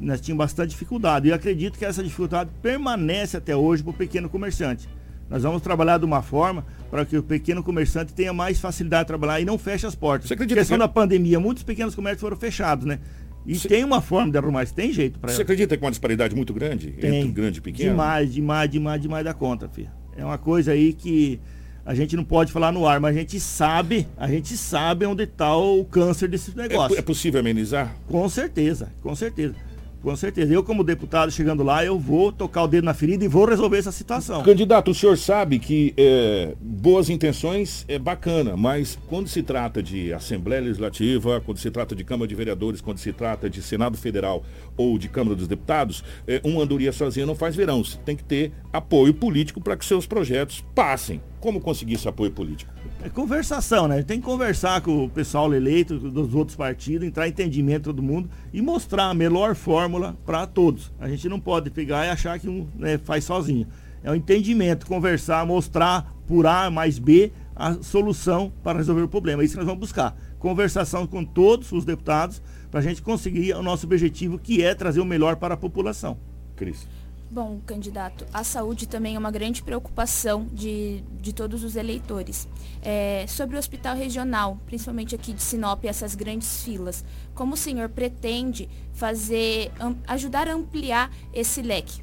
nós 0.01 0.21
tínhamos 0.21 0.45
bastante 0.45 0.71
dificuldade. 0.71 1.29
E 1.29 1.33
acredito 1.33 1.79
que 1.79 1.85
essa 1.85 2.03
dificuldade 2.03 2.51
permanece 2.61 3.37
até 3.37 3.55
hoje 3.55 3.85
para 3.85 3.91
o 3.91 3.95
pequeno 3.95 4.29
comerciante. 4.29 4.89
Nós 5.29 5.45
vamos 5.45 5.63
trabalhar 5.63 5.99
de 5.99 6.05
uma 6.05 6.23
forma 6.23 6.67
para 6.91 7.07
que 7.07 7.17
o 7.17 7.23
pequeno 7.23 7.63
comerciante 7.63 8.13
tenha 8.13 8.33
mais 8.33 8.59
facilidade 8.59 9.05
de 9.05 9.07
trabalhar 9.07 9.41
e 9.41 9.45
não 9.45 9.57
feche 9.57 9.87
as 9.87 9.95
portas. 9.95 10.27
Você 10.27 10.35
acredita 10.35 10.59
a 10.59 10.63
questão 10.63 10.77
que... 10.77 10.81
da 10.81 10.89
pandemia, 10.89 11.39
muitos 11.39 11.63
pequenos 11.63 11.95
comércios 11.95 12.21
foram 12.21 12.37
fechados, 12.37 12.85
né? 12.85 12.99
E 13.47 13.55
Cê... 13.59 13.69
tem 13.69 13.85
uma 13.85 14.01
forma 14.01 14.31
de 14.31 14.39
arrumar 14.39 14.63
isso, 14.63 14.75
tem 14.75 14.93
jeito 14.93 15.19
para 15.19 15.33
Você 15.33 15.43
acredita 15.43 15.77
que 15.77 15.83
é 15.83 15.87
uma 15.87 15.91
disparidade 15.91 16.35
muito 16.35 16.53
grande 16.53 16.93
tem. 16.93 17.21
entre 17.21 17.33
grande 17.33 17.59
e 17.59 17.63
pequeno? 17.63 17.91
Demais, 17.91 18.33
demais, 18.33 18.71
demais, 18.71 19.01
demais 19.01 19.25
da 19.25 19.35
conta, 19.35 19.69
filho. 19.69 19.91
É 20.17 20.25
uma 20.25 20.39
coisa 20.39 20.73
aí 20.73 20.93
que 20.93 21.41
a 21.85 21.95
gente 21.95 22.15
não 22.15 22.25
pode 22.25 22.53
falar 22.53 22.71
no 22.73 22.87
ar, 22.87 23.01
mas 23.01 23.17
a 23.17 23.19
gente 23.19 23.41
sabe, 23.41 24.07
a 24.17 24.29
gente 24.29 24.57
sabe 24.57 25.07
onde 25.07 25.25
está 25.25 25.57
o 25.57 25.85
câncer 25.85 26.29
desse 26.29 26.57
negócio. 26.57 26.97
É, 26.97 27.01
é 27.01 27.03
possível 27.03 27.41
amenizar? 27.41 27.97
Com 28.07 28.29
certeza, 28.29 28.93
com 29.03 29.15
certeza. 29.15 29.55
Com 30.03 30.17
certeza. 30.17 30.53
Eu, 30.53 30.63
como 30.63 30.83
deputado, 30.83 31.31
chegando 31.31 31.63
lá, 31.63 31.85
eu 31.85 31.99
vou 31.99 32.33
tocar 32.33 32.65
o 32.65 32.69
dedo 32.69 32.85
na 32.85 32.95
ferida 32.95 33.25
e 33.25 33.29
vou 33.29 33.45
resolver 33.45 33.79
essa 33.79 33.93
situação. 33.93 34.43
Candidato, 34.43 34.91
o 34.91 34.95
senhor 34.95 35.17
sabe 35.19 35.59
que 35.59 35.93
é, 35.97 36.55
boas 36.61 37.11
intenções 37.11 37.85
é 37.87 37.99
bacana, 37.99 38.57
mas 38.57 38.99
quando 39.09 39.29
se 39.29 39.43
trata 39.43 39.83
de 39.83 40.13
Assembleia 40.13 40.63
Legislativa, 40.63 41.43
quando 41.45 41.59
se 41.59 41.71
trata 41.71 41.95
de 41.95 42.03
Câmara 42.03 42.27
de 42.27 42.35
Vereadores, 42.35 42.81
quando 42.81 42.99
se 42.99 43.13
trata 43.13 43.51
de 43.51 43.63
Senado 43.63 43.99
Federal 43.99 44.43
ou 44.77 44.99
de 44.99 45.09
Câmara 45.09 45.37
dos 45.37 45.47
Deputados, 45.47 46.03
é, 46.27 46.41
uma 46.45 46.63
andoria 46.63 46.93
sozinha 46.93 47.27
não 47.27 47.35
faz 47.35 47.55
verão. 47.55 47.85
Você 47.85 47.99
tem 47.99 48.17
que 48.17 48.25
ter 48.25 48.53
apoio 48.73 49.13
político 49.13 49.61
para 49.61 49.77
que 49.77 49.85
seus 49.85 50.07
projetos 50.07 50.65
passem. 50.75 51.21
Como 51.41 51.61
conseguir 51.61 51.95
esse 51.95 52.07
apoio 52.07 52.31
político? 52.31 52.73
É 53.03 53.09
conversação, 53.09 53.89
né? 53.89 54.03
Tem 54.03 54.21
que 54.21 54.27
conversar 54.27 54.83
com 54.83 55.05
o 55.05 55.09
pessoal 55.09 55.53
eleito 55.55 55.99
dos 55.99 56.35
outros 56.35 56.55
partidos, 56.55 57.07
entrar 57.07 57.27
em 57.27 57.31
entendimento 57.31 57.85
todo 57.85 58.03
mundo 58.03 58.29
e 58.53 58.61
mostrar 58.61 59.05
a 59.05 59.15
melhor 59.15 59.55
fórmula 59.55 60.17
para 60.27 60.47
todos. 60.47 60.93
A 61.01 61.09
gente 61.09 61.29
não 61.29 61.41
pode 61.41 61.71
pegar 61.71 62.05
e 62.05 62.11
achar 62.11 62.39
que 62.39 62.49
um 62.49 62.69
né, 62.77 62.99
faz 62.99 63.25
sozinho. 63.25 63.67
É 64.03 64.11
o 64.11 64.13
um 64.13 64.17
entendimento, 64.17 64.87
conversar, 64.87 65.47
mostrar 65.47 66.15
por 66.27 66.47
A 66.47 66.71
mais 66.71 66.99
B 66.99 67.33
a 67.57 67.75
solução 67.83 68.53
para 68.63 68.79
resolver 68.79 69.03
o 69.03 69.09
problema. 69.09 69.43
É 69.43 69.45
isso 69.45 69.55
que 69.55 69.59
nós 69.59 69.67
vamos 69.67 69.81
buscar. 69.81 70.17
Conversação 70.39 71.07
com 71.07 71.25
todos 71.25 71.73
os 71.73 71.85
deputados 71.85 72.43
para 72.71 72.81
a 72.81 72.83
gente 72.83 73.03
conseguir 73.03 73.55
o 73.55 73.63
nosso 73.63 73.87
objetivo, 73.87 74.39
que 74.39 74.63
é 74.63 74.75
trazer 74.75 75.01
o 75.01 75.05
melhor 75.05 75.37
para 75.37 75.55
a 75.55 75.57
população. 75.57 76.19
Cris. 76.55 76.87
Bom, 77.33 77.61
candidato, 77.65 78.27
a 78.35 78.43
saúde 78.43 78.89
também 78.89 79.15
é 79.15 79.19
uma 79.19 79.31
grande 79.31 79.63
preocupação 79.63 80.49
de, 80.53 81.01
de 81.21 81.33
todos 81.33 81.63
os 81.63 81.77
eleitores. 81.77 82.49
É, 82.83 83.25
sobre 83.29 83.55
o 83.55 83.59
hospital 83.61 83.95
regional, 83.95 84.59
principalmente 84.67 85.15
aqui 85.15 85.33
de 85.33 85.41
Sinop, 85.41 85.85
essas 85.85 86.17
grandes 86.17 86.65
filas, 86.65 87.05
como 87.33 87.55
o 87.55 87.57
senhor 87.57 87.89
pretende 87.89 88.69
fazer, 88.93 89.71
ajudar 90.09 90.49
a 90.49 90.55
ampliar 90.55 91.09
esse 91.33 91.63
leque? 91.63 92.03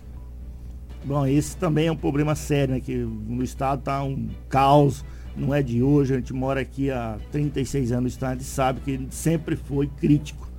Bom, 1.03 1.25
esse 1.25 1.57
também 1.57 1.87
é 1.87 1.91
um 1.91 1.97
problema 1.97 2.33
sério, 2.33 2.75
né? 2.75 2.79
Que 2.79 2.95
no 2.95 3.43
estado 3.43 3.79
está 3.79 4.01
um 4.01 4.29
caos, 4.47 5.03
não 5.35 5.53
é 5.53 5.61
de 5.61 5.83
hoje, 5.83 6.13
a 6.13 6.17
gente 6.17 6.31
mora 6.31 6.61
aqui 6.61 6.89
há 6.89 7.19
36 7.33 7.91
anos 7.91 8.03
no 8.03 8.07
estado 8.07 8.39
e 8.39 8.45
sabe 8.45 8.79
que 8.79 9.07
sempre 9.09 9.57
foi 9.57 9.87
crítico. 9.87 10.49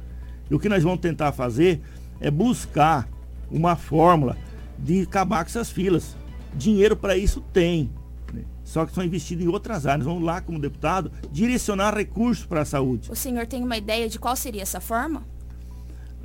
E 0.50 0.54
o 0.54 0.58
que 0.58 0.68
nós 0.68 0.82
vamos 0.82 1.00
tentar 1.00 1.32
fazer 1.32 1.80
é 2.20 2.30
buscar 2.30 3.08
uma 3.50 3.74
fórmula 3.74 4.36
de 4.78 5.02
acabar 5.02 5.44
com 5.44 5.50
essas 5.50 5.70
filas. 5.70 6.16
Dinheiro 6.54 6.96
para 6.96 7.16
isso 7.16 7.40
tem. 7.52 7.90
Né? 8.32 8.44
Só 8.64 8.86
que 8.86 8.94
são 8.94 9.04
investidos 9.04 9.44
em 9.44 9.48
outras 9.48 9.86
áreas. 9.86 10.06
Vamos 10.06 10.22
lá, 10.22 10.40
como 10.40 10.58
deputado, 10.58 11.10
direcionar 11.30 11.94
recursos 11.94 12.46
para 12.46 12.62
a 12.62 12.64
saúde. 12.64 13.10
O 13.10 13.16
senhor 13.16 13.46
tem 13.46 13.62
uma 13.62 13.76
ideia 13.76 14.08
de 14.08 14.18
qual 14.18 14.36
seria 14.36 14.62
essa 14.62 14.80
forma? 14.80 15.22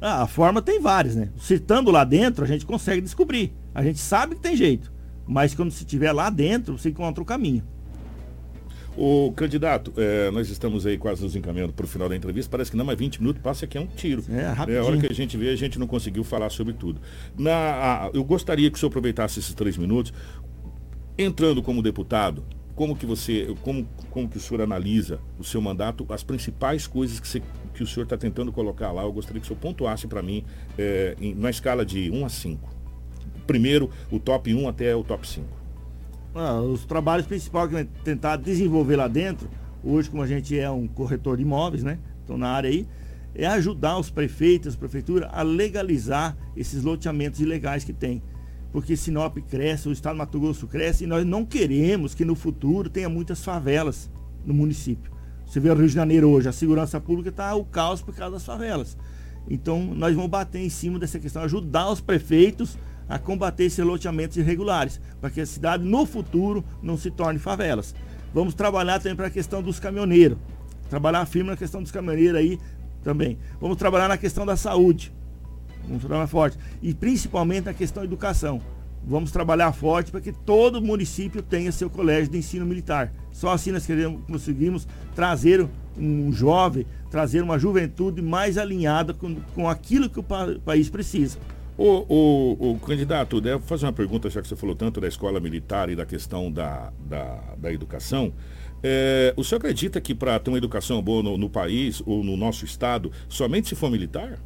Ah, 0.02 0.24
a 0.24 0.28
forma 0.28 0.62
tem 0.62 0.82
várias, 0.82 1.16
né? 1.16 1.30
Citando 1.40 1.90
lá 1.90 2.04
dentro, 2.04 2.44
a 2.44 2.48
gente 2.48 2.66
consegue 2.66 3.02
descobrir. 3.02 3.54
A 3.74 3.82
gente 3.84 4.00
sabe 4.00 4.36
que 4.36 4.42
tem 4.42 4.56
jeito. 4.56 4.92
Mas 5.26 5.56
quando 5.56 5.72
se 5.72 5.84
estiver 5.84 6.12
lá 6.12 6.30
dentro, 6.30 6.78
você 6.78 6.90
encontra 6.90 7.24
o 7.24 7.26
caminho. 7.26 7.64
O 8.96 9.32
candidato, 9.36 9.92
é, 9.98 10.30
nós 10.30 10.50
estamos 10.50 10.86
aí 10.86 10.98
quase 10.98 11.24
nos 11.24 11.36
encaminhando 11.36 11.74
para 11.74 11.84
o 11.84 11.88
final 11.88 12.08
da 12.08 12.16
entrevista. 12.16 12.52
Parece 12.52 12.70
que 12.70 12.78
não, 12.78 12.86
mas 12.86 12.98
20 12.98 13.20
minutos 13.22 13.42
passa 13.42 13.66
aqui 13.66 13.78
é 13.78 13.82
um 13.82 13.88
tiro. 13.88 14.24
É, 14.30 14.44
rapidinho. 14.48 14.78
É 14.78 14.80
a 14.82 14.86
hora 14.86 14.98
que 14.98 15.12
a 15.12 15.16
gente 15.16 15.36
vê, 15.36 15.50
a 15.50 15.56
gente 15.56 15.80
não 15.80 15.88
conseguiu 15.88 16.24
falar 16.24 16.50
sobre 16.52 16.74
tudo. 16.74 17.02
Na, 17.38 17.52
a, 17.52 18.12
eu 18.14 18.24
gostaria 18.24 18.70
que 18.70 18.78
o 18.78 18.80
senhor 18.80 18.90
aproveitasse 18.90 19.40
esses 19.40 19.54
três 19.56 19.78
minutos, 19.78 20.14
entrando 21.18 21.64
como 21.64 21.82
deputado, 21.82 22.44
como 22.76 22.96
que 22.96 23.06
você, 23.06 23.56
como, 23.64 23.88
como 24.12 24.30
que 24.30 24.38
o 24.38 24.40
senhor 24.40 24.62
analisa 24.62 25.20
o 25.40 25.44
seu 25.44 25.62
mandato, 25.62 26.06
as 26.10 26.24
principais 26.24 26.86
coisas 26.86 27.20
que, 27.20 27.28
você, 27.28 27.42
que 27.74 27.82
o 27.82 27.88
senhor 27.88 28.04
está 28.04 28.18
tentando 28.18 28.52
colocar 28.52 28.92
lá, 28.92 29.04
eu 29.04 29.12
gostaria 29.12 29.40
que 29.40 29.46
o 29.46 29.48
senhor 29.48 29.60
pontuasse 29.60 30.08
para 30.08 30.22
mim 30.22 30.44
é, 30.78 31.16
em, 31.20 31.34
na 31.34 31.50
escala 31.50 31.84
de 31.84 32.12
1 32.12 32.26
a 32.26 32.30
5. 32.30 32.70
Primeiro, 33.48 33.90
o 34.12 34.20
top 34.20 34.54
1 34.54 34.68
até 34.68 34.96
o 34.96 35.04
top 35.04 35.28
5. 35.28 35.63
Ah, 36.36 36.60
os 36.60 36.84
trabalhos 36.86 37.28
principais 37.28 37.70
que 37.70 37.84
tentar 38.04 38.38
desenvolver 38.38 38.96
lá 38.96 39.08
dentro, 39.08 39.48
hoje 39.84 40.10
como 40.10 40.24
a 40.24 40.28
gente 40.28 40.58
é 40.58 40.70
um 40.70 40.88
corretor 40.88 41.38
de 41.38 41.44
imóveis, 41.44 41.84
né? 41.84 42.00
Então 42.24 42.38
na 42.38 42.50
área 42.50 42.70
aí, 42.70 42.88
é 43.36 43.46
ajudar 43.46 43.98
os 44.00 44.10
prefeitos, 44.10 44.70
as 44.70 44.76
prefeituras 44.76 45.30
a 45.32 45.44
legalizar 45.44 46.36
esses 46.56 46.84
loteamentos 46.84 47.40
ilegais 47.40 47.84
que 47.84 47.94
tem. 47.94 48.22
Porque 48.72 48.98
Sinop 48.98 49.38
cresce, 49.48 49.88
o 49.88 49.92
estado 49.92 50.16
do 50.16 50.18
Mato 50.18 50.40
Grosso 50.40 50.68
cresce 50.68 51.04
e 51.04 51.08
nós 51.08 51.24
não 51.24 51.46
queremos 51.46 52.16
que 52.16 52.26
no 52.26 52.34
futuro 52.34 52.90
tenha 52.90 53.08
muitas 53.08 53.44
favelas 53.44 54.10
no 54.44 54.54
município. 54.54 55.12
Você 55.46 55.60
vê 55.60 55.70
o 55.70 55.76
Rio 55.76 55.88
de 55.88 55.94
Janeiro 55.94 56.30
hoje, 56.30 56.50
a 56.50 56.52
segurança 56.52 57.00
pública 57.00 57.30
está 57.30 57.54
o 57.54 57.64
caos 57.64 58.02
por 58.02 58.16
causa 58.16 58.34
das 58.34 58.46
favelas. 58.46 58.98
Então 59.48 59.84
nós 59.96 60.16
vamos 60.16 60.32
bater 60.32 60.60
em 60.60 60.70
cima 60.70 60.98
dessa 60.98 61.20
questão, 61.20 61.44
ajudar 61.44 61.92
os 61.92 62.02
prefeitos 62.02 62.76
a 63.08 63.20
combater 63.20 63.66
esses 63.66 63.84
loteamentos 63.84 64.38
irregulares, 64.38 65.00
para 65.20 65.30
que 65.30 65.42
a 65.42 65.46
cidade 65.46 65.84
no 65.84 66.06
futuro 66.06 66.64
não 66.82 66.98
se 66.98 67.12
torne 67.12 67.40
favelas. 67.40 67.94
Vamos 68.34 68.54
trabalhar 68.54 69.00
também 69.00 69.16
para 69.16 69.28
a 69.28 69.32
questão 69.32 69.62
dos 69.62 69.80
caminhoneiros. 69.80 70.38
Trabalhar 70.90 71.26
firme 71.26 71.50
na 71.50 71.58
questão 71.58 71.82
dos 71.82 71.92
caminhoneiros 71.92 72.36
aí 72.36 72.60
também. 73.04 73.38
Vamos 73.60 73.78
trabalhar 73.78 74.08
na 74.08 74.18
questão 74.18 74.46
da 74.46 74.58
saúde. 74.58 75.14
Vamos 75.88 76.02
trabalhar 76.02 76.28
forte. 76.28 76.58
E 76.82 76.94
principalmente 76.94 77.66
na 77.66 77.74
questão 77.74 78.02
da 78.02 78.08
educação. 78.08 78.62
Vamos 79.06 79.32
trabalhar 79.32 79.72
forte 79.74 80.12
para 80.12 80.22
que 80.22 80.32
todo 80.32 80.82
município 80.82 81.42
tenha 81.42 81.72
seu 81.74 81.90
colégio 81.90 82.32
de 82.32 82.38
ensino 82.38 82.66
militar. 82.66 83.12
Só 83.32 83.52
assim 83.52 83.72
nós 83.72 83.86
queremos, 83.86 84.22
conseguimos 84.26 84.88
trazer 85.14 85.68
um 85.98 86.32
jovem, 86.32 86.86
trazer 87.12 87.44
uma 87.44 87.60
juventude 87.60 88.22
mais 88.22 88.58
alinhada 88.58 89.14
com, 89.14 89.36
com 89.54 89.70
aquilo 89.70 90.10
que 90.10 90.20
o 90.20 90.24
pa 90.24 90.56
país 90.64 90.90
precisa. 90.90 91.38
O, 91.78 92.06
o, 92.08 92.72
o, 92.72 92.80
candidato, 92.80 93.42
devo 93.42 93.64
fazer 93.64 93.86
uma 93.86 93.94
pergunta, 93.94 94.30
já 94.30 94.42
que 94.42 94.48
você 94.48 94.56
falou 94.56 94.76
tanto 94.76 95.02
da 95.02 95.08
escola 95.08 95.40
militar 95.40 95.90
e 95.90 95.96
da 95.96 96.06
questão 96.06 96.52
da, 96.52 96.94
da, 97.00 97.40
da 97.58 97.74
educação. 97.74 98.32
É, 98.84 99.34
o 99.36 99.44
senhor 99.44 99.58
acredita 99.58 100.00
que 100.00 100.14
para 100.14 100.38
ter 100.40 100.52
uma 100.52 100.58
educação 100.58 101.02
boa 101.02 101.24
no, 101.24 101.38
no, 101.38 101.50
país 101.50 102.04
ou 102.06 102.24
no 102.24 102.38
nosso 102.38 102.64
estado, 102.64 103.12
somente 103.28 103.70
se 103.70 103.76
for 103.76 103.90
militar? 103.90 104.38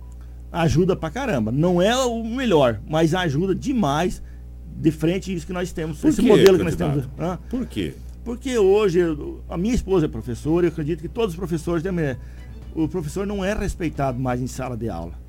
Ajuda 0.51 0.95
pra 0.95 1.09
caramba. 1.09 1.51
Não 1.51 1.81
é 1.81 1.97
o 1.97 2.23
melhor, 2.23 2.79
mas 2.87 3.13
ajuda 3.13 3.53
demais 3.53 4.23
de 4.65 4.91
frente 4.91 5.33
isso 5.33 5.45
que 5.45 5.53
nós 5.53 5.73
temos. 5.73 5.99
Por 5.99 6.07
esse 6.07 6.21
quê, 6.21 6.27
modelo 6.27 6.57
candidato? 6.59 6.91
que 6.91 6.97
nós 6.97 7.07
temos. 7.07 7.19
Hã? 7.19 7.39
Por 7.49 7.65
quê? 7.65 7.93
Porque 8.23 8.57
hoje, 8.57 8.99
a 9.49 9.57
minha 9.57 9.73
esposa 9.73 10.05
é 10.05 10.09
professora, 10.09 10.67
eu 10.67 10.69
acredito 10.69 11.01
que 11.01 11.09
todos 11.09 11.33
os 11.33 11.37
professores 11.37 11.83
também. 11.83 12.15
O 12.73 12.87
professor 12.87 13.25
não 13.25 13.43
é 13.43 13.53
respeitado 13.53 14.19
mais 14.19 14.39
em 14.39 14.47
sala 14.47 14.77
de 14.77 14.87
aula 14.87 15.26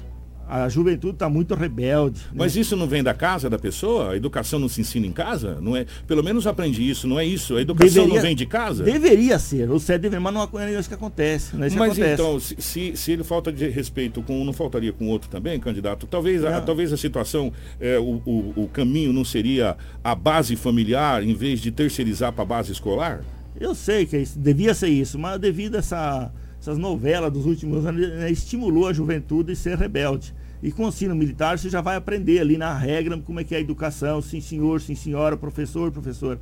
a 0.48 0.68
juventude 0.68 1.14
está 1.14 1.28
muito 1.28 1.54
rebelde. 1.54 2.20
Né? 2.20 2.36
Mas 2.36 2.56
isso 2.56 2.74
não 2.74 2.86
vem 2.86 3.02
da 3.02 3.12
casa 3.12 3.50
da 3.50 3.58
pessoa? 3.58 4.12
A 4.12 4.16
educação 4.16 4.58
não 4.58 4.68
se 4.68 4.80
ensina 4.80 5.06
em 5.06 5.12
casa? 5.12 5.58
Não 5.60 5.76
é? 5.76 5.84
Pelo 6.06 6.24
menos 6.24 6.46
aprendi 6.46 6.88
isso, 6.88 7.06
não 7.06 7.20
é 7.20 7.24
isso? 7.24 7.56
A 7.56 7.60
educação 7.60 7.88
deveria, 7.88 8.14
não 8.14 8.22
vem 8.22 8.34
de 8.34 8.46
casa? 8.46 8.82
Deveria 8.82 9.38
ser, 9.38 9.70
o 9.70 9.78
certo 9.78 10.02
deveria, 10.02 10.20
mas 10.20 10.34
não 10.34 10.60
é 10.60 10.78
isso 10.78 10.88
que 10.88 10.94
acontece. 10.94 11.54
Não 11.54 11.64
é 11.64 11.66
isso 11.68 11.78
mas 11.78 11.92
acontece. 11.92 12.14
então, 12.14 12.40
se, 12.40 12.56
se, 12.58 12.96
se, 12.96 13.12
ele 13.12 13.22
falta 13.22 13.52
de 13.52 13.68
respeito 13.68 14.22
com 14.22 14.40
um, 14.40 14.44
não 14.44 14.52
faltaria 14.52 14.92
com 14.92 15.06
o 15.06 15.08
outro 15.08 15.28
também, 15.28 15.60
candidato? 15.60 16.06
Talvez, 16.06 16.44
a, 16.44 16.60
talvez 16.62 16.92
a 16.92 16.96
situação, 16.96 17.52
é, 17.78 17.98
o, 17.98 18.22
o, 18.24 18.64
o 18.64 18.68
caminho 18.72 19.12
não 19.12 19.24
seria 19.24 19.76
a 20.02 20.14
base 20.14 20.56
familiar 20.56 21.22
em 21.22 21.34
vez 21.34 21.60
de 21.60 21.70
terceirizar 21.70 22.32
para 22.32 22.42
a 22.42 22.46
base 22.46 22.72
escolar? 22.72 23.22
Eu 23.60 23.74
sei 23.74 24.06
que 24.06 24.16
é 24.16 24.24
devia 24.36 24.72
ser 24.72 24.88
isso, 24.88 25.18
mas 25.18 25.38
devido 25.38 25.74
a 25.74 25.78
essa 25.78 26.32
essas 26.60 26.76
novelas 26.76 27.32
dos 27.32 27.46
últimos 27.46 27.86
anos 27.86 28.08
né, 28.08 28.30
estimulou 28.30 28.88
a 28.88 28.92
juventude 28.92 29.52
a 29.52 29.56
ser 29.56 29.78
rebelde. 29.78 30.34
E 30.62 30.72
com 30.72 30.84
o 30.84 30.88
ensino 30.88 31.14
militar 31.14 31.58
você 31.58 31.70
já 31.70 31.80
vai 31.80 31.96
aprender 31.96 32.40
ali 32.40 32.58
na 32.58 32.76
regra 32.76 33.16
como 33.18 33.38
é 33.40 33.44
que 33.44 33.54
é 33.54 33.58
a 33.58 33.60
educação, 33.60 34.20
sim 34.20 34.40
senhor, 34.40 34.80
sim 34.80 34.94
senhora, 34.94 35.36
professor, 35.36 35.92
professor. 35.92 36.38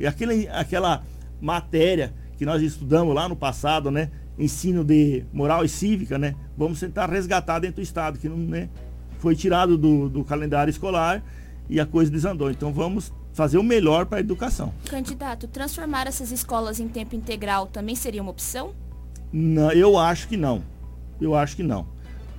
E 0.00 0.06
aquele, 0.06 0.48
aquela 0.48 1.04
matéria 1.40 2.12
que 2.36 2.44
nós 2.44 2.60
estudamos 2.60 3.14
lá 3.14 3.28
no 3.28 3.36
passado, 3.36 3.90
né? 3.90 4.10
Ensino 4.36 4.82
de 4.82 5.24
moral 5.32 5.64
e 5.64 5.68
cívica, 5.68 6.18
né? 6.18 6.34
Vamos 6.56 6.80
tentar 6.80 7.08
resgatar 7.08 7.60
dentro 7.60 7.76
do 7.76 7.82
Estado, 7.82 8.18
que 8.18 8.28
não 8.28 8.36
né, 8.36 8.68
foi 9.18 9.36
tirado 9.36 9.78
do, 9.78 10.08
do 10.08 10.24
calendário 10.24 10.70
escolar 10.70 11.22
e 11.68 11.78
a 11.78 11.86
coisa 11.86 12.10
desandou. 12.10 12.50
Então 12.50 12.72
vamos 12.72 13.12
fazer 13.32 13.58
o 13.58 13.62
melhor 13.62 14.06
para 14.06 14.18
a 14.18 14.20
educação. 14.20 14.72
Candidato, 14.86 15.46
transformar 15.46 16.08
essas 16.08 16.32
escolas 16.32 16.80
em 16.80 16.88
tempo 16.88 17.14
integral 17.14 17.66
também 17.66 17.94
seria 17.94 18.22
uma 18.22 18.30
opção? 18.32 18.74
Não, 19.32 19.70
eu 19.70 19.96
acho 19.96 20.26
que 20.26 20.36
não. 20.36 20.62
Eu 21.20 21.36
acho 21.36 21.54
que 21.54 21.62
não 21.62 21.86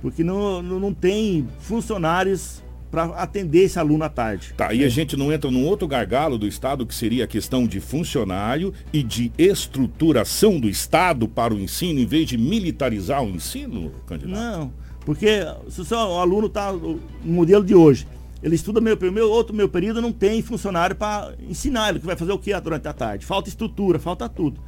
porque 0.04 0.22
não, 0.22 0.60
não, 0.60 0.92
tem 0.92 1.48
funcionários 1.60 2.62
para 2.90 3.04
atender 3.14 3.60
esse 3.60 3.78
aluno 3.78 4.04
à 4.04 4.08
tarde. 4.10 4.52
Tá, 4.54 4.74
e 4.74 4.84
a 4.84 4.88
gente 4.90 5.16
não 5.16 5.32
entra 5.32 5.50
num 5.50 5.64
outro 5.64 5.88
gargalo 5.88 6.36
do 6.36 6.46
Estado, 6.46 6.84
que 6.84 6.94
seria 6.94 7.24
a 7.24 7.26
questão 7.26 7.66
de 7.66 7.80
funcionário 7.80 8.74
e 8.92 9.02
de 9.02 9.32
estruturação 9.38 10.60
do 10.60 10.68
Estado 10.68 11.26
para 11.26 11.54
o 11.54 11.58
ensino, 11.58 12.00
em 12.00 12.04
vez 12.04 12.28
de 12.28 12.36
militarizar 12.36 13.24
o 13.24 13.30
ensino, 13.30 13.92
candidato? 14.06 14.38
Não, 14.38 14.74
porque 15.06 15.42
se 15.70 15.80
o 15.80 15.84
seu 15.86 15.98
aluno 15.98 16.48
está 16.48 16.70
no 16.70 17.00
modelo 17.24 17.64
de 17.64 17.74
hoje, 17.74 18.06
ele 18.42 18.56
estuda 18.56 18.82
meu, 18.82 18.98
meu 19.10 19.30
outro 19.30 19.56
meu 19.56 19.70
período, 19.70 20.02
não 20.02 20.12
tem 20.12 20.42
funcionário 20.42 20.94
para 20.94 21.34
ensinar 21.48 21.88
ele, 21.88 21.98
que 21.98 22.04
vai 22.04 22.14
fazer 22.14 22.32
o 22.32 22.38
que 22.38 22.52
durante 22.60 22.86
a 22.86 22.92
tarde? 22.92 23.24
Falta 23.24 23.48
estrutura, 23.48 23.98
falta 23.98 24.28
tudo. 24.28 24.60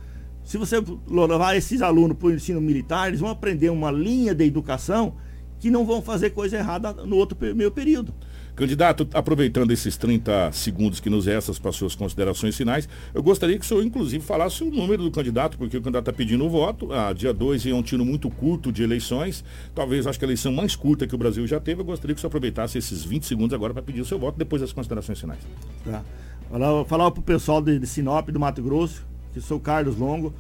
Se 0.42 0.56
você 0.56 0.76
levar 1.06 1.54
esses 1.56 1.82
alunos 1.82 2.16
para 2.16 2.28
o 2.28 2.32
ensino 2.32 2.58
militar, 2.58 3.08
eles 3.08 3.20
vão 3.20 3.28
aprender 3.28 3.68
uma 3.68 3.90
linha 3.90 4.34
de 4.34 4.46
educação 4.46 5.14
que 5.58 5.70
não 5.70 5.84
vão 5.84 6.02
fazer 6.02 6.30
coisa 6.30 6.56
errada 6.56 6.92
no 6.92 7.16
outro 7.16 7.36
meio 7.54 7.70
período. 7.70 8.12
Candidato, 8.56 9.06
aproveitando 9.12 9.70
esses 9.70 9.98
30 9.98 10.50
segundos 10.50 10.98
que 10.98 11.10
nos 11.10 11.26
restam 11.26 11.54
para 11.56 11.70
suas 11.72 11.94
considerações 11.94 12.56
finais, 12.56 12.88
eu 13.12 13.22
gostaria 13.22 13.58
que 13.58 13.64
o 13.66 13.68
senhor, 13.68 13.84
inclusive, 13.84 14.24
falasse 14.24 14.64
o 14.64 14.70
número 14.70 15.02
do 15.02 15.10
candidato, 15.10 15.58
porque 15.58 15.76
o 15.76 15.82
candidato 15.82 16.08
está 16.08 16.12
pedindo 16.12 16.42
o 16.42 16.48
voto. 16.48 16.90
Ah, 16.90 17.12
dia 17.12 17.34
2 17.34 17.66
é 17.66 17.74
um 17.74 17.82
tiro 17.82 18.02
muito 18.02 18.30
curto 18.30 18.72
de 18.72 18.82
eleições. 18.82 19.44
Talvez, 19.74 20.06
acho 20.06 20.18
que 20.18 20.24
a 20.24 20.28
eleição 20.28 20.52
mais 20.52 20.74
curta 20.74 21.06
que 21.06 21.14
o 21.14 21.18
Brasil 21.18 21.46
já 21.46 21.60
teve. 21.60 21.82
Eu 21.82 21.84
gostaria 21.84 22.14
que 22.14 22.18
o 22.18 22.20
senhor 22.22 22.28
aproveitasse 22.28 22.78
esses 22.78 23.04
20 23.04 23.26
segundos 23.26 23.52
agora 23.52 23.74
para 23.74 23.82
pedir 23.82 24.00
o 24.00 24.06
seu 24.06 24.18
voto, 24.18 24.38
depois 24.38 24.62
das 24.62 24.72
considerações 24.72 25.20
finais. 25.20 25.40
Tá. 25.84 26.02
Falar, 26.50 26.84
falar 26.86 27.10
pro 27.10 27.22
pessoal 27.22 27.60
de, 27.60 27.78
de 27.78 27.86
Sinop, 27.86 28.30
do 28.30 28.40
Mato 28.40 28.62
Grosso, 28.62 29.04
que 29.34 29.40
sou 29.42 29.60
Carlos 29.60 29.98
Longo, 29.98 30.32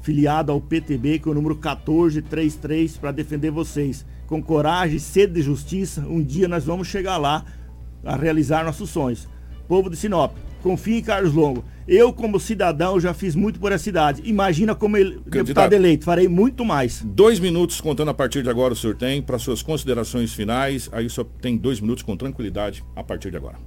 filiado 0.00 0.52
ao 0.52 0.60
PTB, 0.60 1.18
com 1.18 1.30
é 1.30 1.32
o 1.32 1.34
número 1.34 1.54
1433, 1.54 2.98
para 2.98 3.10
defender 3.10 3.50
vocês. 3.50 4.06
Com 4.34 4.42
coragem, 4.42 4.98
sede 4.98 5.34
de 5.34 5.42
justiça, 5.42 6.00
um 6.00 6.20
dia 6.20 6.48
nós 6.48 6.64
vamos 6.64 6.88
chegar 6.88 7.18
lá 7.18 7.44
a 8.04 8.16
realizar 8.16 8.64
nossos 8.64 8.90
sonhos. 8.90 9.28
Povo 9.68 9.88
de 9.88 9.96
Sinop, 9.96 10.32
confie 10.60 10.98
em 10.98 11.02
Carlos 11.04 11.32
Longo. 11.32 11.64
Eu, 11.86 12.12
como 12.12 12.40
cidadão, 12.40 12.98
já 12.98 13.14
fiz 13.14 13.36
muito 13.36 13.60
por 13.60 13.70
essa 13.70 13.84
cidade. 13.84 14.22
Imagina 14.24 14.74
como 14.74 14.96
ele, 14.96 15.20
deputado 15.24 15.72
eleito, 15.72 16.04
farei 16.04 16.26
muito 16.26 16.64
mais. 16.64 17.00
Dois 17.04 17.38
minutos 17.38 17.80
contando 17.80 18.08
a 18.08 18.14
partir 18.14 18.42
de 18.42 18.50
agora 18.50 18.72
o 18.72 18.76
senhor 18.76 18.96
tem 18.96 19.22
para 19.22 19.38
suas 19.38 19.62
considerações 19.62 20.34
finais. 20.34 20.90
Aí 20.90 21.08
só 21.08 21.22
tem 21.22 21.56
dois 21.56 21.78
minutos 21.78 22.02
com 22.02 22.16
tranquilidade 22.16 22.84
a 22.96 23.04
partir 23.04 23.30
de 23.30 23.36
agora. 23.36 23.58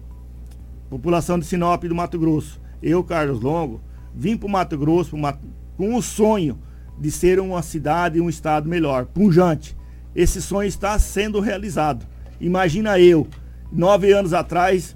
População 0.90 1.40
de 1.40 1.46
Sinop 1.46 1.82
do 1.86 1.96
Mato 1.96 2.20
Grosso. 2.20 2.60
Eu, 2.84 3.06
Carlos 3.06 3.40
Longo, 3.40 3.80
vim 4.14 4.36
para 4.36 4.48
o 4.48 4.52
Mato 4.52 4.78
Grosso 4.78 5.16
Mato, 5.16 5.40
com 5.78 5.96
o 5.96 6.02
sonho 6.02 6.60
de 7.00 7.10
ser 7.10 7.40
uma 7.40 7.62
cidade 7.62 8.18
e 8.18 8.22
um 8.22 8.28
estado 8.28 8.68
melhor, 8.68 9.06
punjante. 9.06 9.77
Esse 10.18 10.42
sonho 10.42 10.68
está 10.68 10.98
sendo 10.98 11.40
realizado. 11.40 12.04
Imagina 12.42 13.00
eu, 13.00 13.28
nove 13.72 14.12
anos 14.12 14.34
atrás, 14.34 14.96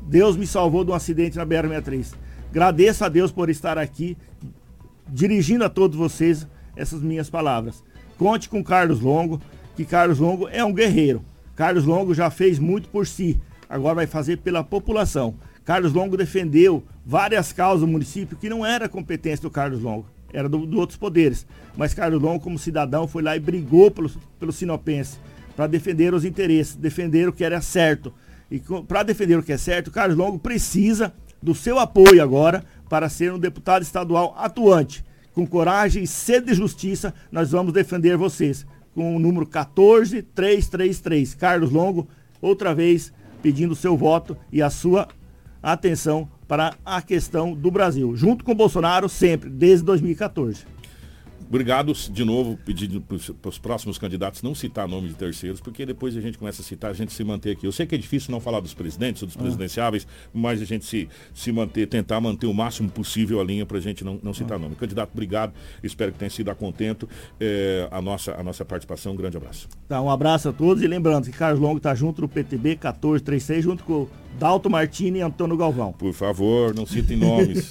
Deus 0.00 0.36
me 0.36 0.46
salvou 0.46 0.84
de 0.84 0.92
um 0.92 0.94
acidente 0.94 1.36
na 1.36 1.44
BR-63. 1.44 2.14
Agradeço 2.50 3.04
a 3.04 3.08
Deus 3.08 3.32
por 3.32 3.50
estar 3.50 3.76
aqui, 3.76 4.16
dirigindo 5.08 5.64
a 5.64 5.68
todos 5.68 5.98
vocês 5.98 6.46
essas 6.76 7.02
minhas 7.02 7.28
palavras. 7.28 7.82
Conte 8.16 8.48
com 8.48 8.62
Carlos 8.62 9.00
Longo, 9.00 9.42
que 9.74 9.84
Carlos 9.84 10.20
Longo 10.20 10.46
é 10.48 10.64
um 10.64 10.72
guerreiro. 10.72 11.24
Carlos 11.56 11.84
Longo 11.84 12.14
já 12.14 12.30
fez 12.30 12.56
muito 12.56 12.88
por 12.90 13.08
si, 13.08 13.40
agora 13.68 13.96
vai 13.96 14.06
fazer 14.06 14.36
pela 14.36 14.62
população. 14.62 15.34
Carlos 15.64 15.92
Longo 15.92 16.16
defendeu 16.16 16.84
várias 17.04 17.52
causas 17.52 17.80
do 17.80 17.88
município 17.88 18.36
que 18.36 18.48
não 18.48 18.64
era 18.64 18.88
competência 18.88 19.42
do 19.42 19.50
Carlos 19.50 19.80
Longo, 19.82 20.06
era 20.34 20.48
do, 20.48 20.66
do 20.66 20.78
outros 20.78 20.98
poderes. 20.98 21.46
Mas 21.76 21.94
Carlos 21.94 22.20
Longo, 22.20 22.42
como 22.42 22.58
cidadão, 22.58 23.06
foi 23.06 23.22
lá 23.22 23.36
e 23.36 23.40
brigou 23.40 23.90
pelo, 23.90 24.10
pelo 24.38 24.52
sinopense 24.52 25.16
para 25.56 25.66
defender 25.66 26.12
os 26.12 26.24
interesses, 26.24 26.74
defender 26.74 27.28
o 27.28 27.32
que 27.32 27.44
era 27.44 27.60
certo. 27.60 28.12
E 28.50 28.60
para 28.86 29.02
defender 29.02 29.38
o 29.38 29.42
que 29.42 29.52
é 29.52 29.56
certo, 29.56 29.90
Carlos 29.90 30.18
Longo 30.18 30.38
precisa 30.38 31.14
do 31.42 31.54
seu 31.54 31.78
apoio 31.78 32.22
agora 32.22 32.64
para 32.88 33.08
ser 33.08 33.32
um 33.32 33.38
deputado 33.38 33.82
estadual 33.82 34.34
atuante. 34.36 35.04
Com 35.32 35.46
coragem 35.46 36.02
e 36.02 36.06
sede 36.06 36.46
de 36.46 36.54
justiça, 36.54 37.14
nós 37.30 37.50
vamos 37.50 37.72
defender 37.72 38.16
vocês. 38.16 38.66
Com 38.94 39.16
o 39.16 39.18
número 39.18 39.46
14333. 39.46 41.34
Carlos 41.34 41.70
Longo, 41.70 42.08
outra 42.40 42.74
vez 42.74 43.12
pedindo 43.42 43.72
o 43.72 43.76
seu 43.76 43.96
voto 43.96 44.36
e 44.52 44.62
a 44.62 44.70
sua 44.70 45.08
atenção 45.62 46.28
para 46.46 46.74
a 46.84 47.00
questão 47.00 47.54
do 47.54 47.70
Brasil. 47.70 48.14
Junto 48.16 48.44
com 48.44 48.54
Bolsonaro, 48.54 49.08
sempre, 49.08 49.48
desde 49.50 49.84
2014. 49.84 50.73
Obrigado 51.48 51.92
de 51.92 52.24
novo, 52.24 52.58
pedindo 52.64 53.00
para 53.00 53.48
os 53.48 53.58
próximos 53.58 53.98
candidatos 53.98 54.42
não 54.42 54.54
citar 54.54 54.88
nome 54.88 55.08
de 55.08 55.14
terceiros, 55.14 55.60
porque 55.60 55.86
depois 55.86 56.16
a 56.16 56.20
gente 56.20 56.38
começa 56.38 56.62
a 56.62 56.64
citar, 56.64 56.90
a 56.90 56.94
gente 56.94 57.12
se 57.12 57.22
manter 57.22 57.52
aqui. 57.52 57.66
Eu 57.66 57.72
sei 57.72 57.86
que 57.86 57.94
é 57.94 57.98
difícil 57.98 58.32
não 58.32 58.40
falar 58.40 58.60
dos 58.60 58.74
presidentes 58.74 59.22
ou 59.22 59.28
dos 59.28 59.36
ah. 59.36 59.40
presidenciáveis, 59.40 60.06
mas 60.32 60.60
a 60.60 60.64
gente 60.64 60.84
se, 60.84 61.08
se 61.32 61.52
manter, 61.52 61.86
tentar 61.86 62.20
manter 62.20 62.46
o 62.46 62.54
máximo 62.54 62.88
possível 62.88 63.40
a 63.40 63.44
linha 63.44 63.64
para 63.66 63.78
a 63.78 63.80
gente 63.80 64.04
não, 64.04 64.18
não 64.22 64.34
citar 64.34 64.56
ah. 64.56 64.60
nome. 64.60 64.74
Candidato, 64.74 65.10
obrigado. 65.12 65.52
Espero 65.82 66.12
que 66.12 66.18
tenha 66.18 66.30
sido 66.30 66.50
a 66.50 66.54
contento 66.54 67.08
é, 67.40 67.88
a, 67.90 68.00
nossa, 68.00 68.34
a 68.34 68.42
nossa 68.42 68.64
participação. 68.64 69.12
Um 69.12 69.16
grande 69.16 69.36
abraço. 69.36 69.68
Tá, 69.88 70.00
um 70.00 70.10
abraço 70.10 70.48
a 70.48 70.52
todos 70.52 70.82
e 70.82 70.86
lembrando 70.86 71.24
que 71.24 71.32
Carlos 71.32 71.60
Longo 71.60 71.78
está 71.78 71.94
junto 71.94 72.22
no 72.22 72.28
PTB 72.28 72.70
1436, 72.70 73.64
junto 73.64 73.84
com 73.84 74.08
Dalto 74.38 74.68
Martini 74.68 75.20
e 75.20 75.22
Antônio 75.22 75.56
Galvão. 75.56 75.92
Por 75.92 76.12
favor, 76.12 76.74
não 76.74 76.84
citem 76.86 77.16
nomes. 77.16 77.70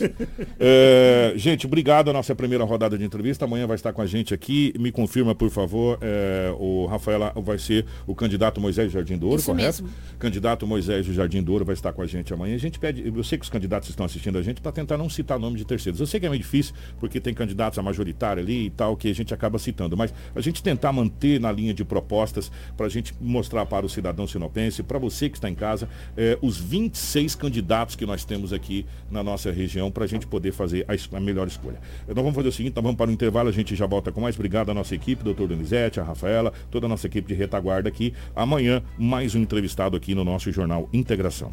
é, 0.59 1.33
gente, 1.37 1.67
obrigado 1.67 2.09
a 2.09 2.13
nossa 2.13 2.33
primeira 2.33 2.63
rodada 2.63 2.97
de 2.97 3.03
entrevista. 3.03 3.45
Amanhã 3.45 3.67
vai 3.67 3.72
estar 3.75 3.91
com 3.91 4.01
a 4.01 4.05
gente 4.05 4.33
aqui. 4.33 4.73
Me 4.79 4.91
confirma, 4.91 5.35
por 5.35 5.49
favor, 5.49 5.99
é, 6.01 6.53
o 6.57 6.85
Rafaela 6.85 7.33
vai 7.35 7.59
ser 7.59 7.85
o 8.07 8.15
candidato 8.15 8.61
Moisés 8.61 8.91
Jardim 8.91 9.17
Douro, 9.17 9.37
Isso 9.37 9.51
correto? 9.51 9.83
Mesmo. 9.83 9.97
Candidato 10.17 10.65
Moisés 10.65 11.05
Jardim 11.05 11.43
Douro 11.43 11.65
vai 11.65 11.73
estar 11.73 11.91
com 11.91 12.01
a 12.01 12.07
gente 12.07 12.33
amanhã. 12.33 12.55
A 12.55 12.59
gente 12.59 12.79
pede, 12.79 13.05
eu 13.05 13.23
sei 13.23 13.37
que 13.37 13.43
os 13.43 13.49
candidatos 13.49 13.89
estão 13.89 14.05
assistindo 14.05 14.37
a 14.37 14.41
gente 14.41 14.61
para 14.61 14.71
tentar 14.71 14.97
não 14.97 15.09
citar 15.09 15.37
nome 15.37 15.57
de 15.57 15.65
terceiros. 15.65 15.99
Eu 15.99 16.07
sei 16.07 16.19
que 16.19 16.25
é 16.25 16.29
meio 16.29 16.41
difícil, 16.41 16.73
porque 16.99 17.19
tem 17.19 17.33
candidatos 17.33 17.77
a 17.77 17.83
majoritária 17.83 18.41
ali 18.41 18.67
e 18.67 18.69
tal, 18.69 18.95
que 18.95 19.09
a 19.09 19.13
gente 19.13 19.33
acaba 19.33 19.59
citando, 19.59 19.97
mas 19.97 20.13
a 20.33 20.39
gente 20.39 20.63
tentar 20.63 20.93
manter 20.93 21.41
na 21.41 21.51
linha 21.51 21.73
de 21.73 21.83
propostas 21.83 22.51
para 22.77 22.85
a 22.85 22.89
gente 22.89 23.13
mostrar 23.19 23.65
para 23.65 23.85
o 23.85 23.89
cidadão 23.89 24.25
sinopense, 24.25 24.81
para 24.81 24.97
você 24.97 25.29
que 25.29 25.37
está 25.37 25.49
em 25.49 25.55
casa, 25.55 25.89
é, 26.15 26.37
os 26.41 26.53
os 26.53 26.59
26 26.59 27.33
candidatos 27.33 27.95
que 27.95 28.05
nós 28.05 28.23
temos 28.23 28.53
aqui 28.53 28.85
na 29.09 29.23
nossa 29.23 29.51
região 29.51 29.89
para 29.89 30.03
a 30.03 30.07
gente 30.07 30.27
poder 30.27 30.51
fazer 30.51 30.85
a, 30.87 31.17
a, 31.17 31.19
melhor 31.19 31.47
escolha. 31.47 31.79
Então 32.07 32.23
vamos 32.23 32.35
fazer 32.35 32.49
o 32.49 32.51
seguinte, 32.51 32.75
nós 32.75 32.83
vamos 32.83 32.97
para 32.97 33.09
o 33.09 33.13
intervalo, 33.13 33.49
gente 33.53 33.75
já 33.75 33.85
volta 33.85 34.11
com 34.11 34.21
mais. 34.21 34.35
Obrigado 34.35 34.71
à 34.71 34.73
nossa 34.73 34.95
equipe, 34.95 35.23
doutor 35.23 35.47
Donizete, 35.47 35.99
a 35.99 36.03
Rafaela, 36.03 36.51
toda 36.69 36.85
a 36.85 36.89
nossa 36.89 37.07
equipe 37.07 37.27
de 37.27 37.33
retaguarda 37.33 37.89
aqui. 37.89 38.13
Amanhã, 38.35 38.81
mais 38.97 39.35
um 39.35 39.39
entrevistado 39.39 39.95
aqui 39.95 40.13
no 40.15 40.23
nosso 40.23 40.51
Jornal 40.51 40.89
Integração. 40.91 41.51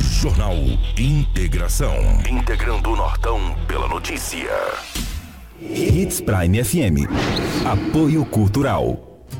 Jornal 0.00 0.54
Integração. 0.98 1.96
Integrando 2.30 2.90
o 2.90 2.96
Nortão 2.96 3.56
pela 3.66 3.88
notícia. 3.88 4.50
Hits 5.60 6.20
Prime 6.20 6.62
FM. 6.64 7.08
Apoio 7.66 8.24
Cultural. 8.24 9.09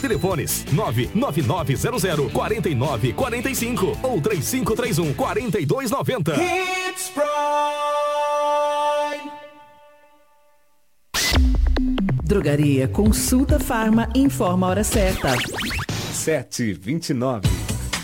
Telefones 0.00 0.64
99900 0.72 2.30
4945 2.32 3.96
ou 4.02 4.20
3531 4.20 5.14
4290. 5.14 6.34
Hits 6.34 7.12
Prime. 7.14 7.30
Drogaria 12.24 12.86
Consulta 12.88 13.58
Farma 13.58 14.08
informa 14.14 14.66
a 14.66 14.70
hora 14.70 14.84
certa. 14.84 15.34
729 16.12 17.59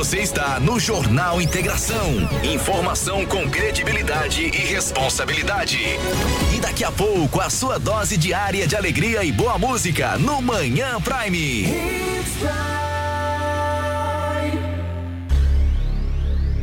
Você 0.00 0.20
está 0.20 0.58
no 0.58 0.80
Jornal 0.80 1.42
Integração. 1.42 2.06
Informação 2.42 3.26
com 3.26 3.46
credibilidade 3.50 4.44
e 4.44 4.48
responsabilidade. 4.48 5.76
E 6.56 6.58
daqui 6.58 6.82
a 6.84 6.90
pouco, 6.90 7.38
a 7.38 7.50
sua 7.50 7.78
dose 7.78 8.16
diária 8.16 8.66
de 8.66 8.74
alegria 8.74 9.22
e 9.22 9.30
boa 9.30 9.58
música 9.58 10.16
no 10.16 10.40
Manhã 10.40 10.98
Prime. 11.02 11.66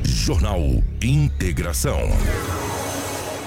Jornal 0.04 0.60
Integração. 1.00 2.10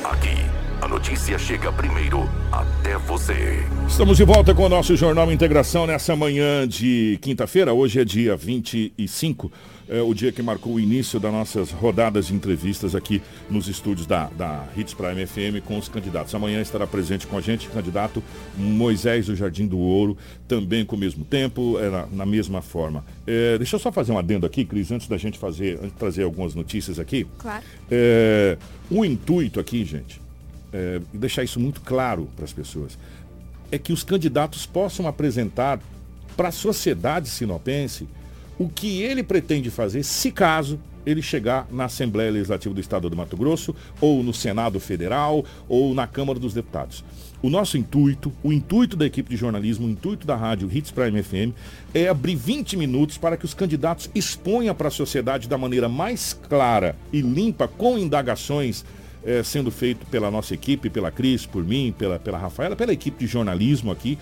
Aqui, 0.04 0.36
a 0.80 0.86
notícia 0.86 1.36
chega 1.36 1.72
primeiro 1.72 2.30
até 2.52 2.96
você. 2.96 3.66
Estamos 3.88 4.16
de 4.16 4.22
volta 4.22 4.54
com 4.54 4.62
o 4.62 4.68
nosso 4.68 4.94
Jornal 4.96 5.32
Integração 5.32 5.84
nessa 5.84 6.14
manhã 6.14 6.66
de 6.66 7.18
quinta-feira. 7.20 7.74
Hoje 7.74 8.00
é 8.00 8.04
dia 8.04 8.36
25, 8.36 9.50
é 9.90 10.00
o 10.00 10.14
dia 10.14 10.30
que 10.30 10.40
marcou 10.40 10.74
o 10.74 10.80
início 10.80 11.18
das 11.18 11.32
nossas 11.32 11.72
rodadas 11.72 12.28
de 12.28 12.34
entrevistas 12.34 12.94
aqui 12.94 13.20
nos 13.50 13.66
estúdios 13.66 14.06
da, 14.06 14.28
da 14.28 14.64
Hits 14.76 14.94
Prime 14.94 15.26
FM 15.26 15.66
com 15.66 15.76
os 15.76 15.88
candidatos. 15.88 16.32
Amanhã 16.32 16.60
estará 16.60 16.86
presente 16.86 17.26
com 17.26 17.36
a 17.36 17.40
gente 17.40 17.66
o 17.66 17.70
candidato 17.72 18.22
Moisés 18.56 19.26
do 19.26 19.34
Jardim 19.34 19.66
do 19.66 19.78
Ouro, 19.78 20.16
também 20.46 20.84
com 20.84 20.94
o 20.94 20.98
mesmo 20.98 21.24
tempo, 21.24 21.76
é, 21.80 21.90
na, 21.90 22.06
na 22.06 22.26
mesma 22.26 22.62
forma. 22.62 23.04
É, 23.26 23.58
deixa 23.58 23.74
eu 23.74 23.80
só 23.80 23.90
fazer 23.90 24.12
um 24.12 24.18
adendo 24.18 24.46
aqui, 24.46 24.64
Cris, 24.64 24.92
antes 24.92 25.08
da 25.08 25.18
gente 25.18 25.36
fazer, 25.36 25.78
antes 25.78 25.90
de 25.90 25.98
trazer 25.98 26.22
algumas 26.22 26.54
notícias 26.54 27.00
aqui. 27.00 27.26
Claro. 27.36 27.64
É, 27.90 28.56
o 28.88 29.04
intuito 29.04 29.58
aqui, 29.58 29.84
gente, 29.84 30.20
é, 30.72 31.00
e 31.12 31.18
deixar 31.18 31.42
isso 31.42 31.58
muito 31.58 31.80
claro 31.80 32.28
para 32.36 32.44
as 32.44 32.52
pessoas, 32.52 32.96
é 33.72 33.78
que 33.78 33.92
os 33.92 34.04
candidatos 34.04 34.66
possam 34.66 35.08
apresentar 35.08 35.80
para 36.36 36.48
a 36.48 36.52
sociedade 36.52 37.28
sinopense 37.28 38.06
o 38.60 38.68
que 38.68 39.00
ele 39.00 39.22
pretende 39.22 39.70
fazer 39.70 40.02
se 40.02 40.30
caso 40.30 40.78
ele 41.06 41.22
chegar 41.22 41.66
na 41.72 41.86
Assembleia 41.86 42.30
Legislativa 42.30 42.74
do 42.74 42.80
Estado 42.80 43.08
do 43.08 43.16
Mato 43.16 43.34
Grosso, 43.34 43.74
ou 44.02 44.22
no 44.22 44.34
Senado 44.34 44.78
Federal, 44.78 45.42
ou 45.66 45.94
na 45.94 46.06
Câmara 46.06 46.38
dos 46.38 46.52
Deputados. 46.52 47.02
O 47.40 47.48
nosso 47.48 47.78
intuito, 47.78 48.30
o 48.42 48.52
intuito 48.52 48.98
da 48.98 49.06
equipe 49.06 49.30
de 49.30 49.36
jornalismo, 49.36 49.86
o 49.86 49.90
intuito 49.90 50.26
da 50.26 50.36
rádio 50.36 50.68
Hits 50.70 50.90
Prime 50.90 51.22
FM 51.22 51.56
é 51.94 52.06
abrir 52.06 52.36
20 52.36 52.76
minutos 52.76 53.16
para 53.16 53.38
que 53.38 53.46
os 53.46 53.54
candidatos 53.54 54.10
exponham 54.14 54.74
para 54.74 54.88
a 54.88 54.90
sociedade 54.90 55.48
da 55.48 55.56
maneira 55.56 55.88
mais 55.88 56.34
clara 56.34 56.94
e 57.10 57.22
limpa, 57.22 57.66
com 57.66 57.96
indagações 57.96 58.84
eh, 59.24 59.42
sendo 59.42 59.70
feito 59.70 60.06
pela 60.06 60.30
nossa 60.30 60.54
equipe, 60.54 60.88
pela 60.90 61.10
Cris, 61.10 61.46
por 61.46 61.64
mim, 61.64 61.94
pela, 61.96 62.18
pela 62.18 62.38
Rafaela, 62.38 62.74
pela 62.76 62.92
equipe 62.92 63.18
de 63.24 63.26
jornalismo 63.30 63.90
aqui, 63.90 64.18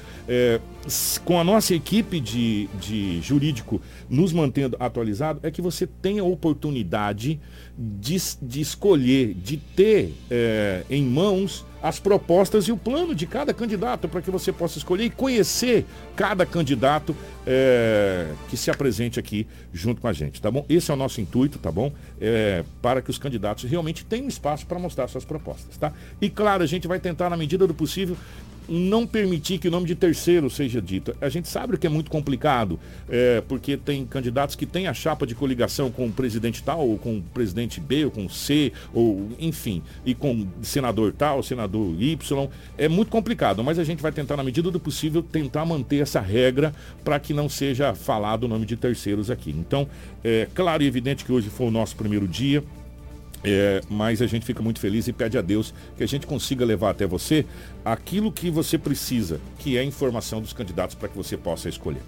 s- 0.86 1.20
com 1.20 1.38
a 1.38 1.44
nossa 1.44 1.74
equipe 1.74 2.20
de, 2.20 2.68
de 2.80 3.20
jurídico 3.20 3.80
nos 4.08 4.32
mantendo 4.32 4.76
atualizado, 4.80 5.40
é 5.42 5.50
que 5.50 5.62
você 5.62 5.86
tenha 5.86 6.22
a 6.22 6.24
oportunidade 6.24 7.40
de, 7.78 8.16
de 8.42 8.60
escolher, 8.60 9.34
de 9.34 9.56
ter 9.56 10.12
eh, 10.28 10.82
em 10.90 11.04
mãos 11.04 11.64
as 11.80 12.00
propostas 12.00 12.64
e 12.64 12.72
o 12.72 12.76
plano 12.76 13.14
de 13.14 13.24
cada 13.24 13.54
candidato 13.54 14.08
para 14.08 14.20
que 14.20 14.32
você 14.32 14.50
possa 14.50 14.78
escolher 14.78 15.04
e 15.04 15.10
conhecer 15.10 15.86
cada 16.16 16.44
candidato 16.44 17.14
eh, 17.46 18.32
que 18.50 18.56
se 18.56 18.68
apresente 18.68 19.20
aqui 19.20 19.46
junto 19.72 20.00
com 20.00 20.08
a 20.08 20.12
gente, 20.12 20.42
tá 20.42 20.50
bom? 20.50 20.66
Esse 20.68 20.90
é 20.90 20.94
o 20.94 20.96
nosso 20.96 21.20
intuito, 21.20 21.56
tá 21.60 21.70
bom? 21.70 21.92
Eh, 22.20 22.64
para 22.82 23.00
que 23.00 23.10
os 23.10 23.18
candidatos 23.18 23.62
realmente 23.62 24.04
tenham 24.04 24.26
espaço 24.26 24.66
para 24.66 24.78
mostrar 24.80 25.06
suas 25.06 25.24
propostas, 25.24 25.76
tá? 25.76 25.92
E 26.20 26.28
claro, 26.28 26.64
a 26.64 26.66
gente 26.66 26.88
vai 26.88 26.98
tentar, 26.98 27.30
na 27.30 27.36
medida 27.36 27.64
do 27.64 27.74
possível, 27.74 28.16
não 28.68 29.06
permitir 29.06 29.58
que 29.58 29.68
o 29.68 29.70
nome 29.70 29.86
de 29.86 29.94
terceiro 29.94 30.50
seja 30.50 30.80
dito. 30.80 31.16
A 31.20 31.28
gente 31.28 31.48
sabe 31.48 31.78
que 31.78 31.86
é 31.86 31.90
muito 31.90 32.10
complicado, 32.10 32.78
é, 33.08 33.42
porque 33.48 33.76
tem 33.76 34.04
candidatos 34.04 34.54
que 34.54 34.66
têm 34.66 34.86
a 34.86 34.94
chapa 34.94 35.26
de 35.26 35.34
coligação 35.34 35.90
com 35.90 36.06
o 36.06 36.12
presidente 36.12 36.62
tal, 36.62 36.86
ou 36.86 36.98
com 36.98 37.18
o 37.18 37.22
presidente 37.22 37.80
B, 37.80 38.04
ou 38.04 38.10
com 38.10 38.26
o 38.26 38.30
C, 38.30 38.72
ou 38.92 39.30
enfim, 39.38 39.82
e 40.04 40.14
com 40.14 40.46
senador 40.62 41.12
tal, 41.12 41.42
senador 41.42 41.94
Y. 42.00 42.48
É 42.76 42.88
muito 42.88 43.10
complicado, 43.10 43.64
mas 43.64 43.78
a 43.78 43.84
gente 43.84 44.02
vai 44.02 44.12
tentar, 44.12 44.36
na 44.36 44.44
medida 44.44 44.70
do 44.70 44.78
possível, 44.78 45.22
tentar 45.22 45.64
manter 45.64 46.02
essa 46.02 46.20
regra 46.20 46.74
para 47.04 47.18
que 47.18 47.32
não 47.32 47.48
seja 47.48 47.94
falado 47.94 48.44
o 48.44 48.48
nome 48.48 48.66
de 48.66 48.76
terceiros 48.76 49.30
aqui. 49.30 49.50
Então, 49.50 49.88
é 50.22 50.46
claro 50.54 50.82
e 50.82 50.86
evidente 50.86 51.24
que 51.24 51.32
hoje 51.32 51.48
foi 51.48 51.68
o 51.68 51.70
nosso 51.70 51.96
primeiro 51.96 52.28
dia. 52.28 52.62
É, 53.50 53.80
mas 53.88 54.20
a 54.20 54.26
gente 54.26 54.44
fica 54.44 54.62
muito 54.62 54.78
feliz 54.78 55.08
e 55.08 55.12
pede 55.12 55.38
a 55.38 55.40
Deus 55.40 55.72
que 55.96 56.04
a 56.04 56.06
gente 56.06 56.26
consiga 56.26 56.64
levar 56.64 56.90
até 56.90 57.06
você 57.06 57.46
aquilo 57.82 58.30
que 58.30 58.50
você 58.50 58.76
precisa, 58.76 59.40
que 59.58 59.76
é 59.76 59.80
a 59.80 59.84
informação 59.84 60.40
dos 60.40 60.52
candidatos 60.52 60.94
para 60.94 61.08
que 61.08 61.16
você 61.16 61.36
possa 61.36 61.68
escolher. 61.68 62.02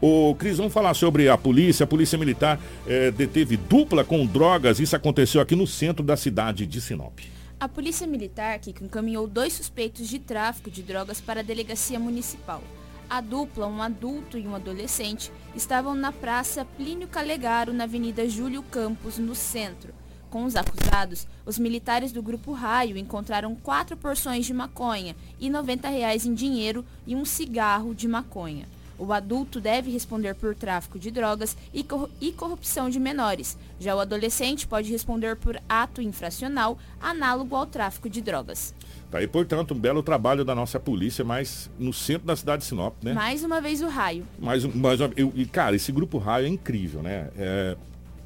O 0.00 0.34
Cris, 0.36 0.56
vamos 0.56 0.72
falar 0.72 0.94
sobre 0.94 1.28
a 1.28 1.36
polícia. 1.36 1.84
A 1.84 1.86
polícia 1.86 2.16
militar 2.16 2.58
é, 2.86 3.10
deteve 3.10 3.56
dupla 3.56 4.04
com 4.04 4.24
drogas. 4.24 4.80
Isso 4.80 4.96
aconteceu 4.96 5.40
aqui 5.40 5.54
no 5.54 5.66
centro 5.66 6.02
da 6.02 6.16
cidade 6.16 6.66
de 6.66 6.80
Sinop. 6.80 7.18
A 7.58 7.68
Polícia 7.68 8.06
Militar, 8.06 8.58
que 8.58 8.70
encaminhou 8.70 9.26
dois 9.26 9.54
suspeitos 9.54 10.08
de 10.08 10.18
tráfico 10.18 10.70
de 10.70 10.82
drogas 10.82 11.20
para 11.20 11.40
a 11.40 11.42
delegacia 11.42 11.98
municipal. 11.98 12.62
A 13.08 13.20
dupla, 13.20 13.66
um 13.66 13.80
adulto 13.80 14.36
e 14.36 14.46
um 14.46 14.54
adolescente, 14.54 15.30
estavam 15.54 15.94
na 15.94 16.10
Praça 16.10 16.64
Plínio 16.64 17.06
Calegaro, 17.06 17.72
na 17.72 17.84
Avenida 17.84 18.28
Júlio 18.28 18.62
Campos, 18.62 19.16
no 19.16 19.34
centro. 19.34 19.94
Com 20.36 20.44
os 20.44 20.54
acusados, 20.54 21.26
os 21.46 21.58
militares 21.58 22.12
do 22.12 22.22
Grupo 22.22 22.52
Raio 22.52 22.98
encontraram 22.98 23.54
quatro 23.54 23.96
porções 23.96 24.44
de 24.44 24.52
maconha 24.52 25.16
e 25.40 25.48
90 25.48 25.88
reais 25.88 26.26
em 26.26 26.34
dinheiro 26.34 26.84
e 27.06 27.16
um 27.16 27.24
cigarro 27.24 27.94
de 27.94 28.06
maconha. 28.06 28.66
O 28.98 29.14
adulto 29.14 29.62
deve 29.62 29.90
responder 29.90 30.34
por 30.34 30.54
tráfico 30.54 30.98
de 30.98 31.10
drogas 31.10 31.56
e, 31.72 31.82
corru- 31.82 32.10
corrupção 32.36 32.90
de 32.90 33.00
menores. 33.00 33.56
Já 33.80 33.96
o 33.96 33.98
adolescente 34.00 34.66
pode 34.66 34.92
responder 34.92 35.36
por 35.36 35.58
ato 35.66 36.02
infracional 36.02 36.76
análogo 37.00 37.56
ao 37.56 37.64
tráfico 37.64 38.10
de 38.10 38.20
drogas. 38.20 38.74
Tá 39.10 39.16
aí, 39.16 39.26
portanto, 39.26 39.72
um 39.72 39.78
belo 39.78 40.02
trabalho 40.02 40.44
da 40.44 40.54
nossa 40.54 40.78
polícia, 40.78 41.24
mas 41.24 41.70
no 41.78 41.94
centro 41.94 42.26
da 42.26 42.36
cidade 42.36 42.60
de 42.60 42.68
Sinop, 42.68 42.92
né? 43.02 43.14
Mais 43.14 43.42
uma 43.42 43.58
vez 43.62 43.80
o 43.80 43.88
raio. 43.88 44.26
Mas, 44.38 44.66
mas 44.66 45.00
eu- 45.00 45.32
e, 45.34 45.46
cara, 45.46 45.74
esse 45.74 45.90
grupo 45.90 46.18
raio 46.18 46.44
é 46.44 46.48
incrível, 46.50 47.02
né? 47.02 47.30
É, 47.38 47.74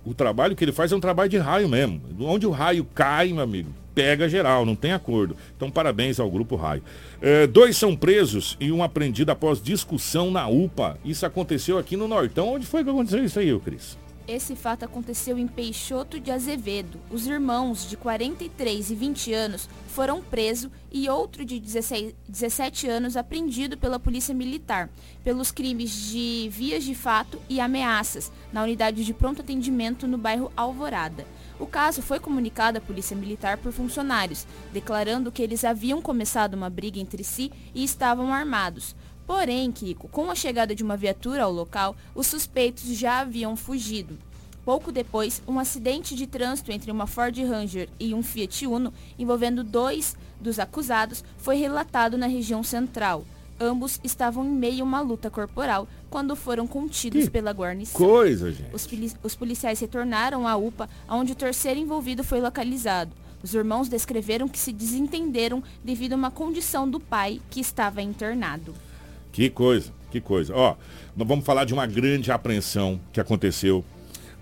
o 0.04 0.14
trabalho 0.14 0.56
que 0.56 0.64
ele 0.64 0.72
faz 0.72 0.92
é 0.92 0.96
um 0.96 1.00
trabalho 1.00 1.28
de 1.28 1.38
raio 1.38 1.68
mesmo. 1.68 2.00
Onde 2.20 2.46
o 2.46 2.50
raio 2.50 2.84
cai, 2.94 3.32
meu 3.32 3.42
amigo, 3.42 3.70
pega 3.94 4.28
geral, 4.28 4.64
não 4.64 4.74
tem 4.74 4.92
acordo. 4.92 5.36
Então, 5.56 5.70
parabéns 5.70 6.18
ao 6.18 6.30
grupo 6.30 6.56
raio. 6.56 6.82
É, 7.20 7.46
dois 7.46 7.76
são 7.76 7.94
presos 7.94 8.56
e 8.58 8.72
um 8.72 8.82
apreendido 8.82 9.30
após 9.30 9.62
discussão 9.62 10.30
na 10.30 10.48
UPA. 10.48 10.98
Isso 11.04 11.26
aconteceu 11.26 11.78
aqui 11.78 11.96
no 11.96 12.08
Nortão. 12.08 12.54
Onde 12.54 12.66
foi 12.66 12.82
que 12.82 12.90
aconteceu 12.90 13.24
isso 13.24 13.38
aí, 13.38 13.58
Cris? 13.60 13.98
Esse 14.30 14.54
fato 14.54 14.84
aconteceu 14.84 15.36
em 15.36 15.48
Peixoto 15.48 16.20
de 16.20 16.30
Azevedo. 16.30 17.00
Os 17.10 17.26
irmãos 17.26 17.90
de 17.90 17.96
43 17.96 18.92
e 18.92 18.94
20 18.94 19.32
anos 19.32 19.68
foram 19.88 20.22
presos 20.22 20.70
e 20.92 21.08
outro 21.08 21.44
de 21.44 21.58
16 21.58 22.14
17 22.28 22.86
anos 22.86 23.16
apreendido 23.16 23.76
pela 23.76 23.98
Polícia 23.98 24.32
Militar 24.32 24.88
pelos 25.24 25.50
crimes 25.50 25.90
de 25.90 26.48
vias 26.48 26.84
de 26.84 26.94
fato 26.94 27.42
e 27.48 27.58
ameaças 27.58 28.30
na 28.52 28.62
unidade 28.62 29.04
de 29.04 29.12
pronto 29.12 29.42
atendimento 29.42 30.06
no 30.06 30.16
bairro 30.16 30.52
Alvorada. 30.56 31.26
O 31.58 31.66
caso 31.66 32.00
foi 32.00 32.20
comunicado 32.20 32.78
à 32.78 32.80
Polícia 32.80 33.16
Militar 33.16 33.58
por 33.58 33.72
funcionários, 33.72 34.46
declarando 34.72 35.32
que 35.32 35.42
eles 35.42 35.64
haviam 35.64 36.00
começado 36.00 36.54
uma 36.54 36.70
briga 36.70 37.00
entre 37.00 37.24
si 37.24 37.50
e 37.74 37.82
estavam 37.82 38.32
armados. 38.32 38.94
Porém, 39.30 39.70
Kiko, 39.70 40.08
com 40.08 40.28
a 40.28 40.34
chegada 40.34 40.74
de 40.74 40.82
uma 40.82 40.96
viatura 40.96 41.44
ao 41.44 41.52
local, 41.52 41.94
os 42.16 42.26
suspeitos 42.26 42.82
já 42.98 43.20
haviam 43.20 43.54
fugido. 43.54 44.18
Pouco 44.64 44.90
depois, 44.90 45.40
um 45.46 45.60
acidente 45.60 46.16
de 46.16 46.26
trânsito 46.26 46.72
entre 46.72 46.90
uma 46.90 47.06
Ford 47.06 47.38
Ranger 47.38 47.88
e 48.00 48.12
um 48.12 48.24
Fiat 48.24 48.66
Uno, 48.66 48.92
envolvendo 49.16 49.62
dois 49.62 50.16
dos 50.40 50.58
acusados, 50.58 51.22
foi 51.38 51.54
relatado 51.54 52.18
na 52.18 52.26
região 52.26 52.64
central. 52.64 53.24
Ambos 53.60 54.00
estavam 54.02 54.44
em 54.44 54.50
meio 54.50 54.80
a 54.82 54.84
uma 54.84 55.00
luta 55.00 55.30
corporal 55.30 55.86
quando 56.10 56.34
foram 56.34 56.66
contidos 56.66 57.26
Que 57.26 57.30
pela 57.30 57.52
guarnição. 57.52 58.00
coisa, 58.00 58.50
gente. 58.50 58.74
Os, 58.74 58.88
os 59.22 59.36
policiais 59.36 59.78
retornaram 59.78 60.44
à 60.44 60.56
UPA, 60.56 60.90
onde 61.08 61.34
o 61.34 61.36
terceiro 61.36 61.78
envolvido 61.78 62.24
foi 62.24 62.40
localizado. 62.40 63.12
Os 63.44 63.54
irmãos 63.54 63.88
descreveram 63.88 64.48
que 64.48 64.58
se 64.58 64.72
desentenderam 64.72 65.62
devido 65.84 66.14
a 66.14 66.16
uma 66.16 66.32
condição 66.32 66.90
do 66.90 66.98
pai 66.98 67.40
que 67.48 67.60
estava 67.60 68.02
internado. 68.02 68.74
Que 69.32 69.50
coisa, 69.50 69.92
que 70.10 70.20
coisa. 70.20 70.54
Ó, 70.54 70.76
nós 71.16 71.26
vamos 71.26 71.44
falar 71.44 71.64
de 71.64 71.74
uma 71.74 71.86
grande 71.86 72.32
apreensão 72.32 73.00
que 73.12 73.20
aconteceu 73.20 73.84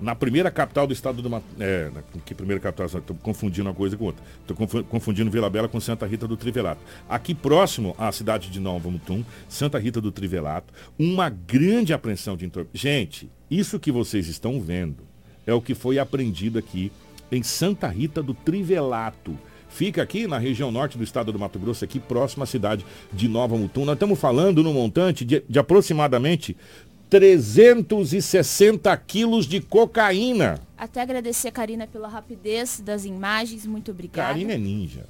na 0.01 0.15
primeira 0.15 0.51
capital 0.51 0.87
do 0.87 0.93
estado 0.93 1.21
do 1.21 1.29
Mato 1.29 1.45
é, 1.59 1.91
que 2.25 2.35
primeira 2.35 2.61
capital, 2.61 2.87
estou 2.87 3.17
confundindo 3.17 3.69
uma 3.69 3.75
coisa 3.75 3.97
com 3.97 4.05
outra. 4.05 4.25
Estou 4.41 4.85
confundindo 4.85 5.31
Vila 5.31 5.51
Bela 5.51 5.69
com 5.69 5.81
Santa 5.81 6.07
Rita 6.07 6.27
do 6.27 6.37
Trivelato. 6.37 6.81
Aqui 7.09 7.35
próximo 7.35 7.95
à 7.99 8.11
cidade 8.13 8.51
de 8.51 8.61
Nova 8.61 8.89
Mutum, 8.91 9.25
Santa 9.49 9.79
Rita 9.79 10.01
do 10.01 10.13
Trivelato, 10.13 10.73
uma 10.99 11.29
grande 11.29 11.93
apreensão 11.93 12.37
de. 12.37 12.51
Gente, 12.73 13.31
isso 13.51 13.79
que 13.79 13.91
vocês 13.91 14.29
estão 14.29 14.61
vendo 14.61 15.03
é 15.47 15.53
o 15.53 15.61
que 15.61 15.75
foi 15.75 15.99
apreendido 15.99 16.59
aqui 16.59 16.93
em 17.31 17.43
Santa 17.43 17.89
Rita 17.89 18.23
do 18.23 18.35
Trivelato. 18.35 19.37
Fica 19.69 20.03
aqui 20.03 20.27
na 20.27 20.39
região 20.39 20.71
norte 20.71 20.97
do 20.97 21.05
estado 21.05 21.33
do 21.33 21.39
Mato 21.39 21.59
Grosso, 21.59 21.85
aqui 21.85 22.01
próximo 22.01 22.43
à 22.43 22.47
cidade 22.47 22.85
de 23.13 23.29
Nova 23.29 23.57
Mutum. 23.57 23.85
Nós 23.85 23.95
estamos 23.95 24.19
falando 24.19 24.63
no 24.63 24.73
montante 24.73 25.25
de, 25.25 25.43
de 25.49 25.59
aproximadamente 25.59 26.57
360 27.09 28.97
quilos 28.99 29.47
de 29.47 29.61
cocaína. 29.61 30.61
Até 30.77 31.01
agradecer 31.01 31.49
a 31.49 31.53
Karina 31.53 31.87
pela 31.87 32.09
rapidez 32.09 32.81
das 32.81 33.05
imagens, 33.05 33.67
muito 33.67 33.91
obrigada. 33.91 34.29
Karina 34.29 34.55
é 34.55 34.59
ninja. 34.59 35.07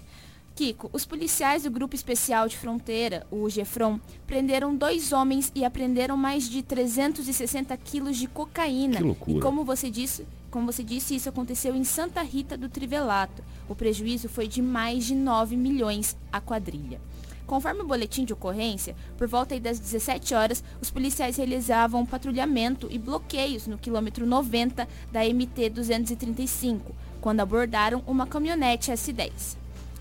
Kiko, 0.55 0.91
os 0.93 1.07
policiais 1.07 1.63
do 1.63 1.71
Grupo 1.71 1.95
Especial 1.95 2.49
de 2.49 2.59
Fronteira, 2.59 3.25
o 3.31 3.49
GEFRON, 3.49 4.01
prenderam 4.27 4.75
dois 4.75 5.13
homens 5.13 5.53
e 5.55 5.65
apreenderam 5.65 6.17
mais 6.17 6.49
de 6.49 6.63
360 6.63 7.77
quilos 7.77 8.17
de 8.17 8.27
cocaína. 8.27 8.97
Que 8.97 9.05
loucura. 9.05 9.39
E 9.39 9.41
como 9.41 9.65
você 9.65 9.89
disse, 9.89 10.27
como 10.51 10.71
você 10.71 10.83
disse, 10.83 11.15
isso 11.15 11.29
aconteceu 11.29 11.75
em 11.77 11.85
Santa 11.85 12.23
Rita 12.23 12.57
do 12.57 12.69
Trivelato. 12.69 13.43
O 13.69 13.75
prejuízo 13.75 14.29
foi 14.29 14.49
de 14.49 14.63
mais 14.63 15.05
de 15.05 15.15
9 15.15 15.57
milhões 15.57 16.17
à 16.33 16.41
quadrilha. 16.41 17.01
Conforme 17.47 17.81
o 17.81 17.87
boletim 17.87 18.25
de 18.27 18.33
ocorrência, 18.35 18.95
por 19.17 19.27
volta 19.27 19.59
das 19.59 19.79
17 19.79 20.35
horas, 20.35 20.63
os 20.83 20.91
policiais 20.91 21.39
realizavam 21.39 22.05
patrulhamento 22.05 22.89
e 22.91 22.99
bloqueios 22.99 23.67
no 23.67 23.79
quilômetro 23.79 24.27
90 24.27 24.87
da 25.11 25.21
MT 25.25 25.71
235, 25.71 26.95
quando 27.23 27.41
abordaram 27.41 28.03
uma 28.07 28.27
caminhonete 28.27 28.93
S10. 28.93 29.57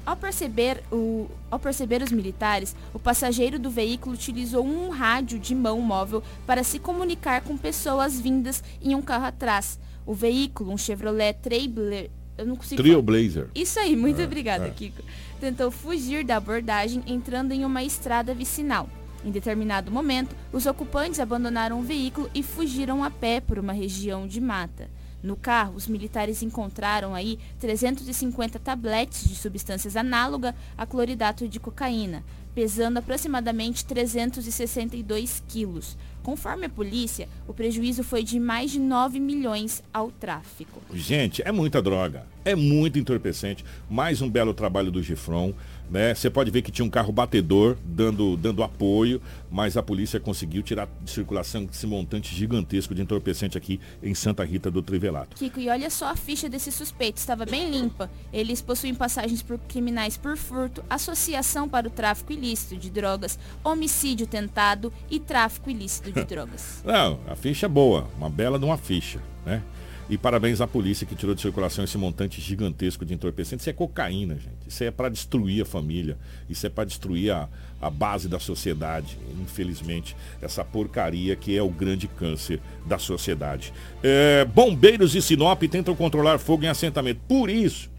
Ao 0.06 0.16
perceber, 0.16 0.84
o, 0.92 1.30
ao 1.52 1.60
perceber 1.60 2.02
os 2.02 2.12
militares, 2.12 2.76
o 2.94 3.00
passageiro 3.00 3.60
do 3.60 3.70
veículo 3.70 4.16
utilizou 4.16 4.66
um 4.66 4.90
rádio 4.90 5.38
de 5.38 5.54
mão 5.54 5.82
móvel 5.82 6.24
para 6.46 6.64
se 6.64 6.80
comunicar 6.80 7.42
com 7.42 7.58
pessoas 7.58 8.20
vindas 8.20 8.64
em 8.82 8.96
um 8.96 9.02
carro 9.02 9.26
atrás. 9.26 9.78
O 10.08 10.14
veículo, 10.14 10.72
um 10.72 10.78
Chevrolet 10.78 11.34
Trailblazer, 11.34 12.10
eu 12.38 12.46
não 12.46 12.56
consigo 12.56 12.82
Trailblazer. 12.82 13.50
Isso 13.54 13.78
aí, 13.80 13.96
muito 13.96 14.22
É, 14.22 14.24
obrigada, 14.26 14.68
é. 14.68 14.70
Kiko. 14.70 15.04
Tentou 15.40 15.70
fugir 15.70 16.24
da 16.24 16.38
abordagem 16.38 17.04
entrando 17.06 17.52
em 17.52 17.66
uma 17.66 17.84
estrada 17.84 18.34
vicinal. 18.34 18.90
Em 19.26 19.32
determinado 19.32 19.92
momento, 19.92 20.34
os 20.54 20.66
ocupantes 20.66 21.20
abandonaram 21.20 21.80
o 21.80 21.84
veículo 21.84 22.30
e 22.34 22.42
fugiram 22.42 23.04
a 23.04 23.12
pé 23.12 23.42
por 23.42 23.60
uma 23.60 23.74
região 23.74 24.26
de 24.26 24.40
mata. 24.40 24.90
No 25.22 25.36
carro, 25.36 25.76
os 25.76 25.88
militares 25.88 26.44
encontraram 26.44 27.16
aí 27.16 27.40
350 27.60 28.60
tabletes 28.60 29.28
de 29.28 29.36
substâncias 29.36 29.96
análoga 29.96 30.56
a 30.78 30.86
cloridato 30.86 31.48
de 31.48 31.60
cocaína, 31.60 32.24
pesando 32.54 32.98
aproximadamente 32.98 33.86
362 33.86 35.44
quilos. 35.48 35.98
Conforme 36.24 36.66
a 36.66 36.70
polícia, 36.70 37.30
o 37.48 37.54
prejuízo 37.54 38.04
foi 38.04 38.22
de 38.22 38.40
mais 38.40 38.72
de 38.72 38.80
9 38.80 39.20
milhões 39.20 39.82
ao 39.94 40.12
tráfico. 40.12 40.82
Gente, 40.94 41.42
é 41.42 41.52
muita 41.52 41.82
droga. 41.82 42.26
É 42.44 42.56
muito 42.56 43.00
entorpecente. 43.00 43.64
Mais 43.90 44.22
um 44.22 44.30
belo 44.30 44.54
trabalho 44.54 44.92
do 44.92 45.02
Gifron. 45.02 45.54
Né? 45.90 46.14
Você 46.14 46.30
pode 46.30 46.52
ver 46.52 46.62
que 46.62 46.72
tinha 46.72 46.86
um 46.86 46.90
carro 46.90 47.12
batedor 47.12 47.78
dando, 47.84 48.36
dando 48.36 48.62
apoio, 48.64 49.22
mas 49.50 49.78
a 49.78 49.84
polícia 49.84 50.20
conseguiu 50.20 50.62
tirar 50.62 50.88
de 51.02 51.10
circulação 51.10 51.68
esse 51.72 51.88
montante 51.88 52.36
gigantesco 52.36 52.94
de 52.94 53.02
entorpecente 53.02 53.58
aqui 53.58 53.80
em 54.04 54.14
Santa 54.14 54.44
Rita 54.44 54.70
do 54.70 54.82
Trivelato. 54.82 55.36
Kiko, 55.36 55.60
e 55.60 55.70
olha 55.70 55.90
só 55.90 56.08
a 56.08 56.16
ficha 56.16 56.50
desses 56.50 56.76
suspeitos, 56.76 57.22
estava 57.22 57.46
bem 57.46 57.70
limpa. 57.72 58.10
Eles 58.34 58.62
possuem 58.62 58.94
passagens 58.94 59.42
por 59.42 59.58
criminais 59.60 60.18
por 60.18 60.38
furto, 60.38 60.84
associação 60.90 61.70
para 61.70 61.88
o 61.88 61.92
tráfico 61.92 62.34
ilícito 62.34 62.76
de 62.76 62.90
drogas, 62.90 63.40
homicídio 63.64 64.28
tentado 64.28 64.92
e 65.10 65.20
tráfico 65.20 65.70
ilícito 65.70 66.12
de 66.12 66.24
drogas. 66.26 66.82
Não, 66.84 67.20
a 67.28 67.36
ficha 67.36 67.66
é 67.66 67.70
boa, 67.70 68.08
uma 68.18 68.30
bela 68.30 68.60
de 68.60 68.66
uma 68.66 68.78
ficha, 68.78 69.22
né? 69.46 69.64
E 70.10 70.18
parabéns 70.18 70.62
à 70.62 70.68
polícia 70.68 71.06
que 71.06 71.16
tirou 71.16 71.36
de 71.36 71.42
circulação 71.42 71.84
esse 71.84 71.98
montante 71.98 72.40
gigantesco 72.40 73.06
de 73.06 73.14
entorpecente. 73.14 73.62
Isso 73.62 73.70
é 73.70 73.74
cocaína, 73.74 74.36
gente. 74.36 74.68
Isso 74.68 74.84
é 74.84 74.90
para 74.90 75.10
destruir 75.10 75.64
a 75.64 75.66
família. 75.66 76.18
Isso 76.50 76.66
é 76.66 76.70
para 76.70 76.86
destruir 76.86 77.32
a, 77.32 77.50
a 77.82 77.90
base 77.90 78.30
da 78.30 78.40
sociedade. 78.40 79.18
Infelizmente, 79.42 80.16
essa 80.42 80.64
porcaria 80.64 81.36
que 81.36 81.58
é 81.58 81.62
o 81.62 81.70
grande 81.70 82.08
câncer 82.08 82.62
da 82.86 82.98
sociedade. 82.98 83.74
É, 84.02 84.46
bombeiros 84.46 85.12
de 85.12 85.22
Sinop 85.22 85.62
tentam 85.64 85.94
controlar 85.94 86.38
fogo 86.38 86.64
em 86.64 86.70
assentamento. 86.70 87.20
Por 87.28 87.50
isso 87.50 87.90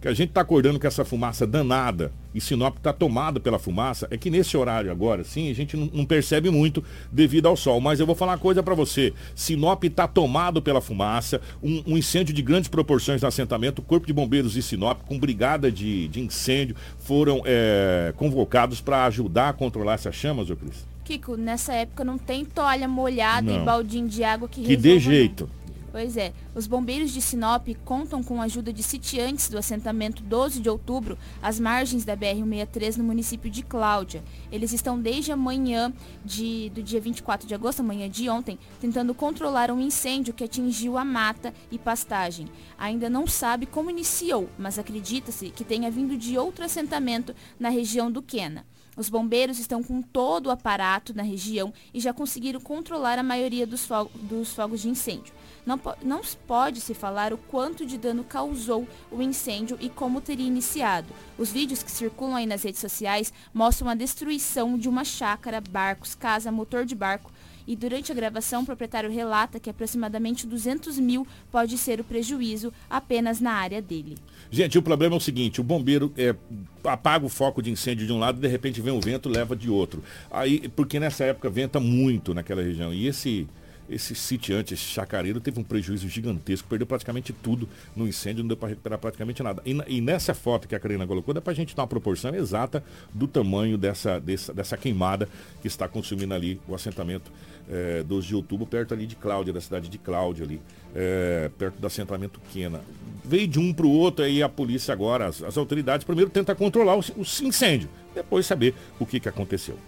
que 0.00 0.08
a 0.08 0.14
gente 0.14 0.28
está 0.28 0.42
acordando 0.42 0.78
com 0.78 0.86
essa 0.86 1.04
fumaça 1.04 1.46
danada 1.46 2.12
e 2.34 2.40
Sinop 2.40 2.76
está 2.76 2.92
tomado 2.92 3.40
pela 3.40 3.58
fumaça, 3.58 4.06
é 4.10 4.16
que 4.16 4.30
nesse 4.30 4.56
horário 4.56 4.92
agora, 4.92 5.24
sim, 5.24 5.50
a 5.50 5.54
gente 5.54 5.76
não, 5.76 6.04
percebe 6.04 6.50
muito 6.50 6.84
devido 7.10 7.46
ao 7.46 7.56
sol. 7.56 7.80
Mas 7.80 7.98
eu 7.98 8.06
vou 8.06 8.14
falar 8.14 8.32
uma 8.32 8.38
coisa 8.38 8.62
para 8.62 8.74
você. 8.74 9.12
Sinop 9.34 9.82
está 9.84 10.06
tomado 10.06 10.62
pela 10.62 10.80
fumaça, 10.80 11.40
um, 11.62 11.82
um 11.86 11.98
incêndio 11.98 12.32
de 12.32 12.42
grandes 12.42 12.68
proporções 12.68 13.20
no 13.20 13.28
assentamento, 13.28 13.80
o 13.80 13.84
Corpo 13.84 14.06
de 14.06 14.12
Bombeiros 14.12 14.52
de 14.52 14.62
Sinop, 14.62 15.00
com 15.02 15.18
brigada 15.18 15.72
de, 15.72 16.06
de 16.08 16.20
incêndio, 16.20 16.76
foram 16.98 17.42
é, 17.44 18.12
convocados 18.16 18.80
para 18.80 19.04
ajudar 19.06 19.48
a 19.48 19.52
controlar 19.52 19.94
essas 19.94 20.14
chamas, 20.14 20.48
ô 20.48 20.56
Cris. 20.56 20.86
Kiko, 21.04 21.36
nessa 21.36 21.72
época 21.72 22.04
não 22.04 22.18
tem 22.18 22.44
toalha 22.44 22.86
molhada 22.86 23.50
Não. 23.50 23.62
e 23.62 23.64
baldinho 23.64 24.06
de 24.06 24.22
água 24.22 24.46
que 24.46 24.62
Que 24.62 24.76
dê 24.76 24.98
jeito. 24.98 25.48
Pois 25.90 26.18
é, 26.18 26.34
os 26.54 26.66
bombeiros 26.66 27.10
de 27.12 27.22
Sinop 27.22 27.66
contam 27.82 28.22
com 28.22 28.42
a 28.42 28.44
ajuda 28.44 28.72
de 28.72 28.82
sitiantes 28.82 29.48
do 29.48 29.56
assentamento 29.56 30.22
12 30.22 30.60
de 30.60 30.68
outubro, 30.68 31.16
às 31.42 31.58
margens 31.58 32.04
da 32.04 32.14
BR-163 32.14 32.98
no 32.98 33.04
município 33.04 33.50
de 33.50 33.62
Cláudia. 33.62 34.22
Eles 34.52 34.74
estão 34.74 35.00
desde 35.00 35.32
a 35.32 35.36
manhã 35.36 35.92
de, 36.22 36.68
do 36.70 36.82
dia 36.82 37.00
24 37.00 37.48
de 37.48 37.54
agosto, 37.54 37.80
amanhã 37.80 38.08
de 38.08 38.28
ontem, 38.28 38.58
tentando 38.78 39.14
controlar 39.14 39.70
um 39.70 39.80
incêndio 39.80 40.34
que 40.34 40.44
atingiu 40.44 40.98
a 40.98 41.04
mata 41.04 41.54
e 41.70 41.78
pastagem. 41.78 42.48
Ainda 42.76 43.08
não 43.08 43.26
sabe 43.26 43.64
como 43.64 43.90
iniciou, 43.90 44.50
mas 44.58 44.78
acredita-se 44.78 45.48
que 45.48 45.64
tenha 45.64 45.90
vindo 45.90 46.18
de 46.18 46.36
outro 46.36 46.66
assentamento 46.66 47.34
na 47.58 47.70
região 47.70 48.12
do 48.12 48.20
Quena. 48.20 48.66
Os 48.94 49.08
bombeiros 49.08 49.60
estão 49.60 49.80
com 49.80 50.02
todo 50.02 50.48
o 50.48 50.50
aparato 50.50 51.14
na 51.14 51.22
região 51.22 51.72
e 51.94 52.00
já 52.00 52.12
conseguiram 52.12 52.60
controlar 52.60 53.16
a 53.16 53.22
maioria 53.22 53.64
dos, 53.64 53.88
dos 54.22 54.52
fogos 54.52 54.82
de 54.82 54.88
incêndio. 54.88 55.32
Não, 55.68 55.78
não 56.02 56.22
pode 56.46 56.80
se 56.80 56.94
falar 56.94 57.30
o 57.30 57.36
quanto 57.36 57.84
de 57.84 57.98
dano 57.98 58.24
causou 58.24 58.88
o 59.12 59.20
incêndio 59.20 59.76
e 59.78 59.90
como 59.90 60.18
teria 60.18 60.46
iniciado. 60.46 61.08
Os 61.36 61.52
vídeos 61.52 61.82
que 61.82 61.90
circulam 61.90 62.36
aí 62.36 62.46
nas 62.46 62.62
redes 62.62 62.80
sociais 62.80 63.30
mostram 63.52 63.90
a 63.90 63.94
destruição 63.94 64.78
de 64.78 64.88
uma 64.88 65.04
chácara, 65.04 65.60
barcos, 65.60 66.14
casa, 66.14 66.50
motor 66.50 66.86
de 66.86 66.94
barco. 66.94 67.30
E 67.66 67.76
durante 67.76 68.10
a 68.10 68.14
gravação, 68.14 68.62
o 68.62 68.64
proprietário 68.64 69.10
relata 69.10 69.60
que 69.60 69.68
aproximadamente 69.68 70.46
200 70.46 70.98
mil 70.98 71.26
pode 71.52 71.76
ser 71.76 72.00
o 72.00 72.04
prejuízo 72.04 72.72
apenas 72.88 73.38
na 73.38 73.52
área 73.52 73.82
dele. 73.82 74.16
Gente, 74.50 74.78
o 74.78 74.82
problema 74.82 75.16
é 75.16 75.18
o 75.18 75.20
seguinte, 75.20 75.60
o 75.60 75.64
bombeiro 75.64 76.10
é, 76.16 76.34
apaga 76.82 77.26
o 77.26 77.28
foco 77.28 77.60
de 77.60 77.70
incêndio 77.70 78.06
de 78.06 78.12
um 78.14 78.18
lado 78.18 78.38
e 78.38 78.40
de 78.40 78.48
repente 78.48 78.80
vem 78.80 78.96
o 78.96 79.00
vento 79.02 79.28
leva 79.28 79.54
de 79.54 79.68
outro. 79.68 80.02
Aí, 80.30 80.66
porque 80.70 80.98
nessa 80.98 81.24
época 81.24 81.50
venta 81.50 81.78
muito 81.78 82.32
naquela 82.32 82.62
região. 82.62 82.90
E 82.94 83.06
esse, 83.06 83.46
esse 83.88 84.14
sitiante, 84.14 84.74
esse 84.74 84.82
chacareiro, 84.82 85.40
teve 85.40 85.58
um 85.58 85.64
prejuízo 85.64 86.08
gigantesco, 86.08 86.68
perdeu 86.68 86.86
praticamente 86.86 87.32
tudo 87.32 87.68
no 87.96 88.06
incêndio, 88.06 88.42
não 88.42 88.48
deu 88.48 88.56
para 88.56 88.68
recuperar 88.68 88.98
praticamente 88.98 89.42
nada. 89.42 89.62
E, 89.64 89.76
e 89.86 90.00
nessa 90.00 90.34
foto 90.34 90.68
que 90.68 90.74
a 90.74 90.80
Karina 90.80 91.06
colocou, 91.06 91.32
dá 91.32 91.40
para 91.40 91.52
a 91.52 91.56
gente 91.56 91.74
dar 91.74 91.82
uma 91.82 91.88
proporção 91.88 92.34
exata 92.34 92.82
do 93.12 93.26
tamanho 93.26 93.78
dessa, 93.78 94.20
dessa, 94.20 94.52
dessa 94.52 94.76
queimada 94.76 95.28
que 95.60 95.68
está 95.68 95.88
consumindo 95.88 96.34
ali 96.34 96.60
o 96.68 96.74
assentamento 96.74 97.30
é, 97.70 98.02
12 98.02 98.28
de 98.28 98.34
outubro, 98.34 98.66
perto 98.66 98.94
ali 98.94 99.06
de 99.06 99.16
Cláudia, 99.16 99.52
da 99.52 99.60
cidade 99.60 99.88
de 99.88 99.98
Cláudia 99.98 100.44
ali, 100.44 100.60
é, 100.94 101.50
perto 101.58 101.78
do 101.78 101.86
assentamento 101.86 102.40
Quena. 102.52 102.80
Veio 103.24 103.46
de 103.46 103.58
um 103.58 103.72
para 103.72 103.86
o 103.86 103.90
outro 103.90 104.24
aí 104.24 104.42
a 104.42 104.48
polícia 104.48 104.92
agora, 104.92 105.26
as, 105.26 105.42
as 105.42 105.56
autoridades, 105.56 106.04
primeiro 106.04 106.30
tentar 106.30 106.54
controlar 106.54 106.96
o, 106.96 107.00
o 107.00 107.22
incêndio, 107.42 107.88
depois 108.14 108.46
saber 108.46 108.74
o 108.98 109.04
que, 109.04 109.20
que 109.20 109.28
aconteceu. 109.28 109.78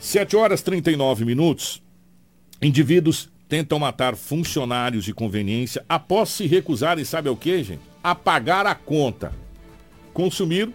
7 0.00 0.36
horas 0.36 0.62
39 0.62 1.24
minutos. 1.24 1.82
Indivíduos 2.62 3.28
tentam 3.48 3.76
matar 3.78 4.14
funcionários 4.14 5.04
de 5.04 5.12
conveniência 5.12 5.84
após 5.88 6.28
se 6.28 6.46
recusarem, 6.46 7.04
sabe 7.04 7.28
o 7.28 7.36
que, 7.36 7.62
gente? 7.64 7.82
A 8.02 8.14
pagar 8.14 8.66
a 8.66 8.74
conta. 8.74 9.32
Consumiram, 10.14 10.72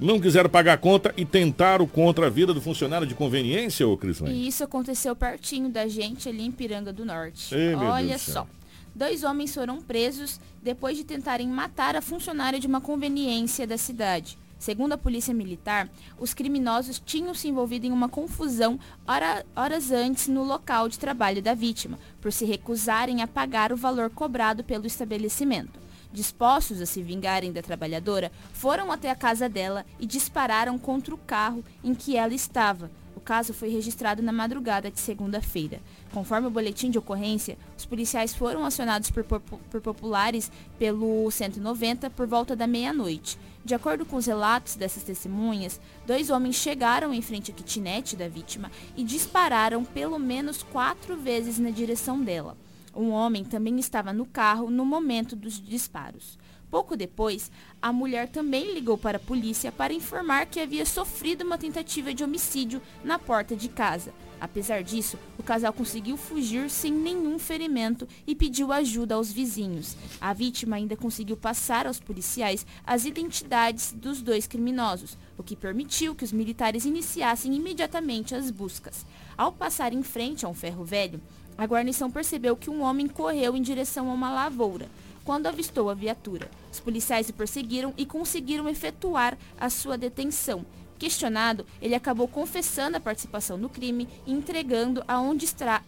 não 0.00 0.18
quiseram 0.18 0.48
pagar 0.48 0.72
a 0.72 0.78
conta 0.78 1.12
e 1.14 1.26
tentaram 1.26 1.86
contra 1.86 2.26
a 2.26 2.30
vida 2.30 2.54
do 2.54 2.60
funcionário 2.60 3.06
de 3.06 3.14
conveniência, 3.14 3.86
ô 3.86 3.98
Crislane? 3.98 4.34
E 4.34 4.48
isso 4.48 4.64
aconteceu 4.64 5.14
pertinho 5.14 5.68
da 5.68 5.86
gente 5.86 6.26
ali 6.26 6.42
em 6.42 6.50
Piranga 6.50 6.92
do 6.92 7.04
Norte. 7.04 7.54
Ei, 7.54 7.74
Olha 7.74 8.08
Deus 8.08 8.22
só. 8.22 8.46
Dois 8.94 9.22
homens 9.22 9.54
foram 9.54 9.82
presos 9.82 10.40
depois 10.62 10.96
de 10.96 11.04
tentarem 11.04 11.48
matar 11.48 11.96
a 11.96 12.00
funcionária 12.00 12.58
de 12.58 12.66
uma 12.66 12.80
conveniência 12.80 13.66
da 13.66 13.76
cidade. 13.76 14.38
Segundo 14.58 14.92
a 14.92 14.98
polícia 14.98 15.32
militar, 15.32 15.88
os 16.18 16.34
criminosos 16.34 17.00
tinham 17.04 17.32
se 17.32 17.48
envolvido 17.48 17.86
em 17.86 17.92
uma 17.92 18.08
confusão 18.08 18.78
hora, 19.06 19.46
horas 19.54 19.90
antes 19.90 20.26
no 20.26 20.42
local 20.42 20.88
de 20.88 20.98
trabalho 20.98 21.40
da 21.40 21.54
vítima, 21.54 21.98
por 22.20 22.32
se 22.32 22.44
recusarem 22.44 23.22
a 23.22 23.26
pagar 23.28 23.72
o 23.72 23.76
valor 23.76 24.10
cobrado 24.10 24.64
pelo 24.64 24.86
estabelecimento. 24.86 25.78
Dispostos 26.12 26.80
a 26.80 26.86
se 26.86 27.02
vingarem 27.02 27.52
da 27.52 27.62
trabalhadora, 27.62 28.32
foram 28.52 28.90
até 28.90 29.10
a 29.10 29.14
casa 29.14 29.48
dela 29.48 29.84
e 30.00 30.06
dispararam 30.06 30.78
contra 30.78 31.14
o 31.14 31.18
carro 31.18 31.62
em 31.84 31.94
que 31.94 32.16
ela 32.16 32.34
estava. 32.34 32.90
O 33.14 33.20
caso 33.20 33.52
foi 33.52 33.68
registrado 33.68 34.22
na 34.22 34.32
madrugada 34.32 34.90
de 34.90 35.00
segunda-feira. 35.00 35.80
Conforme 36.12 36.46
o 36.46 36.50
boletim 36.50 36.90
de 36.90 36.98
ocorrência, 36.98 37.58
os 37.76 37.84
policiais 37.84 38.34
foram 38.34 38.64
acionados 38.64 39.10
por, 39.10 39.22
por, 39.24 39.40
por 39.40 39.80
populares 39.80 40.50
pelo 40.78 41.30
190 41.30 42.08
por 42.10 42.26
volta 42.26 42.56
da 42.56 42.66
meia-noite. 42.66 43.38
De 43.64 43.74
acordo 43.74 44.06
com 44.06 44.16
os 44.16 44.26
relatos 44.26 44.76
dessas 44.76 45.02
testemunhas, 45.02 45.80
dois 46.06 46.30
homens 46.30 46.56
chegaram 46.56 47.12
em 47.12 47.20
frente 47.20 47.50
à 47.50 47.54
kitnet 47.54 48.16
da 48.16 48.28
vítima 48.28 48.70
e 48.96 49.04
dispararam 49.04 49.84
pelo 49.84 50.18
menos 50.18 50.62
quatro 50.62 51.16
vezes 51.16 51.58
na 51.58 51.70
direção 51.70 52.22
dela. 52.22 52.56
Um 52.94 53.10
homem 53.10 53.44
também 53.44 53.78
estava 53.78 54.12
no 54.12 54.26
carro 54.26 54.70
no 54.70 54.84
momento 54.84 55.36
dos 55.36 55.60
disparos. 55.60 56.38
Pouco 56.70 56.96
depois, 56.96 57.50
a 57.80 57.92
mulher 57.92 58.28
também 58.28 58.74
ligou 58.74 58.98
para 58.98 59.16
a 59.16 59.20
polícia 59.20 59.72
para 59.72 59.94
informar 59.94 60.46
que 60.46 60.60
havia 60.60 60.84
sofrido 60.84 61.42
uma 61.42 61.56
tentativa 61.56 62.12
de 62.12 62.22
homicídio 62.22 62.82
na 63.02 63.18
porta 63.18 63.56
de 63.56 63.70
casa. 63.70 64.12
Apesar 64.38 64.82
disso, 64.82 65.18
o 65.38 65.42
casal 65.42 65.72
conseguiu 65.72 66.16
fugir 66.16 66.68
sem 66.68 66.92
nenhum 66.92 67.38
ferimento 67.38 68.06
e 68.26 68.34
pediu 68.34 68.70
ajuda 68.70 69.14
aos 69.14 69.32
vizinhos. 69.32 69.96
A 70.20 70.32
vítima 70.34 70.76
ainda 70.76 70.94
conseguiu 70.94 71.36
passar 71.36 71.86
aos 71.86 71.98
policiais 71.98 72.66
as 72.86 73.06
identidades 73.06 73.92
dos 73.92 74.20
dois 74.20 74.46
criminosos, 74.46 75.16
o 75.38 75.42
que 75.42 75.56
permitiu 75.56 76.14
que 76.14 76.24
os 76.24 76.32
militares 76.32 76.84
iniciassem 76.84 77.54
imediatamente 77.54 78.34
as 78.34 78.50
buscas. 78.50 79.06
Ao 79.36 79.50
passar 79.50 79.92
em 79.92 80.02
frente 80.02 80.44
a 80.44 80.48
um 80.48 80.54
ferro 80.54 80.84
velho, 80.84 81.20
a 81.56 81.64
guarnição 81.64 82.10
percebeu 82.10 82.56
que 82.56 82.70
um 82.70 82.82
homem 82.82 83.08
correu 83.08 83.56
em 83.56 83.62
direção 83.62 84.08
a 84.10 84.14
uma 84.14 84.30
lavoura 84.30 84.88
quando 85.28 85.46
avistou 85.46 85.90
a 85.90 85.94
viatura. 85.94 86.50
Os 86.72 86.80
policiais 86.80 87.28
o 87.28 87.34
perseguiram 87.34 87.92
e 87.98 88.06
conseguiram 88.06 88.66
efetuar 88.66 89.36
a 89.60 89.68
sua 89.68 89.98
detenção. 89.98 90.64
Questionado, 90.98 91.66
ele 91.82 91.94
acabou 91.94 92.26
confessando 92.26 92.96
a 92.96 93.00
participação 93.00 93.58
no 93.58 93.68
crime 93.68 94.08
e 94.26 94.32
entregando 94.32 95.04
aonde 95.06 95.46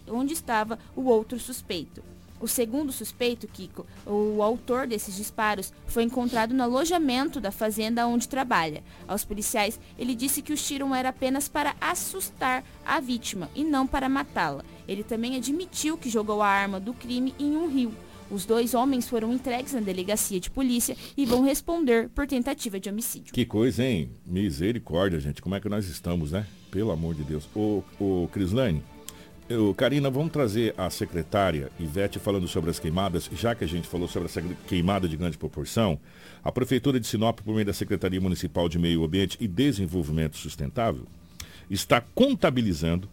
onde 0.08 0.34
estava 0.34 0.78
o 0.94 1.04
outro 1.04 1.40
suspeito. 1.40 2.02
O 2.38 2.46
segundo 2.46 2.92
suspeito, 2.92 3.48
Kiko, 3.48 3.86
o 4.06 4.42
autor 4.42 4.86
desses 4.86 5.16
disparos, 5.16 5.72
foi 5.86 6.02
encontrado 6.02 6.52
no 6.52 6.62
alojamento 6.62 7.40
da 7.40 7.50
fazenda 7.50 8.06
onde 8.06 8.28
trabalha. 8.28 8.84
Aos 9.08 9.24
policiais, 9.24 9.80
ele 9.98 10.14
disse 10.14 10.42
que 10.42 10.52
o 10.52 10.56
tiro 10.56 10.94
era 10.94 11.08
apenas 11.08 11.48
para 11.48 11.74
assustar 11.80 12.62
a 12.84 13.00
vítima 13.00 13.48
e 13.54 13.64
não 13.64 13.86
para 13.86 14.06
matá-la. 14.06 14.66
Ele 14.86 15.02
também 15.02 15.34
admitiu 15.34 15.96
que 15.96 16.10
jogou 16.10 16.42
a 16.42 16.46
arma 16.46 16.78
do 16.78 16.92
crime 16.92 17.34
em 17.38 17.56
um 17.56 17.66
rio. 17.66 18.09
Os 18.30 18.46
dois 18.46 18.74
homens 18.74 19.08
foram 19.08 19.32
entregues 19.32 19.72
na 19.72 19.80
delegacia 19.80 20.38
de 20.38 20.50
polícia 20.50 20.96
e 21.16 21.26
vão 21.26 21.42
responder 21.42 22.08
por 22.10 22.26
tentativa 22.26 22.78
de 22.78 22.88
homicídio. 22.88 23.32
Que 23.32 23.44
coisa, 23.44 23.84
hein? 23.84 24.10
Misericórdia, 24.24 25.18
gente. 25.18 25.42
Como 25.42 25.54
é 25.54 25.60
que 25.60 25.68
nós 25.68 25.88
estamos, 25.88 26.30
né? 26.32 26.46
Pelo 26.70 26.92
amor 26.92 27.14
de 27.14 27.24
Deus. 27.24 27.48
Ô, 27.54 27.82
ô 27.98 28.28
Crislane, 28.28 28.82
eu, 29.48 29.74
Karina, 29.74 30.08
vamos 30.08 30.30
trazer 30.30 30.72
a 30.78 30.88
secretária 30.90 31.72
Ivete 31.80 32.20
falando 32.20 32.46
sobre 32.46 32.70
as 32.70 32.78
queimadas, 32.78 33.28
já 33.32 33.52
que 33.52 33.64
a 33.64 33.66
gente 33.66 33.88
falou 33.88 34.06
sobre 34.06 34.28
essa 34.28 34.40
queimada 34.68 35.08
de 35.08 35.16
grande 35.16 35.36
proporção. 35.36 35.98
A 36.44 36.52
Prefeitura 36.52 37.00
de 37.00 37.08
Sinop, 37.08 37.40
por 37.40 37.52
meio 37.52 37.66
da 37.66 37.72
Secretaria 37.72 38.20
Municipal 38.20 38.68
de 38.68 38.78
Meio 38.78 39.04
Ambiente 39.04 39.36
e 39.40 39.48
Desenvolvimento 39.48 40.36
Sustentável, 40.36 41.04
está 41.68 42.00
contabilizando 42.00 43.08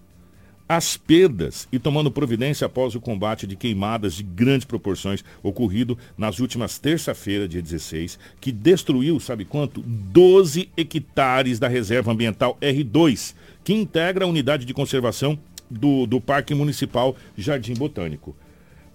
as 0.68 0.98
perdas 0.98 1.68
e 1.72 1.80
tomando 1.80 2.12
providência 2.12 2.66
após 2.66 2.96
o 2.96 3.02
combate 3.02 3.48
de 3.48 3.56
queimadas 3.56 4.16
de 4.16 4.24
grandes 4.24 4.66
proporções 4.66 5.24
ocorrido 5.42 5.98
nas 6.18 6.40
últimas 6.40 6.78
terça-feira, 6.78 7.48
dia 7.48 7.62
16, 7.62 8.20
que 8.42 8.52
destruiu, 8.52 9.20
sabe 9.20 9.46
quanto? 9.46 9.82
12 9.82 10.70
hectares 10.76 11.60
da 11.60 11.68
reserva 11.68 12.12
ambiental 12.12 12.58
R2, 12.62 13.34
que 13.64 13.74
integra 13.74 14.26
a 14.26 14.28
unidade 14.28 14.66
de 14.66 14.74
conservação 14.74 15.38
do, 15.70 16.06
do 16.06 16.20
Parque 16.20 16.54
Municipal 16.54 17.16
Jardim 17.38 17.74
Botânico 17.74 18.36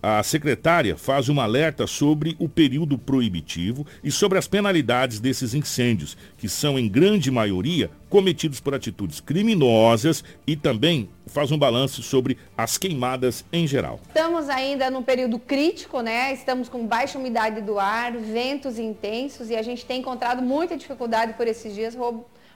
a 0.02 0.20
secretária 0.24 0.96
faz 0.96 1.28
um 1.28 1.40
alerta 1.40 1.86
sobre 1.86 2.34
o 2.40 2.48
período 2.48 2.98
proibitivo 2.98 3.86
e 4.02 4.10
sobre 4.10 4.36
as 4.36 4.48
penalidades 4.48 5.20
desses 5.20 5.54
incêndios, 5.54 6.16
que 6.36 6.48
são, 6.48 6.76
em 6.76 6.88
grande 6.88 7.30
maioria, 7.30 7.88
cometidos 8.10 8.58
por 8.58 8.74
atitudes 8.74 9.20
criminosas 9.20 10.24
e 10.44 10.56
também 10.56 11.08
faz 11.26 11.52
um 11.52 11.58
balanço 11.58 12.02
sobre 12.02 12.36
as 12.58 12.76
queimadas 12.76 13.44
em 13.52 13.64
geral. 13.64 14.00
Estamos 14.08 14.48
ainda 14.48 14.90
num 14.90 15.02
período 15.02 15.38
crítico, 15.38 16.00
né? 16.00 16.34
Estamos 16.34 16.68
com 16.68 16.84
baixa 16.84 17.16
umidade 17.16 17.62
do 17.62 17.78
ar, 17.78 18.12
ventos 18.12 18.80
intensos 18.80 19.50
e 19.50 19.56
a 19.56 19.62
gente 19.62 19.86
tem 19.86 20.00
encontrado 20.00 20.42
muita 20.42 20.76
dificuldade 20.76 21.34
por 21.34 21.46
esses 21.46 21.74
dias, 21.74 21.94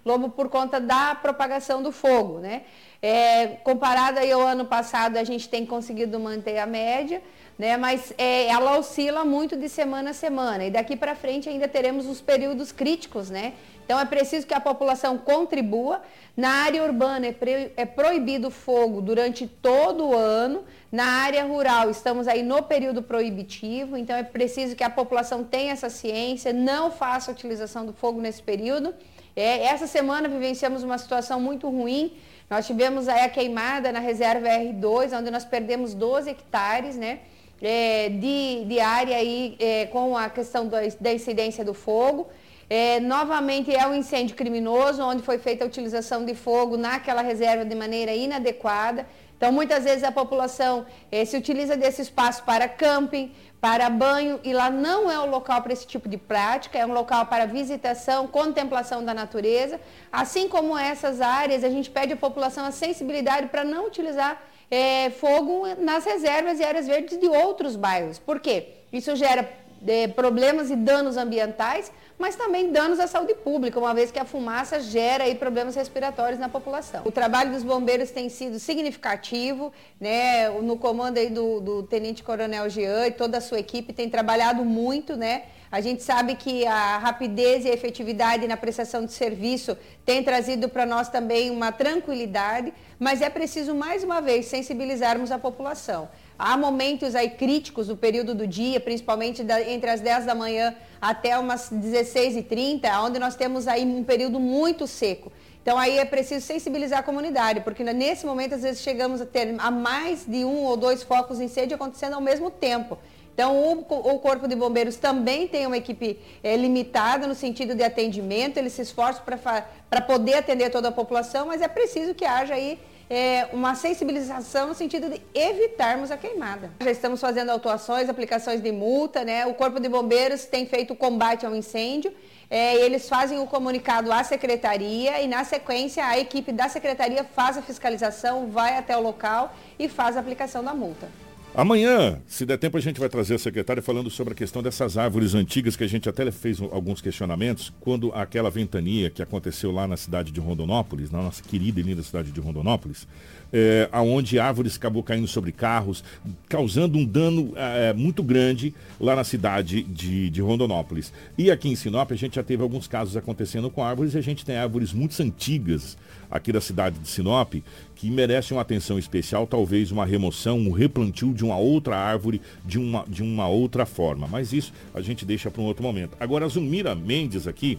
Lobo, 0.07 0.29
por 0.29 0.49
conta 0.49 0.79
da 0.79 1.17
propagação 1.17 1.83
do 1.83 1.91
fogo, 1.91 2.39
né? 2.39 2.63
É, 3.03 3.49
comparado 3.65 4.21
aí 4.21 4.31
ao 4.31 4.41
ano 4.41 4.65
passado, 4.65 5.17
a 5.17 5.25
gente 5.25 5.49
tem 5.49 5.67
conseguido 5.67 6.21
manter 6.21 6.59
a 6.59 6.65
média, 6.65 7.21
né? 7.59 7.77
Mas 7.77 8.15
é, 8.17 8.47
ela 8.47 8.79
oscila 8.79 9.25
muito 9.25 9.57
de 9.57 9.69
semana 9.69 10.11
a 10.11 10.15
semana 10.15 10.65
e 10.65 10.71
daqui 10.71 10.97
para 10.97 11.17
frente 11.17 11.49
ainda 11.49 11.67
teremos 11.67 12.07
os 12.07 12.21
períodos 12.21 12.71
críticos, 12.71 13.31
né? 13.31 13.55
Então 13.85 13.99
é 13.99 14.05
preciso 14.05 14.47
que 14.47 14.55
a 14.55 14.61
população 14.61 15.19
contribua. 15.19 16.01
Na 16.37 16.51
área 16.51 16.85
urbana 16.85 17.27
é, 17.27 17.73
é 17.77 17.85
proibido 17.85 18.49
fogo 18.49 19.01
durante 19.01 19.49
todo 19.49 20.07
o 20.07 20.17
ano. 20.17 20.63
Na 20.93 21.05
área 21.05 21.45
rural 21.45 21.91
estamos 21.91 22.29
aí 22.29 22.45
no 22.45 22.63
período 22.63 23.03
proibitivo, 23.03 23.97
então 23.97 24.15
é 24.15 24.23
preciso 24.23 24.77
que 24.77 24.85
a 24.85 24.91
população 24.91 25.43
tenha 25.43 25.73
essa 25.73 25.91
ciência, 25.91 26.53
não 26.53 26.93
faça 26.93 27.33
utilização 27.33 27.85
do 27.85 27.93
fogo 27.93 28.21
nesse 28.21 28.41
período. 28.41 28.95
É, 29.37 29.67
essa 29.67 29.87
semana 29.87 30.29
vivenciamos 30.29 30.83
uma 30.83 30.99
situação 30.99 31.39
muito 31.39 31.69
ruim. 31.69 32.17
Nós 32.51 32.67
tivemos 32.67 33.07
a 33.07 33.29
queimada 33.29 33.93
na 33.93 34.01
reserva 34.01 34.49
R2, 34.49 35.17
onde 35.17 35.31
nós 35.31 35.45
perdemos 35.45 35.95
12 35.95 36.31
hectares, 36.31 36.97
né? 36.97 37.21
é, 37.61 38.09
de, 38.09 38.65
de 38.65 38.81
área 38.81 39.17
aí, 39.17 39.57
é, 39.59 39.87
com 39.87 40.17
a 40.17 40.29
questão 40.29 40.67
da, 40.67 40.79
da 41.01 41.13
incidência 41.13 41.65
do 41.65 41.75
fogo. 41.75 42.29
É, 42.69 42.99
novamente 42.99 43.75
é 43.75 43.87
um 43.87 43.95
incêndio 43.95 44.35
criminoso, 44.35 45.03
onde 45.03 45.23
foi 45.23 45.39
feita 45.39 45.65
a 45.65 45.67
utilização 45.67 46.25
de 46.25 46.35
fogo 46.35 46.77
naquela 46.77 47.23
reserva 47.23 47.65
de 47.65 47.75
maneira 47.75 48.13
inadequada. 48.13 49.07
Então, 49.37 49.53
muitas 49.53 49.85
vezes 49.85 50.03
a 50.03 50.11
população 50.11 50.87
é, 51.13 51.25
se 51.25 51.37
utiliza 51.37 51.77
desse 51.77 52.03
espaço 52.03 52.43
para 52.43 52.69
camping, 52.69 53.33
para 53.61 53.89
banho, 53.89 54.39
e 54.45 54.53
lá 54.53 54.71
não 54.71 55.11
é 55.11 55.19
o 55.19 55.27
local 55.27 55.63
para 55.63 55.73
esse 55.73 55.87
tipo 55.87 56.09
de 56.09 56.17
prática, 56.17 56.79
é 56.79 56.87
um 56.87 56.93
local 56.93 57.27
para 57.27 57.47
visitação, 57.47 58.27
contemplação 58.27 59.05
da 59.05 59.15
natureza. 59.15 59.81
Assim 60.13 60.49
como 60.49 60.77
essas 60.77 61.21
áreas, 61.21 61.65
a 61.65 61.71
gente 61.71 61.91
pede 61.91 62.13
à 62.13 62.17
população 62.17 62.65
a 62.65 62.71
sensibilidade 62.71 63.49
para 63.49 63.65
não 63.65 63.87
utilizar 63.87 64.41
é, 64.71 65.11
fogo 65.11 65.67
nas 65.79 66.05
reservas 66.05 66.61
e 66.61 66.65
áreas 66.65 66.87
verdes 66.87 67.19
de 67.19 67.29
outros 67.29 67.77
bairros. 67.77 68.19
Por 68.19 68.41
quê? 68.41 68.69
Isso 68.93 69.15
gera 69.17 69.49
é, 69.87 70.09
problemas 70.09 70.71
e 70.71 70.77
danos 70.77 71.17
ambientais, 71.17 71.91
mas 72.19 72.37
também 72.37 72.73
danos 72.73 72.99
à 72.99 73.07
saúde 73.07 73.35
pública, 73.35 73.79
uma 73.79 73.95
vez 73.95 74.11
que 74.11 74.19
a 74.19 74.25
fumaça 74.25 74.81
gera 74.81 75.25
aí 75.25 75.35
problemas 75.35 75.75
respiratórios 75.75 76.39
na 76.39 76.49
população. 76.49 77.03
O 77.05 77.13
trabalho 77.13 77.53
dos 77.53 77.63
bombeiros 77.63 78.11
tem 78.11 78.29
sido 78.29 78.59
significativo, 78.59 79.73
né? 80.01 80.49
No 80.49 80.77
comando 80.77 81.19
aí 81.19 81.29
do, 81.29 81.61
do 81.61 81.83
Tenente 81.83 82.23
Coronel 82.23 82.69
Jean 82.71 83.07
e 83.07 83.11
toda 83.11 83.39
a 83.39 83.41
sua 83.41 83.59
equipe 83.59 83.93
tem 83.93 84.09
trabalhado 84.09 84.65
muito, 84.65 85.17
né? 85.17 85.45
A 85.71 85.81
gente 85.81 86.03
sabe 86.03 86.37
que 86.37 86.65
a 86.67 86.99
rapidez 86.99 87.65
e 87.65 87.71
a 87.71 87.75
efetividade 87.75 88.47
na 88.47 88.57
prestação 88.57 89.05
de 89.05 89.13
serviço 89.13 89.77
tem 90.05 90.23
trazido 90.23 90.69
para 90.69 90.87
nós 90.87 91.09
também 91.09 91.51
uma 91.51 91.73
tranquilidade, 91.73 92.73
mas 92.99 93.21
é 93.21 93.29
preciso 93.29 93.75
mais 93.75 94.05
uma 94.05 94.21
vez 94.21 94.47
sensibilizarmos 94.47 95.33
a 95.33 95.39
população. 95.39 96.09
Há 96.39 96.57
momentos 96.57 97.15
aí 97.15 97.31
críticos 97.31 97.89
no 97.89 97.97
período 97.97 98.35
do 98.35 98.47
dia, 98.47 98.79
principalmente 98.79 99.43
da, 99.43 99.61
entre 99.63 99.89
as 99.89 100.01
10 100.01 100.27
da 100.27 100.35
manhã 100.35 100.75
até 101.01 101.39
umas 101.39 101.71
16h30, 101.71 102.89
onde 103.03 103.19
nós 103.19 103.37
temos 103.37 103.67
aí 103.67 103.85
um 103.85 104.05
período 104.05 104.39
muito 104.39 104.87
seco. 104.87 105.33
Então 105.63 105.79
aí 105.79 105.99
é 105.99 106.05
preciso 106.05 106.45
sensibilizar 106.47 107.01
a 107.01 107.03
comunidade, 107.03 107.61
porque 107.61 107.83
nesse 107.83 108.25
momento 108.25 108.55
às 108.55 108.63
vezes 108.63 108.83
chegamos 108.83 109.21
a 109.21 109.27
ter 109.27 109.55
a 109.59 109.71
mais 109.71 110.25
de 110.27 110.45
um 110.45 110.65
ou 110.65 110.77
dois 110.77 111.03
focos 111.03 111.39
de 111.39 111.45
incêndio 111.45 111.75
acontecendo 111.75 112.15
ao 112.15 112.21
mesmo 112.21 112.51
tempo. 112.51 112.99
Então, 113.37 113.55
o, 113.55 113.81
o, 113.81 114.19
Corpo 114.19 114.49
de 114.49 114.57
Bombeiros 114.57 114.97
também 114.97 115.47
tem 115.47 115.67
uma 115.67 115.77
equipe 115.77 116.19
é, 116.43 116.57
limitada 116.57 117.27
no 117.27 117.35
sentido 117.35 117.75
de 117.75 117.83
atendimento, 117.83 118.57
eles 118.57 118.73
se 118.73 118.81
esforçam 118.81 119.23
para 119.27 120.01
poder 120.01 120.37
atender 120.37 120.71
toda 120.71 120.89
a 120.89 120.93
população, 120.93 121.47
mas 121.47 121.61
é 121.61 121.69
preciso 121.69 122.15
que 122.15 122.25
haja 122.25 122.55
aí 122.55 122.79
é, 123.09 123.49
uma 123.53 123.75
sensibilização 123.75 124.69
no 124.69 124.75
sentido 124.75 125.09
de 125.09 125.21
evitarmos 125.35 126.11
a 126.11 126.17
queimada. 126.17 126.71
Já 126.81 126.91
estamos 126.91 127.21
fazendo 127.21 127.51
autuações, 127.51 128.09
aplicações 128.09 128.61
de 128.61 128.73
multa, 128.73 129.25
né? 129.25 129.47
O 129.47 129.55
Corpo 129.55 129.79
de 129.81 129.89
Bombeiros 129.89 130.45
tem 130.45 130.67
feito 130.67 130.95
combate 130.95 131.47
ao 131.47 131.55
incêndio. 131.55 132.13
É, 132.49 132.77
eles 132.77 133.09
fazem 133.09 133.39
o 133.41 133.47
comunicado 133.47 134.13
à 134.13 134.23
secretaria 134.23 135.21
e, 135.21 135.27
na 135.27 135.45
sequência, 135.45 136.05
a 136.07 136.19
equipe 136.19 136.53
da 136.53 136.69
secretaria 136.69 137.25
faz 137.25 137.57
a 137.57 137.63
fiscalização, 137.63 138.51
vai 138.51 138.77
até 138.77 138.97
o 138.97 139.01
local 139.01 139.53
e 139.79 139.89
faz 139.89 140.17
a 140.17 140.21
aplicação 140.21 140.63
da 140.63 140.75
multa. 140.75 141.09
Amanhã, 141.57 142.21
se 142.27 142.45
der 142.45 142.59
tempo, 142.59 142.77
a 142.77 142.81
gente 142.83 143.01
vai 143.01 143.09
trazer 143.09 143.37
a 143.37 143.39
secretária 143.39 143.83
falando 143.83 144.11
sobre 144.11 144.35
a 144.35 144.37
questão 144.37 144.63
dessas 144.63 144.99
árvores 144.99 145.35
antigas, 145.35 145.75
que 145.75 145.83
a 145.83 145.89
gente 145.89 146.07
até 146.07 146.31
fez 146.31 146.61
alguns 146.61 147.01
questionamentos, 147.01 147.73
quando 147.81 148.13
aquela 148.13 148.51
ventania 148.51 149.09
que 149.09 149.23
aconteceu 149.23 149.73
lá 149.73 149.89
na 149.89 149.97
cidade 149.97 150.31
de 150.31 150.39
Rondonópolis, 150.39 151.11
na 151.11 151.23
nossa 151.23 151.43
querida 151.43 151.81
e 151.81 151.83
linda 151.83 152.03
cidade 152.03 152.31
de 152.31 152.39
Rondonópolis, 152.41 153.09
é, 153.51 153.89
aonde 153.91 154.39
árvores 154.39 154.77
acabou 154.77 155.03
caindo 155.03 155.27
sobre 155.27 155.51
carros, 155.51 156.05
causando 156.47 156.99
um 156.99 157.07
dano 157.07 157.55
é, 157.57 157.95
muito 157.95 158.23
grande 158.23 158.75
lá 159.01 159.17
na 159.17 159.25
cidade 159.25 159.83
de, 159.83 160.29
de 160.29 160.43
Rondonópolis. 160.43 161.11
E 161.39 161.51
aqui 161.51 161.71
em 161.71 161.75
Sinop, 161.75 162.13
a 162.13 162.17
gente 162.17 162.37
já 162.37 162.43
teve 162.43 162.63
alguns 162.63 162.87
casos 162.87 163.17
acontecendo 163.17 163.71
com 163.71 163.83
árvores, 163.83 164.13
e 164.13 164.19
a 164.19 164.23
gente 164.23 164.45
tem 164.45 164.57
árvores 164.57 164.93
muito 164.93 165.19
antigas 165.23 165.97
aqui 166.31 166.53
da 166.53 166.61
cidade 166.61 166.99
de 166.99 167.09
Sinop, 167.09 167.55
que 167.95 168.11
merece 168.11 168.53
uma 168.53 168.63
atenção 168.63 168.99
especial, 168.99 169.47
talvez 169.47 169.91
uma 169.91 170.05
remoção, 170.05 170.59
um 170.59 170.71
replantio 170.71 171.33
de 171.33 171.45
uma 171.45 171.57
outra 171.57 171.97
árvore 171.97 172.41
de 172.65 172.79
uma, 172.79 173.05
de 173.09 173.23
uma 173.23 173.49
outra 173.49 173.87
forma. 173.87 174.27
Mas 174.27 174.53
isso 174.53 174.73
a 174.95 175.01
gente 175.01 175.25
deixa 175.25 175.51
para 175.51 175.63
um 175.63 175.67
outro 175.67 175.83
momento. 175.83 176.17
Agora, 176.21 176.45
a 176.45 176.49
Zumira 176.49 176.95
Mendes 176.95 177.47
aqui 177.47 177.79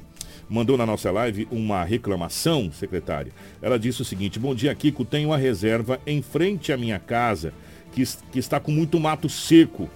mandou 0.50 0.78
na 0.78 0.86
nossa 0.86 1.12
live 1.12 1.48
uma 1.52 1.84
reclamação, 1.84 2.72
secretária. 2.72 3.32
Ela 3.62 3.78
disse 3.78 4.02
o 4.02 4.06
seguinte: 4.06 4.40
Bom 4.40 4.56
dia, 4.56 4.74
Kiko. 4.74 5.06
Tenho 5.06 5.30
uma 5.30 5.38
reserva 5.38 6.00
em 6.06 6.22
frente 6.22 6.72
à 6.72 6.78
minha 6.78 7.00
casa 7.00 7.54
que, 7.92 8.04
que 8.32 8.40
está 8.40 8.60
com 8.60 8.72
muito 8.72 9.00
mato 9.00 9.30
seco. 9.30 9.90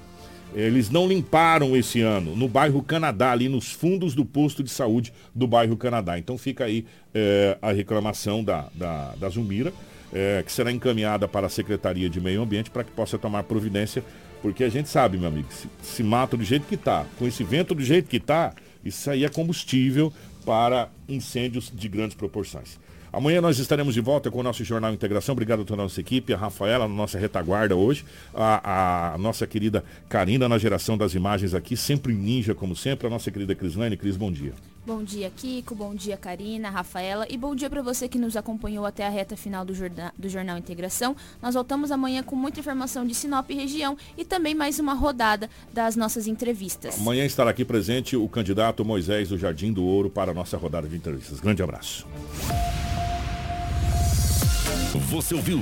Eles 0.53 0.89
não 0.89 1.07
limparam 1.07 1.75
esse 1.75 2.01
ano 2.01 2.35
no 2.35 2.47
bairro 2.47 2.83
Canadá, 2.83 3.31
ali 3.31 3.47
nos 3.47 3.71
fundos 3.71 4.13
do 4.13 4.25
posto 4.25 4.61
de 4.61 4.69
saúde 4.69 5.13
do 5.33 5.47
bairro 5.47 5.77
Canadá. 5.77 6.19
Então 6.19 6.37
fica 6.37 6.65
aí 6.65 6.85
é, 7.13 7.57
a 7.61 7.71
reclamação 7.71 8.43
da, 8.43 8.67
da, 8.75 9.15
da 9.15 9.29
Zumira 9.29 9.71
é, 10.13 10.43
que 10.45 10.51
será 10.51 10.71
encaminhada 10.71 11.27
para 11.27 11.47
a 11.47 11.49
Secretaria 11.49 12.09
de 12.09 12.19
Meio 12.19 12.41
Ambiente 12.41 12.69
para 12.69 12.83
que 12.83 12.91
possa 12.91 13.17
tomar 13.17 13.43
providência, 13.43 14.03
porque 14.41 14.63
a 14.63 14.69
gente 14.69 14.89
sabe, 14.89 15.17
meu 15.17 15.29
amigo, 15.29 15.47
se, 15.51 15.69
se 15.81 16.03
mata 16.03 16.35
do 16.35 16.43
jeito 16.43 16.67
que 16.67 16.75
está, 16.75 17.05
com 17.17 17.25
esse 17.25 17.43
vento 17.43 17.73
do 17.73 17.83
jeito 17.83 18.09
que 18.09 18.17
está, 18.17 18.53
isso 18.83 19.09
aí 19.09 19.23
é 19.23 19.29
combustível 19.29 20.11
para 20.45 20.89
incêndios 21.07 21.71
de 21.73 21.87
grandes 21.87 22.15
proporções. 22.15 22.79
Amanhã 23.14 23.41
nós 23.41 23.59
estaremos 23.59 23.93
de 23.93 23.99
volta 23.99 24.32
com 24.32 24.39
o 24.39 24.43
nosso 24.43 24.64
Jornal 24.64 24.93
Integração. 24.93 25.34
Obrigado 25.34 25.64
a 25.64 25.66
toda 25.66 25.82
a 25.82 25.86
nossa 25.86 25.99
equipe, 25.99 26.34
a 26.34 26.38
Rafaela, 26.38 26.88
na 26.88 26.93
nossa 26.93 27.20
retaguarda 27.20 27.76
hoje, 27.76 28.05
a, 28.34 29.14
a, 29.14 29.18
nossa 29.18 29.45
querida 29.45 29.84
Karina 30.07 30.47
na 30.47 30.57
geração 30.57 30.97
das 30.97 31.14
imagens 31.14 31.53
aqui, 31.53 31.76
sempre 31.76 32.14
ninja, 32.14 32.55
como 32.55 32.74
sempre, 32.74 33.07
a 33.07 33.09
nossa 33.09 33.30
querida 33.30 33.53
Crislane. 33.53 33.97
Cris, 33.97 34.16
bom 34.16 34.32
dia. 34.32 34.53
Bom 34.86 35.03
dia, 35.03 35.30
Kiko. 35.30 35.76
Bom 35.76 35.93
dia, 35.93 36.16
Karina, 36.16 36.70
Rafaela. 36.70 37.28
E 37.30 37.38
bom 37.38 37.53
dia 37.53 37.70
para 37.70 37.82
você 37.82 38.07
que 38.07 38.18
nos 38.18 38.38
acompanhou 38.38 38.86
até 38.86 39.05
a 39.05 39.09
reta 39.09 39.36
final 39.36 39.66
do, 39.66 39.76
jornal, 39.76 40.12
do 40.18 40.30
Jornal 40.30 40.57
Integração. 40.57 41.16
Nós 41.41 41.53
voltamos 41.53 41.91
amanhã 41.91 42.24
com 42.24 42.36
muita 42.36 42.62
informação 42.62 43.05
de 43.05 43.14
Sinop 43.14 43.49
e 43.51 43.55
região 43.55 43.97
e 44.18 44.24
também 44.24 44.55
mais 44.55 44.80
uma 44.80 44.93
rodada 44.93 45.49
das 45.74 45.97
nossas 45.97 46.28
entrevistas. 46.28 46.97
Amanhã 46.99 47.26
estará 47.26 47.51
aqui 47.51 47.66
presente 47.66 48.16
o 48.16 48.28
candidato 48.30 48.86
Moisés 48.86 49.30
do 49.30 49.38
Jardim 49.38 49.74
do 49.74 49.84
Ouro 49.84 50.09
para 50.09 50.32
a 50.32 50.34
nossa 50.34 50.57
rodada 50.57 50.88
de 50.88 50.95
entrevistas. 50.95 51.41
Grande 51.41 51.62
abraço. 51.62 52.07
Você 54.99 55.33
ouviu 55.33 55.59